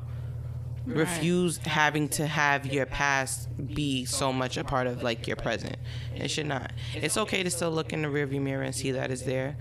refuse 0.86 1.58
having 1.58 2.08
to 2.08 2.26
have 2.26 2.66
your 2.66 2.86
past 2.86 3.48
be 3.74 4.04
so 4.04 4.32
much 4.32 4.56
a 4.56 4.64
part 4.64 4.86
of 4.86 5.02
like 5.02 5.26
your 5.26 5.36
present 5.36 5.76
it 6.14 6.28
should 6.30 6.46
not 6.46 6.72
it's 6.94 7.16
okay 7.16 7.42
to 7.42 7.50
still 7.50 7.70
look 7.72 7.92
in 7.92 8.02
the 8.02 8.08
rearview 8.08 8.40
mirror 8.40 8.62
and 8.62 8.74
see 8.74 8.92
that 8.92 9.10
is 9.10 9.24
there 9.24 9.56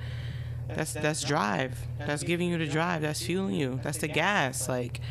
that's 0.67 0.93
that's 0.93 1.23
drive 1.23 1.77
that's 1.97 2.23
giving 2.23 2.49
you 2.49 2.57
the 2.57 2.67
drive 2.67 3.01
that's 3.01 3.23
fueling 3.25 3.55
you 3.55 3.79
that's 3.83 3.97
the 3.97 4.07
gas 4.07 4.69
like 4.69 5.01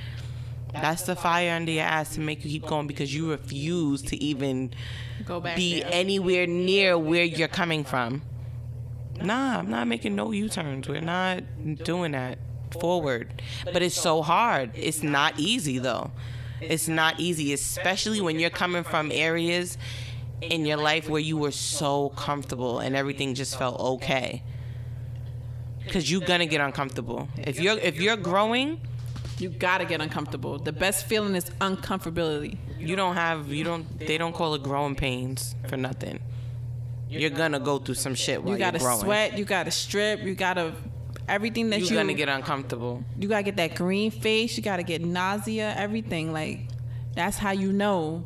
that's 0.72 1.02
the 1.02 1.14
fire 1.16 1.52
under 1.52 1.70
your 1.70 1.84
ass 1.84 2.14
to 2.14 2.20
make 2.20 2.44
you 2.44 2.50
keep 2.50 2.66
going 2.66 2.86
because 2.86 3.14
you 3.14 3.30
refuse 3.30 4.02
to 4.02 4.16
even 4.22 4.72
Go 5.24 5.38
back. 5.40 5.56
be 5.56 5.80
there. 5.80 5.90
anywhere 5.92 6.48
near 6.48 6.98
where 6.98 7.22
you're 7.22 7.46
coming 7.46 7.84
from. 7.84 8.22
Nah, 9.22 9.60
I'm 9.60 9.70
not 9.70 9.86
making 9.86 10.16
no 10.16 10.32
U-turns. 10.32 10.88
We're 10.88 11.00
not 11.00 11.44
doing 11.84 12.10
that 12.10 12.40
forward. 12.80 13.42
But 13.72 13.82
it's 13.82 13.94
so 14.00 14.22
hard. 14.22 14.70
It's 14.74 15.02
not 15.02 15.38
easy 15.38 15.78
though. 15.78 16.10
It's 16.60 16.88
not 16.88 17.18
easy, 17.18 17.52
especially 17.52 18.20
when 18.20 18.38
you're 18.38 18.50
coming 18.50 18.84
from 18.84 19.10
areas 19.12 19.76
in 20.40 20.64
your 20.66 20.76
life 20.78 21.08
where 21.08 21.20
you 21.20 21.36
were 21.36 21.50
so 21.50 22.10
comfortable 22.10 22.78
and 22.78 22.94
everything 22.96 23.34
just 23.34 23.58
felt 23.58 23.78
okay. 23.80 24.42
Cuz 25.90 26.10
you're 26.10 26.20
to 26.22 26.46
get 26.46 26.60
uncomfortable. 26.60 27.28
If 27.36 27.60
you're 27.60 27.78
if 27.78 28.00
you're 28.00 28.16
growing, 28.16 28.80
You 29.38 29.48
gotta 29.50 29.84
get 29.84 30.00
uncomfortable. 30.00 30.58
The 30.58 30.72
best 30.72 31.06
feeling 31.06 31.34
is 31.34 31.44
uncomfortability. 31.60 32.56
you 32.78 32.94
don't 32.96 33.16
have 33.16 33.52
you 33.52 33.64
don't 33.64 33.84
they 33.98 34.16
don't 34.16 34.32
call 34.34 34.54
it 34.54 34.62
growing 34.62 34.94
pains 34.94 35.54
for 35.68 35.76
nothing. 35.76 36.20
You're 37.10 37.30
gonna 37.30 37.60
go 37.60 37.78
through 37.78 37.96
some 37.96 38.14
shit 38.14 38.42
while 38.42 38.54
You 38.54 38.58
gotta 38.58 38.78
you're 38.78 38.88
growing. 38.88 39.04
sweat. 39.04 39.38
You 39.38 39.44
gotta 39.44 39.70
strip. 39.70 40.22
You 40.22 40.34
gotta 40.34 40.72
everything 41.28 41.70
that 41.70 41.80
You're 41.80 41.90
you. 41.90 41.96
gonna 41.96 42.14
get 42.14 42.28
uncomfortable. 42.28 43.02
you 43.18 43.28
gotta 43.28 43.42
get 43.42 43.56
that 43.56 43.74
green 43.74 44.10
face. 44.10 44.56
You 44.56 44.62
gotta 44.62 44.82
get 44.82 45.02
nausea. 45.02 45.74
Everything 45.76 46.32
like 46.32 46.60
that's 47.14 47.38
how 47.38 47.52
you 47.52 47.72
know. 47.72 48.24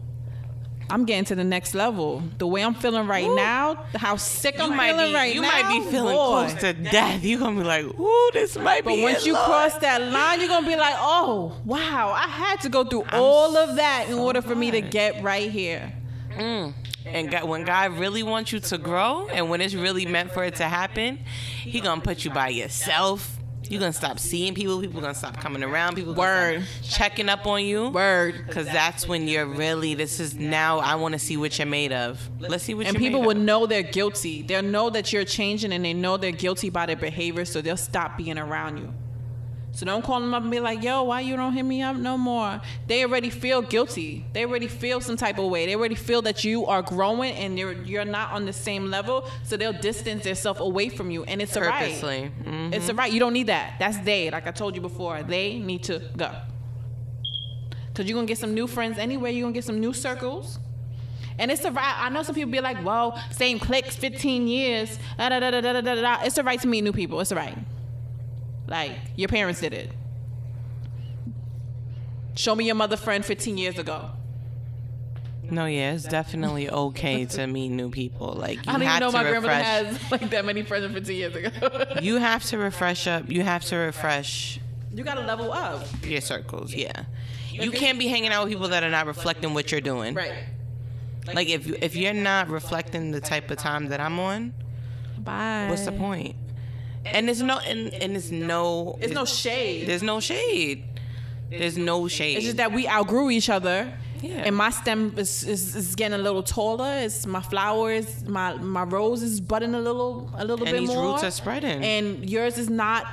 I'm 0.90 1.04
getting 1.04 1.26
to 1.26 1.34
the 1.34 1.44
next 1.44 1.74
level. 1.74 2.22
The 2.38 2.46
way 2.46 2.64
I'm 2.64 2.72
feeling 2.72 3.06
right 3.06 3.26
Ooh. 3.26 3.36
now, 3.36 3.84
how 3.94 4.16
sick 4.16 4.56
You 4.56 4.64
I'm 4.64 4.74
might 4.74 4.92
feeling 4.92 5.08
be 5.10 5.14
right 5.14 5.34
you 5.34 5.42
now. 5.42 5.58
You 5.58 5.64
might 5.64 5.84
be 5.84 5.90
feeling 5.90 6.16
boy. 6.16 6.46
close 6.48 6.54
to 6.62 6.72
death. 6.72 7.22
You're 7.22 7.40
gonna 7.40 7.60
be 7.60 7.66
like, 7.66 7.84
ooh, 7.84 8.30
this 8.32 8.56
might 8.56 8.84
But 8.84 8.94
be. 8.96 9.02
once 9.02 9.18
it, 9.18 9.26
you 9.26 9.34
Lord." 9.34 9.44
cross 9.44 9.74
that 9.80 10.00
line, 10.00 10.40
you're 10.40 10.48
gonna 10.48 10.66
be 10.66 10.76
like, 10.76 10.94
oh 10.96 11.54
wow, 11.66 12.12
I 12.16 12.26
had 12.26 12.60
to 12.62 12.70
go 12.70 12.84
through 12.84 13.04
all 13.12 13.54
of 13.58 13.76
that 13.76 14.06
in 14.08 14.14
order 14.18 14.40
for 14.40 14.54
me 14.54 14.70
to 14.70 14.80
get 14.80 15.22
right 15.22 15.50
here. 15.50 15.92
Mm. 16.34 16.72
And 17.12 17.30
God, 17.30 17.44
when 17.44 17.64
God 17.64 17.92
really 17.92 18.22
wants 18.22 18.52
you 18.52 18.60
to 18.60 18.78
grow, 18.78 19.28
and 19.28 19.50
when 19.50 19.60
it's 19.60 19.74
really 19.74 20.06
meant 20.06 20.32
for 20.32 20.44
it 20.44 20.56
to 20.56 20.64
happen, 20.64 21.18
He 21.62 21.80
gonna 21.80 22.00
put 22.00 22.24
you 22.24 22.30
by 22.30 22.48
yourself. 22.48 23.38
You're 23.70 23.80
gonna 23.80 23.92
stop 23.92 24.18
seeing 24.18 24.54
people. 24.54 24.80
People 24.80 25.00
gonna 25.00 25.14
stop 25.14 25.38
coming 25.38 25.62
around. 25.62 25.96
People 25.96 26.14
Word. 26.14 26.62
stop 26.82 26.98
checking 26.98 27.28
up 27.28 27.46
on 27.46 27.64
you. 27.64 27.90
Word. 27.90 28.48
Cause 28.50 28.66
that's 28.66 29.06
when 29.06 29.28
you're 29.28 29.46
really. 29.46 29.94
This 29.94 30.20
is 30.20 30.34
now. 30.34 30.78
I 30.78 30.94
want 30.94 31.12
to 31.12 31.18
see 31.18 31.36
what 31.36 31.58
you're 31.58 31.66
made 31.66 31.92
of. 31.92 32.20
Let's 32.40 32.64
see 32.64 32.74
what. 32.74 32.86
And 32.86 32.96
people 32.96 33.20
will 33.20 33.32
of. 33.32 33.36
know 33.36 33.66
they're 33.66 33.82
guilty. 33.82 34.42
They'll 34.42 34.62
know 34.62 34.90
that 34.90 35.12
you're 35.12 35.24
changing 35.24 35.72
and 35.72 35.84
they 35.84 35.92
know 35.92 36.16
they're 36.16 36.30
guilty 36.32 36.70
by 36.70 36.86
their 36.86 36.96
behavior, 36.96 37.44
so 37.44 37.60
they'll 37.60 37.76
stop 37.76 38.16
being 38.16 38.38
around 38.38 38.78
you. 38.78 38.94
So 39.78 39.86
don't 39.86 40.02
call 40.02 40.18
them 40.20 40.34
up 40.34 40.42
and 40.42 40.50
be 40.50 40.58
like, 40.58 40.82
yo, 40.82 41.04
why 41.04 41.20
you 41.20 41.36
don't 41.36 41.52
hit 41.52 41.62
me 41.64 41.82
up 41.82 41.94
no 41.94 42.18
more? 42.18 42.60
They 42.88 43.04
already 43.04 43.30
feel 43.30 43.62
guilty. 43.62 44.24
They 44.32 44.44
already 44.44 44.66
feel 44.66 45.00
some 45.00 45.16
type 45.16 45.38
of 45.38 45.48
way. 45.52 45.66
They 45.66 45.76
already 45.76 45.94
feel 45.94 46.20
that 46.22 46.42
you 46.42 46.66
are 46.66 46.82
growing 46.82 47.32
and 47.34 47.56
you're 47.56 47.74
you're 47.84 48.04
not 48.04 48.32
on 48.32 48.44
the 48.44 48.52
same 48.52 48.90
level. 48.90 49.30
So 49.44 49.56
they'll 49.56 49.72
distance 49.72 50.24
themselves 50.24 50.58
away 50.58 50.88
from 50.88 51.12
you. 51.12 51.22
And 51.22 51.40
it's 51.40 51.54
a 51.54 51.60
right. 51.60 51.84
purposely. 51.84 52.32
Mhm. 52.44 52.74
It's 52.74 52.88
a 52.88 52.94
right. 52.94 53.12
You 53.12 53.20
don't 53.20 53.32
need 53.32 53.46
that. 53.46 53.74
That's 53.78 53.98
they. 53.98 54.32
Like 54.32 54.48
I 54.48 54.50
told 54.50 54.74
you 54.74 54.80
before, 54.80 55.22
they 55.22 55.60
need 55.60 55.84
to 55.84 56.02
go. 56.16 56.32
Cause 57.94 58.04
you're 58.06 58.16
gonna 58.16 58.26
get 58.26 58.38
some 58.38 58.54
new 58.54 58.66
friends 58.66 58.98
anyway. 58.98 59.32
You're 59.32 59.44
gonna 59.44 59.54
get 59.54 59.64
some 59.64 59.78
new 59.78 59.92
circles. 59.92 60.58
And 61.38 61.52
it's 61.52 61.64
a 61.64 61.70
right. 61.70 61.94
I 62.00 62.08
know 62.08 62.24
some 62.24 62.34
people 62.34 62.50
be 62.50 62.60
like, 62.60 62.84
"Well, 62.84 63.16
same 63.30 63.60
clicks, 63.60 63.94
15 63.94 64.48
years." 64.48 64.98
Da, 65.16 65.28
da, 65.28 65.38
da, 65.38 65.52
da, 65.52 65.60
da, 65.60 65.72
da, 65.72 65.80
da, 65.82 65.94
da. 66.00 66.18
It's 66.24 66.36
a 66.36 66.42
right 66.42 66.60
to 66.62 66.66
meet 66.66 66.82
new 66.82 66.92
people. 66.92 67.20
It's 67.20 67.30
a 67.30 67.36
right. 67.36 67.56
Like 68.68 68.92
your 69.16 69.28
parents 69.28 69.60
did 69.60 69.72
it. 69.72 69.90
Show 72.36 72.54
me 72.54 72.66
your 72.66 72.76
mother 72.76 72.96
friend 72.96 73.24
15 73.24 73.58
years 73.58 73.78
ago. 73.78 74.10
No, 75.50 75.64
yeah, 75.64 75.94
it's 75.94 76.04
definitely 76.04 76.68
okay 76.70 77.24
to 77.24 77.46
meet 77.46 77.70
new 77.70 77.90
people. 77.90 78.34
Like 78.34 78.56
you 78.56 78.62
I 78.66 78.72
don't 78.72 78.82
even 78.82 79.00
know 79.00 79.10
to 79.10 79.16
my 79.16 79.22
grandmother 79.22 79.54
has 79.54 80.10
like 80.10 80.28
that 80.30 80.44
many 80.44 80.62
friends 80.62 80.92
15 80.92 81.16
years 81.16 81.34
ago. 81.34 81.84
You 82.02 82.16
have 82.16 82.44
to 82.44 82.58
refresh 82.58 83.06
up. 83.06 83.30
You 83.30 83.42
have 83.42 83.64
to 83.66 83.76
refresh 83.76 84.60
you 84.92 85.04
gotta 85.04 85.22
level 85.22 85.52
up. 85.52 85.86
your 86.04 86.20
circles. 86.20 86.74
Yeah, 86.74 87.04
you 87.50 87.70
can't 87.70 87.98
be 87.98 88.08
hanging 88.08 88.30
out 88.30 88.44
with 88.44 88.52
people 88.52 88.68
that 88.68 88.82
are 88.82 88.90
not 88.90 89.06
reflecting 89.06 89.54
what 89.54 89.72
you're 89.72 89.80
doing. 89.80 90.14
Right. 90.14 90.34
Like 91.32 91.48
if 91.48 91.66
you 91.66 91.76
if 91.80 91.96
you're 91.96 92.12
not 92.12 92.48
reflecting 92.48 93.10
the 93.10 93.20
type 93.20 93.50
of 93.50 93.58
time 93.58 93.86
that 93.88 94.00
I'm 94.00 94.18
on, 94.18 94.52
Bye. 95.18 95.66
what's 95.70 95.84
the 95.86 95.92
point? 95.92 96.36
And 97.12 97.26
there's 97.28 97.42
no 97.42 97.58
and, 97.58 97.92
and 97.94 98.14
there's 98.14 98.30
no 98.32 98.98
It's 99.00 99.12
no 99.12 99.24
shade. 99.24 99.86
there's 99.88 100.02
no 100.02 100.20
shade. 100.20 100.84
There's 101.50 101.78
no 101.78 102.08
shade. 102.08 102.36
It's 102.36 102.44
just 102.44 102.56
that 102.58 102.72
we 102.72 102.86
outgrew 102.88 103.30
each 103.30 103.48
other. 103.50 103.92
Yeah. 104.20 104.42
And 104.46 104.56
my 104.56 104.70
stem 104.70 105.14
is, 105.16 105.44
is, 105.44 105.76
is 105.76 105.94
getting 105.94 106.18
a 106.18 106.22
little 106.22 106.42
taller. 106.42 106.92
It's 106.98 107.24
my 107.24 107.40
flowers, 107.40 108.24
my 108.26 108.54
my 108.54 108.82
rose 108.82 109.22
is 109.22 109.40
budding 109.40 109.74
a 109.74 109.80
little 109.80 110.28
a 110.36 110.44
little 110.44 110.66
And 110.66 110.74
bit 110.74 110.80
these 110.80 110.88
more. 110.88 111.12
roots 111.12 111.24
are 111.24 111.30
spreading. 111.30 111.82
And 111.84 112.28
yours 112.28 112.58
is 112.58 112.68
not. 112.68 113.06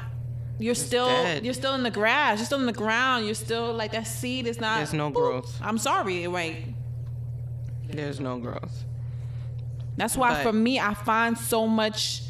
You're 0.58 0.74
still 0.74 1.08
dead. 1.08 1.44
you're 1.46 1.54
still 1.54 1.76
in 1.76 1.84
the 1.84 1.92
grass. 1.92 2.40
You're 2.40 2.46
still 2.46 2.60
in 2.62 2.66
the 2.66 2.74
ground. 2.74 3.26
You're 3.26 3.36
still 3.36 3.74
like 3.74 3.92
that 3.92 4.08
seed 4.08 4.48
is 4.48 4.60
not. 4.60 4.78
There's 4.78 4.94
no 4.94 5.10
Boop. 5.12 5.14
growth. 5.16 5.60
I'm 5.62 5.78
sorry. 5.78 6.28
Like 6.28 6.64
there's 7.90 8.20
no 8.20 8.40
growth. 8.40 8.84
that's 9.98 10.18
why 10.18 10.30
But- 10.34 10.44
for 10.44 10.54
me, 10.54 10.80
I 10.80 10.94
find 10.94 11.38
so 11.38 11.68
much. 11.68 12.22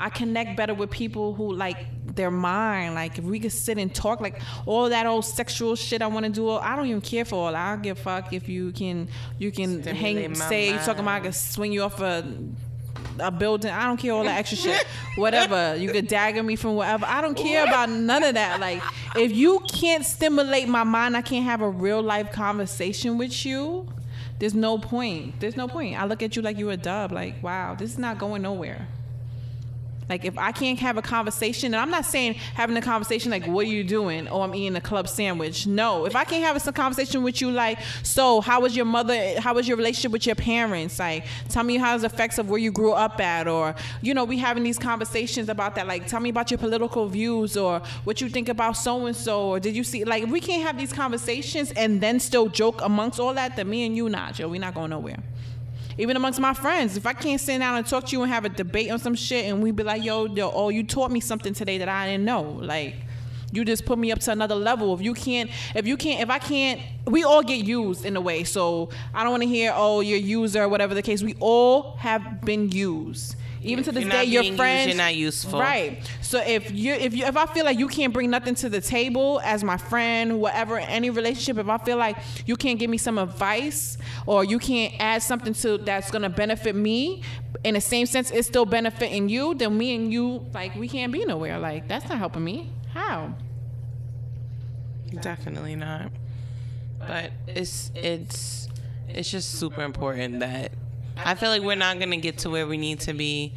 I 0.00 0.10
connect 0.10 0.56
better 0.56 0.74
with 0.74 0.90
people 0.90 1.34
who 1.34 1.52
like 1.54 1.78
their 2.14 2.30
mind. 2.30 2.94
Like 2.94 3.18
if 3.18 3.24
we 3.24 3.38
could 3.38 3.52
sit 3.52 3.78
and 3.78 3.94
talk, 3.94 4.20
like 4.20 4.40
all 4.66 4.88
that 4.88 5.06
old 5.06 5.24
sexual 5.24 5.76
shit 5.76 6.02
I 6.02 6.06
want 6.06 6.26
to 6.26 6.32
do. 6.32 6.48
Oh, 6.50 6.58
I 6.58 6.76
don't 6.76 6.86
even 6.86 7.00
care 7.00 7.24
for 7.24 7.36
all. 7.36 7.52
that. 7.52 7.66
I 7.66 7.72
don't 7.72 7.82
give 7.82 7.98
a 7.98 8.00
fuck 8.00 8.32
if 8.32 8.48
you 8.48 8.72
can 8.72 9.08
you 9.38 9.50
can 9.50 9.82
Stimulate 9.82 10.26
hang 10.26 10.34
say 10.34 10.72
you 10.72 10.78
talking 10.78 11.02
about 11.02 11.16
I 11.16 11.20
can 11.20 11.32
swing 11.32 11.72
you 11.72 11.82
off 11.82 12.00
a 12.00 12.24
a 13.18 13.30
building. 13.30 13.70
I 13.70 13.86
don't 13.86 13.96
care 13.96 14.12
all 14.12 14.24
that 14.24 14.38
extra 14.38 14.58
shit. 14.58 14.86
Whatever. 15.16 15.76
You 15.76 15.90
could 15.92 16.08
dagger 16.08 16.42
me 16.42 16.56
from 16.56 16.74
whatever. 16.74 17.06
I 17.06 17.20
don't 17.20 17.36
care 17.36 17.64
about 17.64 17.88
none 17.88 18.24
of 18.24 18.34
that. 18.34 18.60
Like 18.60 18.82
if 19.16 19.32
you 19.32 19.60
can't 19.68 20.04
stimulate 20.04 20.68
my 20.68 20.84
mind, 20.84 21.16
I 21.16 21.22
can't 21.22 21.44
have 21.44 21.60
a 21.60 21.68
real 21.68 22.02
life 22.02 22.32
conversation 22.32 23.18
with 23.18 23.46
you. 23.46 23.88
There's 24.40 24.54
no 24.54 24.78
point. 24.78 25.38
There's 25.38 25.56
no 25.56 25.68
point. 25.68 26.00
I 26.00 26.06
look 26.06 26.22
at 26.22 26.34
you 26.34 26.42
like 26.42 26.58
you're 26.58 26.72
a 26.72 26.76
dub. 26.76 27.12
Like 27.12 27.42
wow, 27.42 27.74
this 27.74 27.92
is 27.92 27.98
not 27.98 28.18
going 28.18 28.42
nowhere. 28.42 28.88
Like 30.08 30.24
if 30.24 30.36
I 30.38 30.52
can't 30.52 30.78
have 30.80 30.96
a 30.96 31.02
conversation, 31.02 31.74
and 31.74 31.80
I'm 31.80 31.90
not 31.90 32.04
saying 32.04 32.34
having 32.34 32.76
a 32.76 32.82
conversation 32.82 33.30
like 33.30 33.46
what 33.46 33.66
are 33.66 33.68
you 33.68 33.84
doing? 33.84 34.28
Oh, 34.28 34.42
I'm 34.42 34.54
eating 34.54 34.76
a 34.76 34.80
club 34.80 35.08
sandwich. 35.08 35.66
No, 35.66 36.04
if 36.04 36.14
I 36.14 36.24
can't 36.24 36.44
have 36.44 36.56
a 36.66 36.72
conversation 36.72 37.22
with 37.22 37.40
you 37.40 37.50
like, 37.50 37.78
so 38.02 38.40
how 38.40 38.60
was 38.60 38.76
your 38.76 38.84
mother? 38.84 39.40
How 39.40 39.54
was 39.54 39.66
your 39.66 39.76
relationship 39.76 40.12
with 40.12 40.26
your 40.26 40.34
parents? 40.34 40.98
Like, 40.98 41.26
tell 41.48 41.64
me 41.64 41.76
how 41.76 41.96
the 41.96 42.06
effects 42.06 42.38
of 42.38 42.50
where 42.50 42.58
you 42.58 42.70
grew 42.70 42.92
up 42.92 43.20
at, 43.20 43.48
or 43.48 43.74
you 44.02 44.14
know, 44.14 44.24
we 44.24 44.38
having 44.38 44.62
these 44.62 44.78
conversations 44.78 45.48
about 45.48 45.74
that. 45.76 45.86
Like, 45.86 46.06
tell 46.06 46.20
me 46.20 46.30
about 46.30 46.50
your 46.50 46.58
political 46.58 47.08
views, 47.08 47.56
or 47.56 47.80
what 48.04 48.20
you 48.20 48.28
think 48.28 48.48
about 48.48 48.76
so 48.76 49.06
and 49.06 49.16
so, 49.16 49.48
or 49.48 49.60
did 49.60 49.74
you 49.74 49.84
see? 49.84 50.04
Like, 50.04 50.24
if 50.24 50.30
we 50.30 50.40
can't 50.40 50.62
have 50.62 50.76
these 50.76 50.92
conversations 50.92 51.72
and 51.72 52.00
then 52.00 52.20
still 52.20 52.48
joke 52.48 52.80
amongst 52.82 53.18
all 53.18 53.34
that, 53.34 53.56
then 53.56 53.68
me 53.70 53.86
and 53.86 53.96
you 53.96 54.08
not, 54.08 54.34
Joe, 54.34 54.48
we 54.48 54.58
not 54.58 54.74
going 54.74 54.90
nowhere 54.90 55.18
even 55.98 56.16
amongst 56.16 56.40
my 56.40 56.54
friends. 56.54 56.96
If 56.96 57.06
I 57.06 57.12
can't 57.12 57.40
sit 57.40 57.58
down 57.58 57.76
and 57.76 57.86
talk 57.86 58.06
to 58.06 58.12
you 58.12 58.22
and 58.22 58.32
have 58.32 58.44
a 58.44 58.48
debate 58.48 58.90
on 58.90 58.98
some 58.98 59.14
shit, 59.14 59.46
and 59.46 59.62
we 59.62 59.70
be 59.70 59.82
like, 59.82 60.04
yo, 60.04 60.26
yo, 60.26 60.50
oh, 60.52 60.68
you 60.68 60.82
taught 60.82 61.10
me 61.10 61.20
something 61.20 61.54
today 61.54 61.78
that 61.78 61.88
I 61.88 62.06
didn't 62.10 62.24
know, 62.24 62.42
like. 62.42 62.96
You 63.52 63.64
just 63.64 63.84
put 63.84 64.00
me 64.00 64.10
up 64.10 64.18
to 64.20 64.32
another 64.32 64.56
level. 64.56 64.92
If 64.94 65.00
you 65.00 65.14
can't, 65.14 65.48
if 65.76 65.86
you 65.86 65.96
can't, 65.96 66.20
if 66.20 66.28
I 66.28 66.40
can't, 66.40 66.80
we 67.06 67.22
all 67.22 67.40
get 67.40 67.64
used 67.64 68.04
in 68.04 68.16
a 68.16 68.20
way. 68.20 68.42
So 68.42 68.88
I 69.14 69.22
don't 69.22 69.30
want 69.30 69.44
to 69.44 69.48
hear, 69.48 69.72
oh, 69.76 70.00
you're 70.00 70.18
user, 70.18 70.68
whatever 70.68 70.92
the 70.92 71.02
case. 71.02 71.22
We 71.22 71.36
all 71.38 71.94
have 71.98 72.40
been 72.40 72.72
used 72.72 73.36
even 73.64 73.84
to 73.84 73.92
this 73.92 74.04
day, 74.04 74.24
your 74.24 74.42
being 74.42 74.52
used, 74.52 74.58
friends, 74.58 74.86
you're 74.88 74.96
not 74.96 75.14
useful. 75.14 75.58
right? 75.58 75.98
So 76.20 76.38
if 76.40 76.70
you 76.70 76.92
if 76.94 77.14
you 77.14 77.24
if 77.24 77.36
I 77.36 77.46
feel 77.46 77.64
like 77.64 77.78
you 77.78 77.88
can't 77.88 78.12
bring 78.12 78.30
nothing 78.30 78.54
to 78.56 78.68
the 78.68 78.80
table 78.80 79.40
as 79.44 79.64
my 79.64 79.76
friend, 79.76 80.40
whatever, 80.40 80.78
any 80.78 81.10
relationship, 81.10 81.58
if 81.58 81.68
I 81.68 81.78
feel 81.78 81.96
like 81.96 82.16
you 82.46 82.56
can't 82.56 82.78
give 82.78 82.90
me 82.90 82.98
some 82.98 83.18
advice 83.18 83.98
or 84.26 84.44
you 84.44 84.58
can't 84.58 84.94
add 84.98 85.22
something 85.22 85.54
to 85.54 85.78
that's 85.78 86.10
gonna 86.10 86.30
benefit 86.30 86.74
me, 86.76 87.22
in 87.64 87.74
the 87.74 87.80
same 87.80 88.06
sense 88.06 88.30
it's 88.30 88.46
still 88.46 88.66
benefiting 88.66 89.28
you, 89.28 89.54
then 89.54 89.76
me 89.76 89.94
and 89.94 90.12
you 90.12 90.46
like 90.52 90.74
we 90.74 90.88
can't 90.88 91.12
be 91.12 91.24
nowhere. 91.24 91.58
Like 91.58 91.88
that's 91.88 92.08
not 92.08 92.18
helping 92.18 92.44
me. 92.44 92.70
How? 92.92 93.34
Definitely 95.20 95.76
not. 95.76 96.10
But 96.98 97.32
it's 97.46 97.90
it's 97.94 98.68
it's 99.08 99.30
just 99.30 99.52
super 99.52 99.82
important 99.82 100.40
that 100.40 100.72
I 101.16 101.34
feel 101.34 101.50
like 101.50 101.62
we're 101.62 101.76
not 101.76 101.98
gonna 102.00 102.16
get 102.16 102.38
to 102.38 102.50
where 102.50 102.66
we 102.66 102.76
need 102.76 103.00
to 103.00 103.12
be 103.14 103.54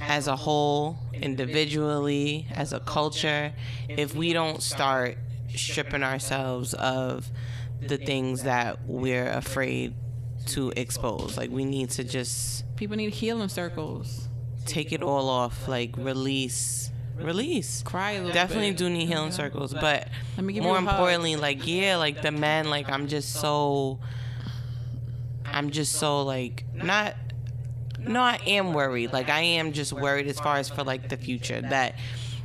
as 0.00 0.26
a 0.26 0.36
whole, 0.36 0.98
individually, 1.12 2.46
as 2.54 2.72
a 2.72 2.80
culture, 2.80 3.52
if 3.88 4.14
we 4.14 4.32
don't 4.32 4.62
start 4.62 5.16
stripping 5.54 6.02
ourselves 6.02 6.74
of 6.74 7.30
the 7.80 7.96
things 7.98 8.42
that 8.44 8.86
we're 8.86 9.28
afraid 9.30 9.94
to 10.46 10.72
expose. 10.76 11.36
Like 11.36 11.50
we 11.50 11.64
need 11.64 11.90
to 11.90 12.04
just 12.04 12.64
People 12.76 12.96
need 12.96 13.14
healing 13.14 13.48
circles. 13.48 14.28
take 14.66 14.92
it 14.92 15.02
all 15.02 15.28
off, 15.28 15.68
like 15.68 15.96
release. 15.96 16.90
Release. 17.16 17.82
Cry 17.82 18.12
a 18.12 18.18
little 18.18 18.32
Definitely 18.32 18.70
bit. 18.70 18.78
do 18.78 18.90
need 18.90 19.06
healing 19.06 19.30
circles, 19.32 19.72
but 19.74 20.08
Let 20.36 20.44
me 20.44 20.52
give 20.54 20.64
more 20.64 20.78
you 20.78 20.78
a 20.78 20.84
hug. 20.88 20.94
importantly, 20.98 21.36
like 21.36 21.66
yeah, 21.66 21.96
like 21.96 22.22
the 22.22 22.32
men, 22.32 22.70
like 22.70 22.88
I'm 22.90 23.06
just 23.06 23.34
so, 23.34 24.00
I'm 25.52 25.70
just 25.70 25.92
so 25.92 26.22
like 26.22 26.64
not. 26.74 27.14
No, 27.98 28.20
I 28.20 28.40
am 28.46 28.72
worried. 28.72 29.12
Like 29.12 29.28
I 29.28 29.40
am 29.40 29.72
just 29.72 29.92
worried 29.92 30.26
as 30.26 30.38
far 30.40 30.56
as 30.56 30.68
for 30.68 30.82
like 30.82 31.08
the 31.08 31.16
future 31.16 31.60
that 31.62 31.94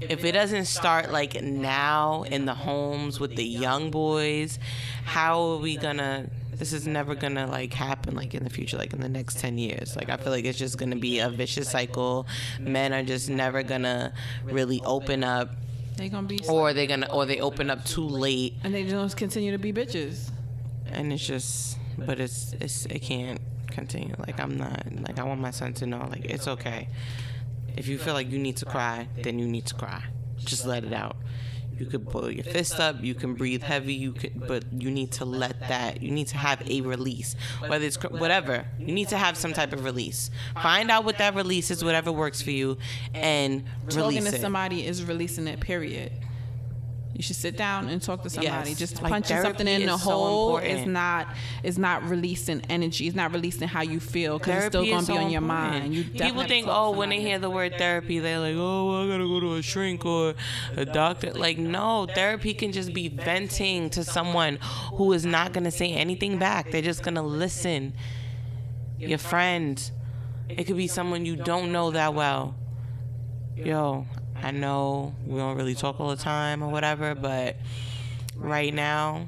if 0.01 0.24
it 0.24 0.34
doesn't 0.34 0.66
start 0.66 1.12
like 1.12 1.41
now 1.41 2.24
in 2.24 2.45
the 2.45 2.53
homes 2.53 3.20
with 3.20 3.36
the 3.36 3.43
young 3.43 3.89
boys, 3.89 4.60
how 5.05 5.41
are 5.41 5.58
we 5.58 5.76
gonna? 5.78 6.30
This 6.53 6.74
is 6.74 6.88
never 6.88 7.16
gonna 7.16 7.47
like 7.47 7.74
happen 7.74 8.16
like 8.16 8.34
in 8.36 8.43
the 8.43 8.49
future, 8.49 8.78
like 8.78 8.93
in 8.93 8.99
the 9.01 9.10
next 9.10 9.39
ten 9.39 9.58
years. 9.58 9.95
Like 9.95 10.10
I 10.10 10.18
feel 10.18 10.32
like 10.32 10.45
it's 10.45 10.58
just 10.60 10.78
gonna 10.78 10.95
be 10.95 11.20
a 11.20 11.30
vicious 11.30 11.70
cycle. 11.70 12.28
Men 12.60 12.93
are 12.93 13.03
just 13.03 13.30
never 13.30 13.64
gonna 13.64 14.14
really 14.43 14.82
open 14.86 15.24
up 15.24 15.51
They 15.97 16.10
gonna 16.10 16.28
be 16.28 16.39
or 16.47 16.74
they 16.74 16.86
gonna 16.86 17.08
or 17.12 17.26
they 17.26 17.39
open 17.39 17.70
up 17.72 17.84
too 17.86 18.05
late 18.08 18.53
and 18.64 18.74
they 18.76 18.84
just 18.84 19.18
continue 19.18 19.51
to 19.51 19.58
be 19.58 19.74
bitches. 19.74 20.30
and 20.91 21.12
it's 21.12 21.26
just 21.26 21.77
but 21.98 22.20
it's 22.20 22.54
it's 22.62 22.86
it 22.86 23.00
can't 23.00 23.41
continue. 23.72 24.16
Like 24.18 24.39
i'm 24.39 24.58
not 24.58 24.86
like 25.08 25.20
i 25.20 25.24
want 25.24 25.39
my 25.41 25.52
son 25.52 25.74
to 25.74 25.86
know 25.86 26.08
like 26.10 26.26
it's 26.26 26.48
okay. 26.48 26.88
If 27.76 27.88
you 27.88 27.98
feel 28.00 28.14
like 28.14 28.32
you 28.32 28.39
need 28.39 28.58
to 28.58 28.66
cry 28.66 29.08
then 29.24 29.39
you 29.39 29.48
need 29.48 29.66
to 29.68 29.76
cry. 29.76 30.04
Just 30.38 30.66
let 30.66 30.84
it 30.84 30.93
out. 30.93 31.18
You 31.78 31.86
could 31.86 32.10
pull 32.10 32.32
your 32.32 32.43
fist 32.43 32.80
up 32.80 33.04
you 33.04 33.14
can 33.14 33.36
breathe 33.36 33.62
heavy 33.62 33.93
you 33.93 34.12
could 34.14 34.48
but 34.48 34.64
you 34.74 34.89
need 34.89 35.12
to 35.14 35.26
let 35.26 35.60
that 35.70 36.02
you 36.02 36.10
need 36.10 36.26
to 36.30 36.38
have 36.38 36.68
a 36.68 36.82
release. 36.82 37.36
Whether 37.68 37.86
it's 37.86 37.98
cr- 37.98 38.08
whatever 38.08 38.66
you 38.80 38.93
need 38.93 39.10
to 39.10 39.18
have 39.18 39.38
some 39.38 39.54
type 39.54 39.74
of 39.74 39.84
release. 39.84 40.32
Find 40.56 40.89
out 40.89 41.06
what 41.06 41.20
that 41.20 41.36
release 41.36 41.70
is 41.70 41.84
whatever 41.84 42.12
works 42.12 42.41
for 42.41 42.50
you 42.52 42.78
and 43.14 43.64
Talking 43.89 44.02
release 44.16 44.30
to 44.32 44.36
it. 44.38 44.41
somebody 44.41 44.88
is 44.88 45.04
releasing 45.04 45.45
it. 45.48 45.60
Period. 45.60 46.12
You 47.18 47.24
should 47.24 47.36
sit 47.36 47.57
down 47.57 47.89
and 47.89 47.99
talk 47.99 48.22
to 48.22 48.30
somebody. 48.30 48.70
Yes. 48.70 48.78
Just 48.78 49.01
Like, 49.01 49.11
punching 49.11 49.41
something 49.41 49.68
in 49.68 49.88
the 49.88 49.93
is 49.95 50.03
so 50.03 50.11
hole 50.11 50.57
is 50.57 50.86
not 50.86 51.28
is 51.63 51.80
not 51.80 52.07
releasing 52.07 52.61
energy. 52.70 53.07
It's 53.07 53.15
not 53.15 53.34
releasing 53.34 53.68
how 53.68 53.82
you 53.82 53.99
feel 53.99 54.38
because 54.38 54.65
it's 54.65 54.65
still 54.68 54.86
gonna 54.86 54.97
is 54.99 55.07
be 55.07 55.13
so 55.15 55.20
on 55.20 55.32
your 55.32 55.41
important. 55.41 55.82
mind. 55.82 55.95
You 55.95 56.03
People 56.03 56.43
think, 56.43 56.68
oh, 56.70 56.91
when 56.91 57.09
they 57.09 57.20
hear 57.20 57.39
the 57.39 57.49
word 57.49 57.74
therapy, 57.80 58.20
they're 58.20 58.38
like, 58.38 58.53
oh, 58.55 58.86
well, 58.88 59.03
I 59.03 59.07
gotta 59.07 59.24
go 59.26 59.39
to 59.39 59.55
a 59.55 59.63
shrink 59.63 60.05
or 60.05 60.36
a 60.76 60.86
doctor. 60.86 61.34
Like, 61.34 61.57
no, 61.57 62.05
therapy 62.05 62.53
can 62.53 62.72
just 62.72 62.93
be 62.93 63.07
venting 63.09 63.89
to 63.91 64.03
someone 64.03 64.59
who 64.93 65.11
is 65.13 65.26
not 65.26 65.53
gonna 65.53 65.72
say 65.72 65.93
anything 65.93 66.38
back. 66.38 66.70
They're 66.70 66.84
just 66.84 67.01
gonna 67.01 67.24
listen. 67.24 67.93
Your 68.99 69.18
friend. 69.18 69.91
It 70.49 70.65
could 70.65 70.78
be 70.78 70.88
someone 70.88 71.26
you 71.26 71.36
don't 71.36 71.72
know 71.72 71.89
that 71.91 72.13
well. 72.13 72.53
Yo, 73.55 74.05
I 74.42 74.52
know 74.52 75.16
we 75.26 75.38
don't 75.38 75.58
really 75.58 75.76
talk 75.76 76.00
all 76.00 76.10
the 76.10 76.16
time 76.16 76.64
or 76.64 76.70
whatever, 76.70 77.16
but 77.16 77.58
right 78.36 78.74
now, 78.74 79.28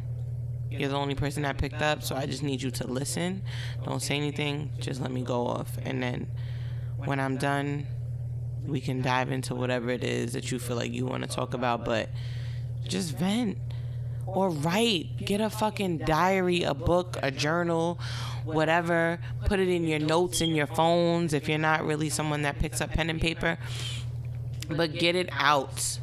you're 0.70 0.89
the 0.89 0.95
only 0.95 1.16
person 1.16 1.43
that 1.43 1.57
picked 1.57 1.82
up, 1.82 2.03
so 2.03 2.16
I 2.16 2.26
just 2.26 2.43
need 2.43 2.62
you 2.62 2.72
to 2.72 2.88
listen. 2.88 3.41
Don't 3.84 4.01
say 4.01 4.18
anything. 4.18 4.72
Just 4.80 5.01
let 5.01 5.12
me 5.12 5.24
go 5.24 5.47
off. 5.47 5.78
And 5.84 6.01
then 6.01 6.28
when 6.97 7.20
I'm 7.20 7.38
done, 7.38 7.88
we 8.66 8.80
can 8.80 9.01
dive 9.01 9.32
into 9.32 9.55
whatever 9.55 9.89
it 9.89 10.03
is 10.03 10.34
that 10.34 10.51
you 10.51 10.60
feel 10.60 10.76
like 10.76 10.93
you 10.93 11.05
want 11.05 11.24
to 11.24 11.30
talk 11.30 11.53
about, 11.53 11.86
but 11.86 12.10
just 12.88 13.18
vent 13.18 13.57
or 14.28 14.49
write. 14.49 15.18
Get 15.18 15.41
a 15.41 15.49
fucking 15.49 15.99
diary, 15.99 16.64
a 16.64 16.74
book, 16.74 17.18
a 17.24 17.32
journal, 17.32 17.99
whatever. 18.43 19.20
Put 19.45 19.60
it 19.60 19.70
in 19.70 19.86
your 19.86 19.99
notes 19.99 20.41
in 20.41 20.49
your 20.51 20.68
phones 20.68 21.34
if 21.34 21.49
you're 21.49 21.57
not 21.57 21.86
really 21.86 22.10
someone 22.10 22.43
that 22.43 22.60
picks 22.60 22.82
up 22.82 22.91
pen 22.91 23.10
and 23.10 23.20
paper. 23.20 23.57
But 24.70 24.93
get 24.93 25.15
it 25.15 25.30
out. 25.32 25.99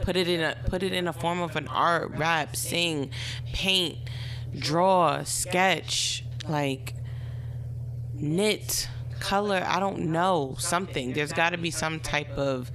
Put 0.00 0.16
it 0.16 0.28
in 0.28 0.40
a 0.40 0.56
put 0.66 0.82
it 0.82 0.92
in 0.92 1.08
a 1.08 1.12
form 1.12 1.40
of 1.40 1.56
an 1.56 1.68
art 1.68 2.12
rap 2.16 2.54
sing 2.54 3.10
paint 3.52 3.98
draw 4.56 5.22
sketch 5.24 6.24
like 6.48 6.94
knit 8.14 8.88
color 9.20 9.64
i 9.66 9.80
don't 9.80 9.98
know 9.98 10.54
something. 10.58 11.12
There's 11.12 11.32
got 11.32 11.50
to 11.50 11.58
be 11.58 11.70
some 11.70 12.00
type 12.00 12.30
of 12.30 12.70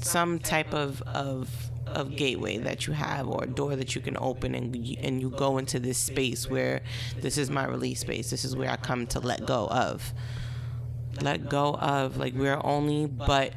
some 0.00 0.38
type 0.38 0.72
of 0.72 1.02
of 1.02 1.70
of 1.86 2.16
gateway 2.16 2.58
that 2.58 2.86
you 2.86 2.92
have 2.92 3.28
or 3.28 3.44
a 3.44 3.46
door 3.46 3.76
that 3.76 3.94
you 3.94 4.00
can 4.00 4.16
open 4.18 4.54
and 4.54 4.74
and 5.00 5.20
you 5.20 5.30
go 5.30 5.58
into 5.58 5.78
this 5.78 5.98
space 5.98 6.48
where 6.48 6.82
this 7.20 7.38
is 7.38 7.50
my 7.50 7.66
release 7.66 8.00
space. 8.00 8.30
This 8.30 8.44
is 8.44 8.56
where 8.56 8.70
i 8.70 8.76
come 8.76 9.06
to 9.08 9.20
let 9.20 9.46
go 9.46 9.66
of. 9.68 10.12
Let 11.20 11.48
go 11.48 11.74
of. 11.74 12.16
Like 12.16 12.34
we're 12.34 12.60
only 12.64 13.06
but 13.06 13.54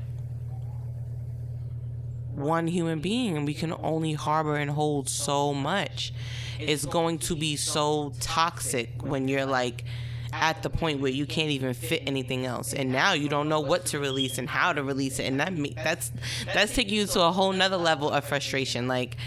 one 2.38 2.68
human 2.68 3.00
being 3.00 3.36
and 3.36 3.46
we 3.46 3.54
can 3.54 3.74
only 3.82 4.14
harbor 4.14 4.56
and 4.56 4.70
hold 4.72 5.10
so 5.10 5.54
much. 5.54 6.14
It's 6.60 6.86
going 6.86 7.20
to 7.20 7.36
be 7.36 7.56
so 7.56 8.14
toxic 8.20 8.90
when 9.02 9.28
you're 9.28 9.46
like 9.46 9.84
at 10.32 10.62
the 10.62 10.70
point 10.70 11.02
where 11.02 11.12
you 11.12 11.26
can't 11.26 11.50
even 11.50 11.74
fit 11.74 12.04
anything 12.06 12.46
else. 12.46 12.74
And 12.74 12.92
now 12.92 13.14
you 13.14 13.28
don't 13.28 13.50
know 13.50 13.60
what 13.60 13.86
to 13.88 14.00
release 14.00 14.38
and 14.38 14.48
how 14.48 14.72
to 14.74 14.84
release 14.84 15.20
it. 15.20 15.24
And 15.24 15.40
that 15.40 15.54
me- 15.54 15.76
that's 15.76 16.12
that's 16.54 16.76
taking 16.76 16.96
you 16.96 17.08
to 17.08 17.22
a 17.22 17.32
whole 17.32 17.52
nother 17.54 17.78
level 17.78 18.10
of 18.10 18.24
frustration. 18.24 18.88
Like 18.88 19.18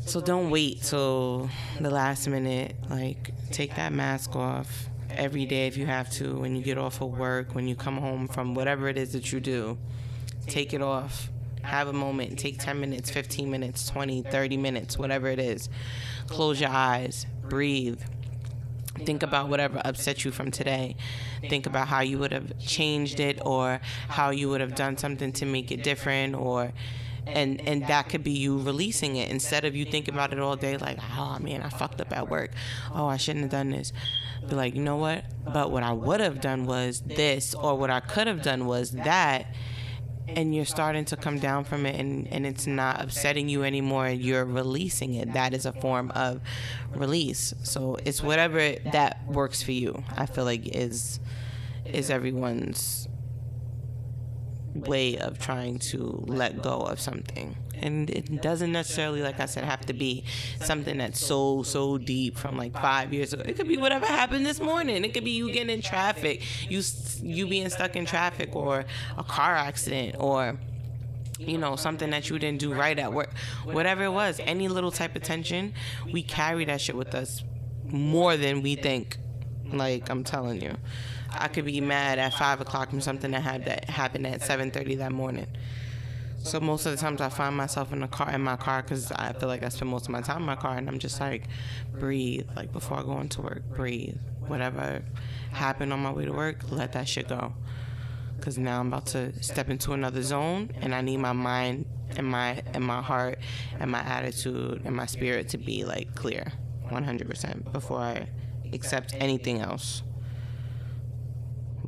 so 0.00 0.20
don't 0.20 0.50
wait 0.50 0.82
till 0.82 1.50
the 1.80 1.90
last 1.90 2.28
minute. 2.28 2.76
Like 2.88 3.32
take 3.50 3.74
that 3.74 3.92
mask 3.92 4.36
off 4.36 4.86
every 5.10 5.46
day 5.46 5.66
if 5.66 5.76
you 5.76 5.86
have 5.86 6.10
to 6.10 6.36
when 6.36 6.54
you 6.54 6.62
get 6.62 6.78
off 6.78 7.00
of 7.00 7.18
work 7.18 7.54
when 7.54 7.66
you 7.66 7.74
come 7.74 7.96
home 7.96 8.28
from 8.28 8.54
whatever 8.54 8.88
it 8.88 8.96
is 8.96 9.12
that 9.12 9.32
you 9.32 9.40
do. 9.40 9.78
Take 10.46 10.72
it 10.72 10.80
off 10.80 11.30
have 11.62 11.88
a 11.88 11.92
moment 11.92 12.38
take 12.38 12.58
10 12.58 12.80
minutes 12.80 13.10
15 13.10 13.50
minutes 13.50 13.88
20 13.88 14.22
30 14.22 14.56
minutes 14.56 14.98
whatever 14.98 15.28
it 15.28 15.38
is. 15.38 15.68
Close 16.26 16.60
your 16.60 16.70
eyes. 16.70 17.26
Breathe. 17.48 18.00
Think 19.04 19.22
about 19.22 19.48
whatever 19.48 19.80
upset 19.84 20.24
you 20.24 20.30
from 20.30 20.50
today. 20.50 20.96
Think 21.48 21.66
about 21.66 21.88
how 21.88 22.00
you 22.00 22.18
would 22.18 22.32
have 22.32 22.58
changed 22.58 23.20
it 23.20 23.40
or 23.44 23.80
how 24.08 24.30
you 24.30 24.48
would 24.48 24.60
have 24.60 24.74
done 24.74 24.96
something 24.96 25.32
to 25.32 25.46
make 25.46 25.70
it 25.70 25.82
different 25.82 26.34
or 26.34 26.72
and 27.26 27.60
and 27.68 27.86
that 27.88 28.08
could 28.08 28.24
be 28.24 28.30
you 28.32 28.58
releasing 28.58 29.16
it 29.16 29.30
instead 29.30 29.64
of 29.64 29.76
you 29.76 29.84
thinking 29.84 30.14
about 30.14 30.32
it 30.32 30.38
all 30.38 30.56
day 30.56 30.78
like 30.78 30.98
oh 31.16 31.38
man 31.40 31.62
i 31.62 31.68
fucked 31.68 32.00
up 32.00 32.16
at 32.16 32.28
work. 32.28 32.52
Oh 32.94 33.06
i 33.06 33.16
shouldn't 33.16 33.44
have 33.44 33.50
done 33.50 33.70
this. 33.70 33.92
Be 34.48 34.54
like 34.54 34.74
you 34.74 34.82
know 34.82 34.96
what? 34.96 35.24
But 35.44 35.70
what 35.70 35.82
i 35.82 35.92
would 35.92 36.20
have 36.20 36.40
done 36.40 36.64
was 36.64 37.00
this 37.00 37.54
or 37.54 37.76
what 37.76 37.90
i 37.90 38.00
could 38.00 38.26
have 38.26 38.42
done 38.42 38.66
was 38.66 38.92
that 38.92 39.46
and 40.36 40.54
you're 40.54 40.64
starting 40.64 41.04
to 41.06 41.16
come 41.16 41.38
down 41.38 41.64
from 41.64 41.86
it 41.86 41.98
and, 41.98 42.28
and 42.28 42.46
it's 42.46 42.66
not 42.66 43.02
upsetting 43.02 43.48
you 43.48 43.62
anymore 43.64 44.08
you're 44.08 44.44
releasing 44.44 45.14
it 45.14 45.32
that 45.32 45.54
is 45.54 45.66
a 45.66 45.72
form 45.72 46.10
of 46.14 46.40
release. 46.94 47.54
So 47.62 47.96
it's 48.04 48.22
whatever 48.22 48.74
that 48.92 49.26
works 49.26 49.62
for 49.62 49.72
you 49.72 50.02
i 50.16 50.26
feel 50.26 50.44
like 50.44 50.66
is 50.66 51.20
is 51.84 52.10
everyone's 52.10 53.07
way 54.74 55.18
of 55.18 55.38
trying 55.38 55.78
to 55.78 56.24
let 56.26 56.62
go 56.62 56.80
of 56.80 57.00
something. 57.00 57.56
And 57.80 58.10
it 58.10 58.42
doesn't 58.42 58.72
necessarily 58.72 59.22
like 59.22 59.38
i 59.38 59.46
said 59.46 59.62
have 59.62 59.86
to 59.86 59.92
be 59.92 60.24
something 60.60 60.98
that's 60.98 61.20
so 61.20 61.62
so 61.62 61.96
deep 61.96 62.36
from 62.36 62.56
like 62.56 62.72
five 62.72 63.12
years 63.12 63.32
ago. 63.32 63.44
It 63.46 63.56
could 63.56 63.68
be 63.68 63.76
whatever 63.76 64.06
happened 64.06 64.44
this 64.44 64.60
morning. 64.60 65.04
It 65.04 65.14
could 65.14 65.24
be 65.24 65.30
you 65.32 65.52
getting 65.52 65.70
in 65.70 65.82
traffic 65.82 66.42
you 66.70 66.82
you 67.22 67.46
being 67.46 67.68
stuck 67.68 67.96
in 67.96 68.04
traffic 68.04 68.54
or 68.54 68.84
a 69.16 69.24
car 69.24 69.54
accident 69.54 70.16
or 70.18 70.58
you 71.38 71.56
know 71.56 71.76
something 71.76 72.10
that 72.10 72.28
you 72.28 72.38
didn't 72.38 72.58
do 72.58 72.74
right 72.74 72.98
at 72.98 73.12
work. 73.12 73.30
Whatever 73.64 74.04
it 74.04 74.12
was 74.12 74.40
any 74.44 74.68
little 74.68 74.90
type 74.90 75.14
of 75.14 75.22
tension 75.22 75.72
we 76.12 76.22
carry 76.22 76.64
that 76.64 76.80
shit 76.80 76.96
with 76.96 77.14
us 77.14 77.44
more 77.86 78.36
than 78.36 78.62
we 78.62 78.74
think 78.74 79.18
like 79.72 80.08
i'm 80.10 80.24
telling 80.24 80.60
you 80.60 80.74
i 81.32 81.48
could 81.48 81.64
be 81.64 81.80
mad 81.80 82.18
at 82.18 82.34
five 82.34 82.60
o'clock 82.60 82.90
from 82.90 83.00
something 83.00 83.30
that 83.30 83.42
had 83.42 83.64
that 83.64 83.84
happened 83.84 84.26
at 84.26 84.40
7.30 84.40 84.98
that 84.98 85.12
morning 85.12 85.46
so 86.42 86.60
most 86.60 86.86
of 86.86 86.92
the 86.92 86.98
times 86.98 87.20
I 87.20 87.28
find 87.28 87.56
myself 87.56 87.92
in 87.92 88.00
the 88.00 88.08
car 88.08 88.30
in 88.30 88.40
my 88.40 88.56
car 88.56 88.82
because 88.82 89.10
I 89.12 89.32
feel 89.32 89.48
like 89.48 89.62
I 89.62 89.68
spend 89.68 89.90
most 89.90 90.06
of 90.06 90.10
my 90.10 90.20
time 90.20 90.38
in 90.38 90.46
my 90.46 90.56
car, 90.56 90.76
and 90.76 90.88
I'm 90.88 90.98
just 90.98 91.20
like, 91.20 91.44
breathe. 91.92 92.46
Like 92.56 92.72
before 92.72 92.98
I 92.98 93.02
go 93.02 93.18
into 93.20 93.42
work, 93.42 93.62
breathe. 93.74 94.16
Whatever 94.46 95.02
happened 95.52 95.92
on 95.92 96.00
my 96.00 96.12
way 96.12 96.24
to 96.24 96.32
work, 96.32 96.70
let 96.70 96.92
that 96.92 97.08
shit 97.08 97.28
go. 97.28 97.52
Because 98.36 98.56
now 98.56 98.80
I'm 98.80 98.86
about 98.86 99.06
to 99.06 99.42
step 99.42 99.68
into 99.68 99.92
another 99.92 100.22
zone, 100.22 100.70
and 100.80 100.94
I 100.94 101.00
need 101.00 101.18
my 101.18 101.32
mind 101.32 101.86
and 102.16 102.26
my 102.26 102.62
and 102.72 102.84
my 102.84 103.02
heart 103.02 103.38
and 103.78 103.90
my 103.90 104.00
attitude 104.00 104.82
and 104.84 104.96
my 104.96 105.06
spirit 105.06 105.48
to 105.50 105.58
be 105.58 105.84
like 105.84 106.14
clear, 106.14 106.52
100% 106.90 107.72
before 107.72 107.98
I 107.98 108.28
accept 108.72 109.14
anything 109.18 109.60
else. 109.60 110.02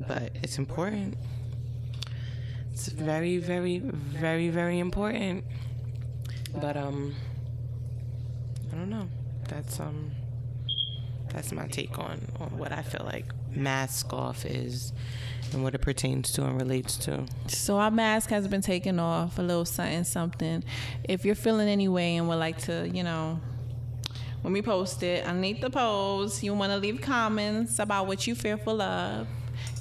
But 0.06 0.32
it's 0.42 0.58
important. 0.58 1.16
It's 2.72 2.88
very, 2.88 3.38
very, 3.38 3.78
very, 3.78 4.48
very 4.48 4.78
important. 4.78 5.44
But 6.54 6.76
um, 6.76 7.14
I 8.72 8.76
don't 8.76 8.90
know. 8.90 9.08
That's 9.48 9.78
um, 9.80 10.10
that's 11.32 11.52
my 11.52 11.66
take 11.66 11.98
on 11.98 12.20
on 12.38 12.58
what 12.58 12.72
I 12.72 12.82
feel 12.82 13.04
like 13.04 13.26
mask 13.54 14.12
off 14.12 14.44
is 14.44 14.92
and 15.52 15.62
what 15.62 15.74
it 15.74 15.78
pertains 15.78 16.32
to 16.32 16.44
and 16.44 16.60
relates 16.60 16.96
to. 16.96 17.24
So 17.48 17.78
our 17.78 17.90
mask 17.90 18.30
has 18.30 18.46
been 18.46 18.62
taken 18.62 18.98
off, 19.00 19.38
a 19.38 19.42
little 19.42 19.64
something, 19.64 20.04
something. 20.04 20.64
If 21.04 21.24
you're 21.24 21.34
feeling 21.34 21.68
any 21.68 21.88
way 21.88 22.16
and 22.16 22.28
would 22.28 22.36
like 22.36 22.58
to, 22.62 22.88
you 22.88 23.02
know, 23.02 23.40
when 24.42 24.52
we 24.52 24.62
post 24.62 25.02
it 25.02 25.24
underneath 25.26 25.60
the 25.60 25.70
post, 25.70 26.42
you 26.42 26.54
want 26.54 26.72
to 26.72 26.78
leave 26.78 27.00
comments 27.00 27.78
about 27.78 28.06
what 28.06 28.26
you 28.26 28.34
fearful 28.34 28.80
of 28.80 29.26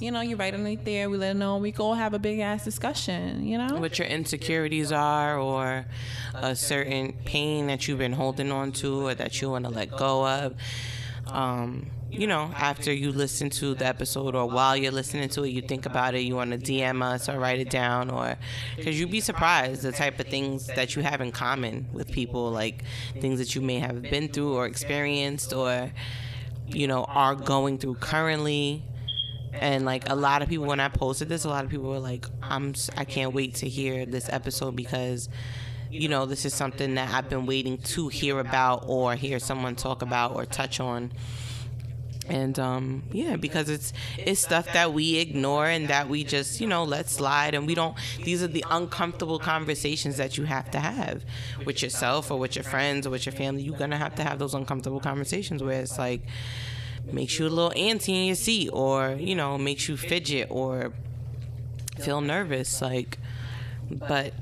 you 0.00 0.10
know, 0.10 0.20
you 0.20 0.36
write 0.36 0.54
underneath 0.54 0.84
there. 0.84 1.10
We 1.10 1.18
let 1.18 1.28
them 1.28 1.38
know. 1.38 1.58
We 1.58 1.72
go 1.72 1.92
have 1.92 2.14
a 2.14 2.18
big 2.18 2.38
ass 2.38 2.64
discussion. 2.64 3.46
You 3.46 3.58
know, 3.58 3.76
what 3.76 3.98
your 3.98 4.08
insecurities 4.08 4.92
are, 4.92 5.38
or 5.38 5.84
a 6.34 6.56
certain 6.56 7.12
pain 7.24 7.66
that 7.66 7.86
you've 7.86 7.98
been 7.98 8.14
holding 8.14 8.50
on 8.50 8.72
to, 8.72 9.06
or 9.06 9.14
that 9.14 9.40
you 9.40 9.50
want 9.50 9.66
to 9.66 9.70
let 9.70 9.90
go 9.90 10.26
of. 10.26 10.54
Um, 11.32 11.90
you 12.10 12.26
know, 12.26 12.50
after 12.56 12.92
you 12.92 13.12
listen 13.12 13.50
to 13.50 13.74
the 13.74 13.86
episode 13.86 14.34
or 14.34 14.46
while 14.48 14.76
you're 14.76 14.90
listening 14.90 15.28
to 15.30 15.44
it, 15.44 15.50
you 15.50 15.62
think 15.62 15.86
about 15.86 16.14
it, 16.14 16.20
you 16.20 16.34
want 16.34 16.50
to 16.50 16.58
DM 16.58 17.02
us 17.02 17.28
or 17.28 17.38
write 17.38 17.60
it 17.60 17.70
down, 17.70 18.10
or 18.10 18.36
because 18.76 18.98
you'd 18.98 19.10
be 19.10 19.20
surprised 19.20 19.82
the 19.82 19.92
type 19.92 20.18
of 20.18 20.26
things 20.26 20.66
that 20.66 20.96
you 20.96 21.02
have 21.02 21.20
in 21.20 21.30
common 21.30 21.86
with 21.92 22.10
people, 22.10 22.50
like 22.50 22.82
things 23.20 23.38
that 23.38 23.54
you 23.54 23.60
may 23.60 23.78
have 23.78 24.02
been 24.02 24.28
through 24.28 24.54
or 24.54 24.66
experienced, 24.66 25.52
or 25.52 25.92
you 26.66 26.88
know, 26.88 27.04
are 27.04 27.34
going 27.34 27.78
through 27.78 27.94
currently. 27.96 28.82
And 29.52 29.84
like 29.84 30.08
a 30.08 30.14
lot 30.14 30.42
of 30.42 30.48
people 30.48 30.66
when 30.66 30.78
i 30.78 30.86
posted 30.86 31.28
this 31.28 31.44
a 31.44 31.48
lot 31.48 31.64
of 31.64 31.70
people 31.72 31.90
were 31.90 31.98
like 31.98 32.24
i'm 32.40 32.72
i 32.96 33.04
can't 33.04 33.34
wait 33.34 33.56
to 33.56 33.68
hear 33.68 34.06
this 34.06 34.28
episode 34.28 34.76
because 34.76 35.28
you 35.90 36.08
know 36.08 36.24
this 36.24 36.44
is 36.44 36.54
something 36.54 36.94
that 36.94 37.12
i've 37.12 37.28
been 37.28 37.46
waiting 37.46 37.76
to 37.78 38.08
hear 38.08 38.38
about 38.38 38.84
or 38.86 39.14
hear 39.14 39.38
someone 39.38 39.74
talk 39.74 40.02
about 40.02 40.34
or 40.34 40.44
touch 40.44 40.80
on. 40.80 41.12
And 42.28 42.60
um, 42.60 43.02
yeah 43.10 43.34
because 43.34 43.68
it's 43.68 43.92
it's 44.16 44.40
stuff 44.40 44.72
that 44.72 44.92
we 44.92 45.16
ignore 45.16 45.66
and 45.66 45.88
that 45.88 46.08
we 46.08 46.22
just 46.22 46.60
you 46.60 46.68
know 46.68 46.84
let 46.84 47.10
slide 47.10 47.54
and 47.56 47.66
we 47.66 47.74
don't 47.74 47.96
these 48.22 48.40
are 48.40 48.46
the 48.46 48.64
uncomfortable 48.70 49.40
conversations 49.40 50.16
that 50.18 50.38
you 50.38 50.44
have 50.44 50.70
to 50.70 50.78
have 50.78 51.24
with 51.66 51.82
yourself 51.82 52.30
or 52.30 52.38
with 52.38 52.54
your 52.54 52.62
friends 52.62 53.04
or 53.04 53.10
with 53.10 53.26
your 53.26 53.32
family. 53.32 53.62
You're 53.62 53.76
gonna 53.76 53.98
have 53.98 54.14
to 54.14 54.22
have 54.22 54.38
those 54.38 54.54
uncomfortable 54.54 55.00
conversations 55.00 55.60
where 55.60 55.80
it's 55.80 55.98
like 55.98 56.22
makes 57.10 57.36
you 57.40 57.48
a 57.48 57.48
little 57.48 57.72
antsy 57.72 58.10
in 58.10 58.26
your 58.26 58.36
seat 58.36 58.70
or 58.72 59.16
you 59.18 59.34
know 59.34 59.58
makes 59.58 59.88
you 59.88 59.96
fidget 59.96 60.46
or 60.50 60.92
feel 61.98 62.20
nervous 62.20 62.80
like 62.80 63.18
but 63.90 64.32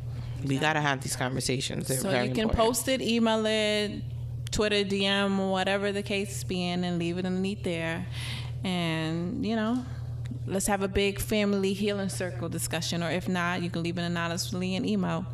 we 0.45 0.59
gotta 0.59 0.81
have 0.81 1.01
these 1.01 1.17
conversations 1.17 1.89
They're 1.89 1.99
so 1.99 2.11
you 2.11 2.31
can 2.31 2.41
important. 2.41 2.53
post 2.53 2.89
it 2.89 3.01
email 3.01 3.45
it 3.47 4.03
twitter 4.51 4.85
dm 4.85 5.51
whatever 5.51 5.93
the 5.93 6.03
case 6.03 6.45
being 6.45 6.85
and 6.85 6.99
leave 6.99 7.19
it 7.19 7.27
underneath 7.27 7.63
there 7.63 8.07
and 8.65 9.45
you 9.45 9.57
know 9.57 9.85
let's 10.47 10.67
have 10.67 10.83
a 10.83 10.89
big 10.89 11.19
family 11.21 11.73
healing 11.73 12.09
circle 12.09 12.49
discussion 12.49 13.03
or 13.03 13.11
if 13.11 13.29
not 13.29 13.63
you 13.63 13.71
can 13.71 13.83
leave 13.83 13.99
it 13.99 14.03
anonymously 14.03 14.75
in 14.75 14.85
email 14.85 15.27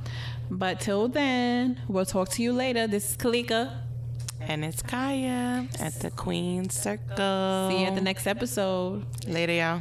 but 0.50 0.80
till 0.80 1.08
then 1.08 1.80
we'll 1.88 2.04
talk 2.04 2.28
to 2.28 2.42
you 2.42 2.52
later 2.52 2.86
this 2.86 3.10
is 3.10 3.16
kalika 3.16 3.72
and 4.40 4.64
it's 4.64 4.82
Kaya 4.82 5.66
at 5.80 6.00
the 6.00 6.10
Queen 6.10 6.68
Circle. 6.68 7.70
See 7.70 7.80
you 7.80 7.86
at 7.86 7.94
the 7.94 8.02
next 8.02 8.26
episode. 8.26 9.06
Later, 9.26 9.52
y'all. 9.52 9.80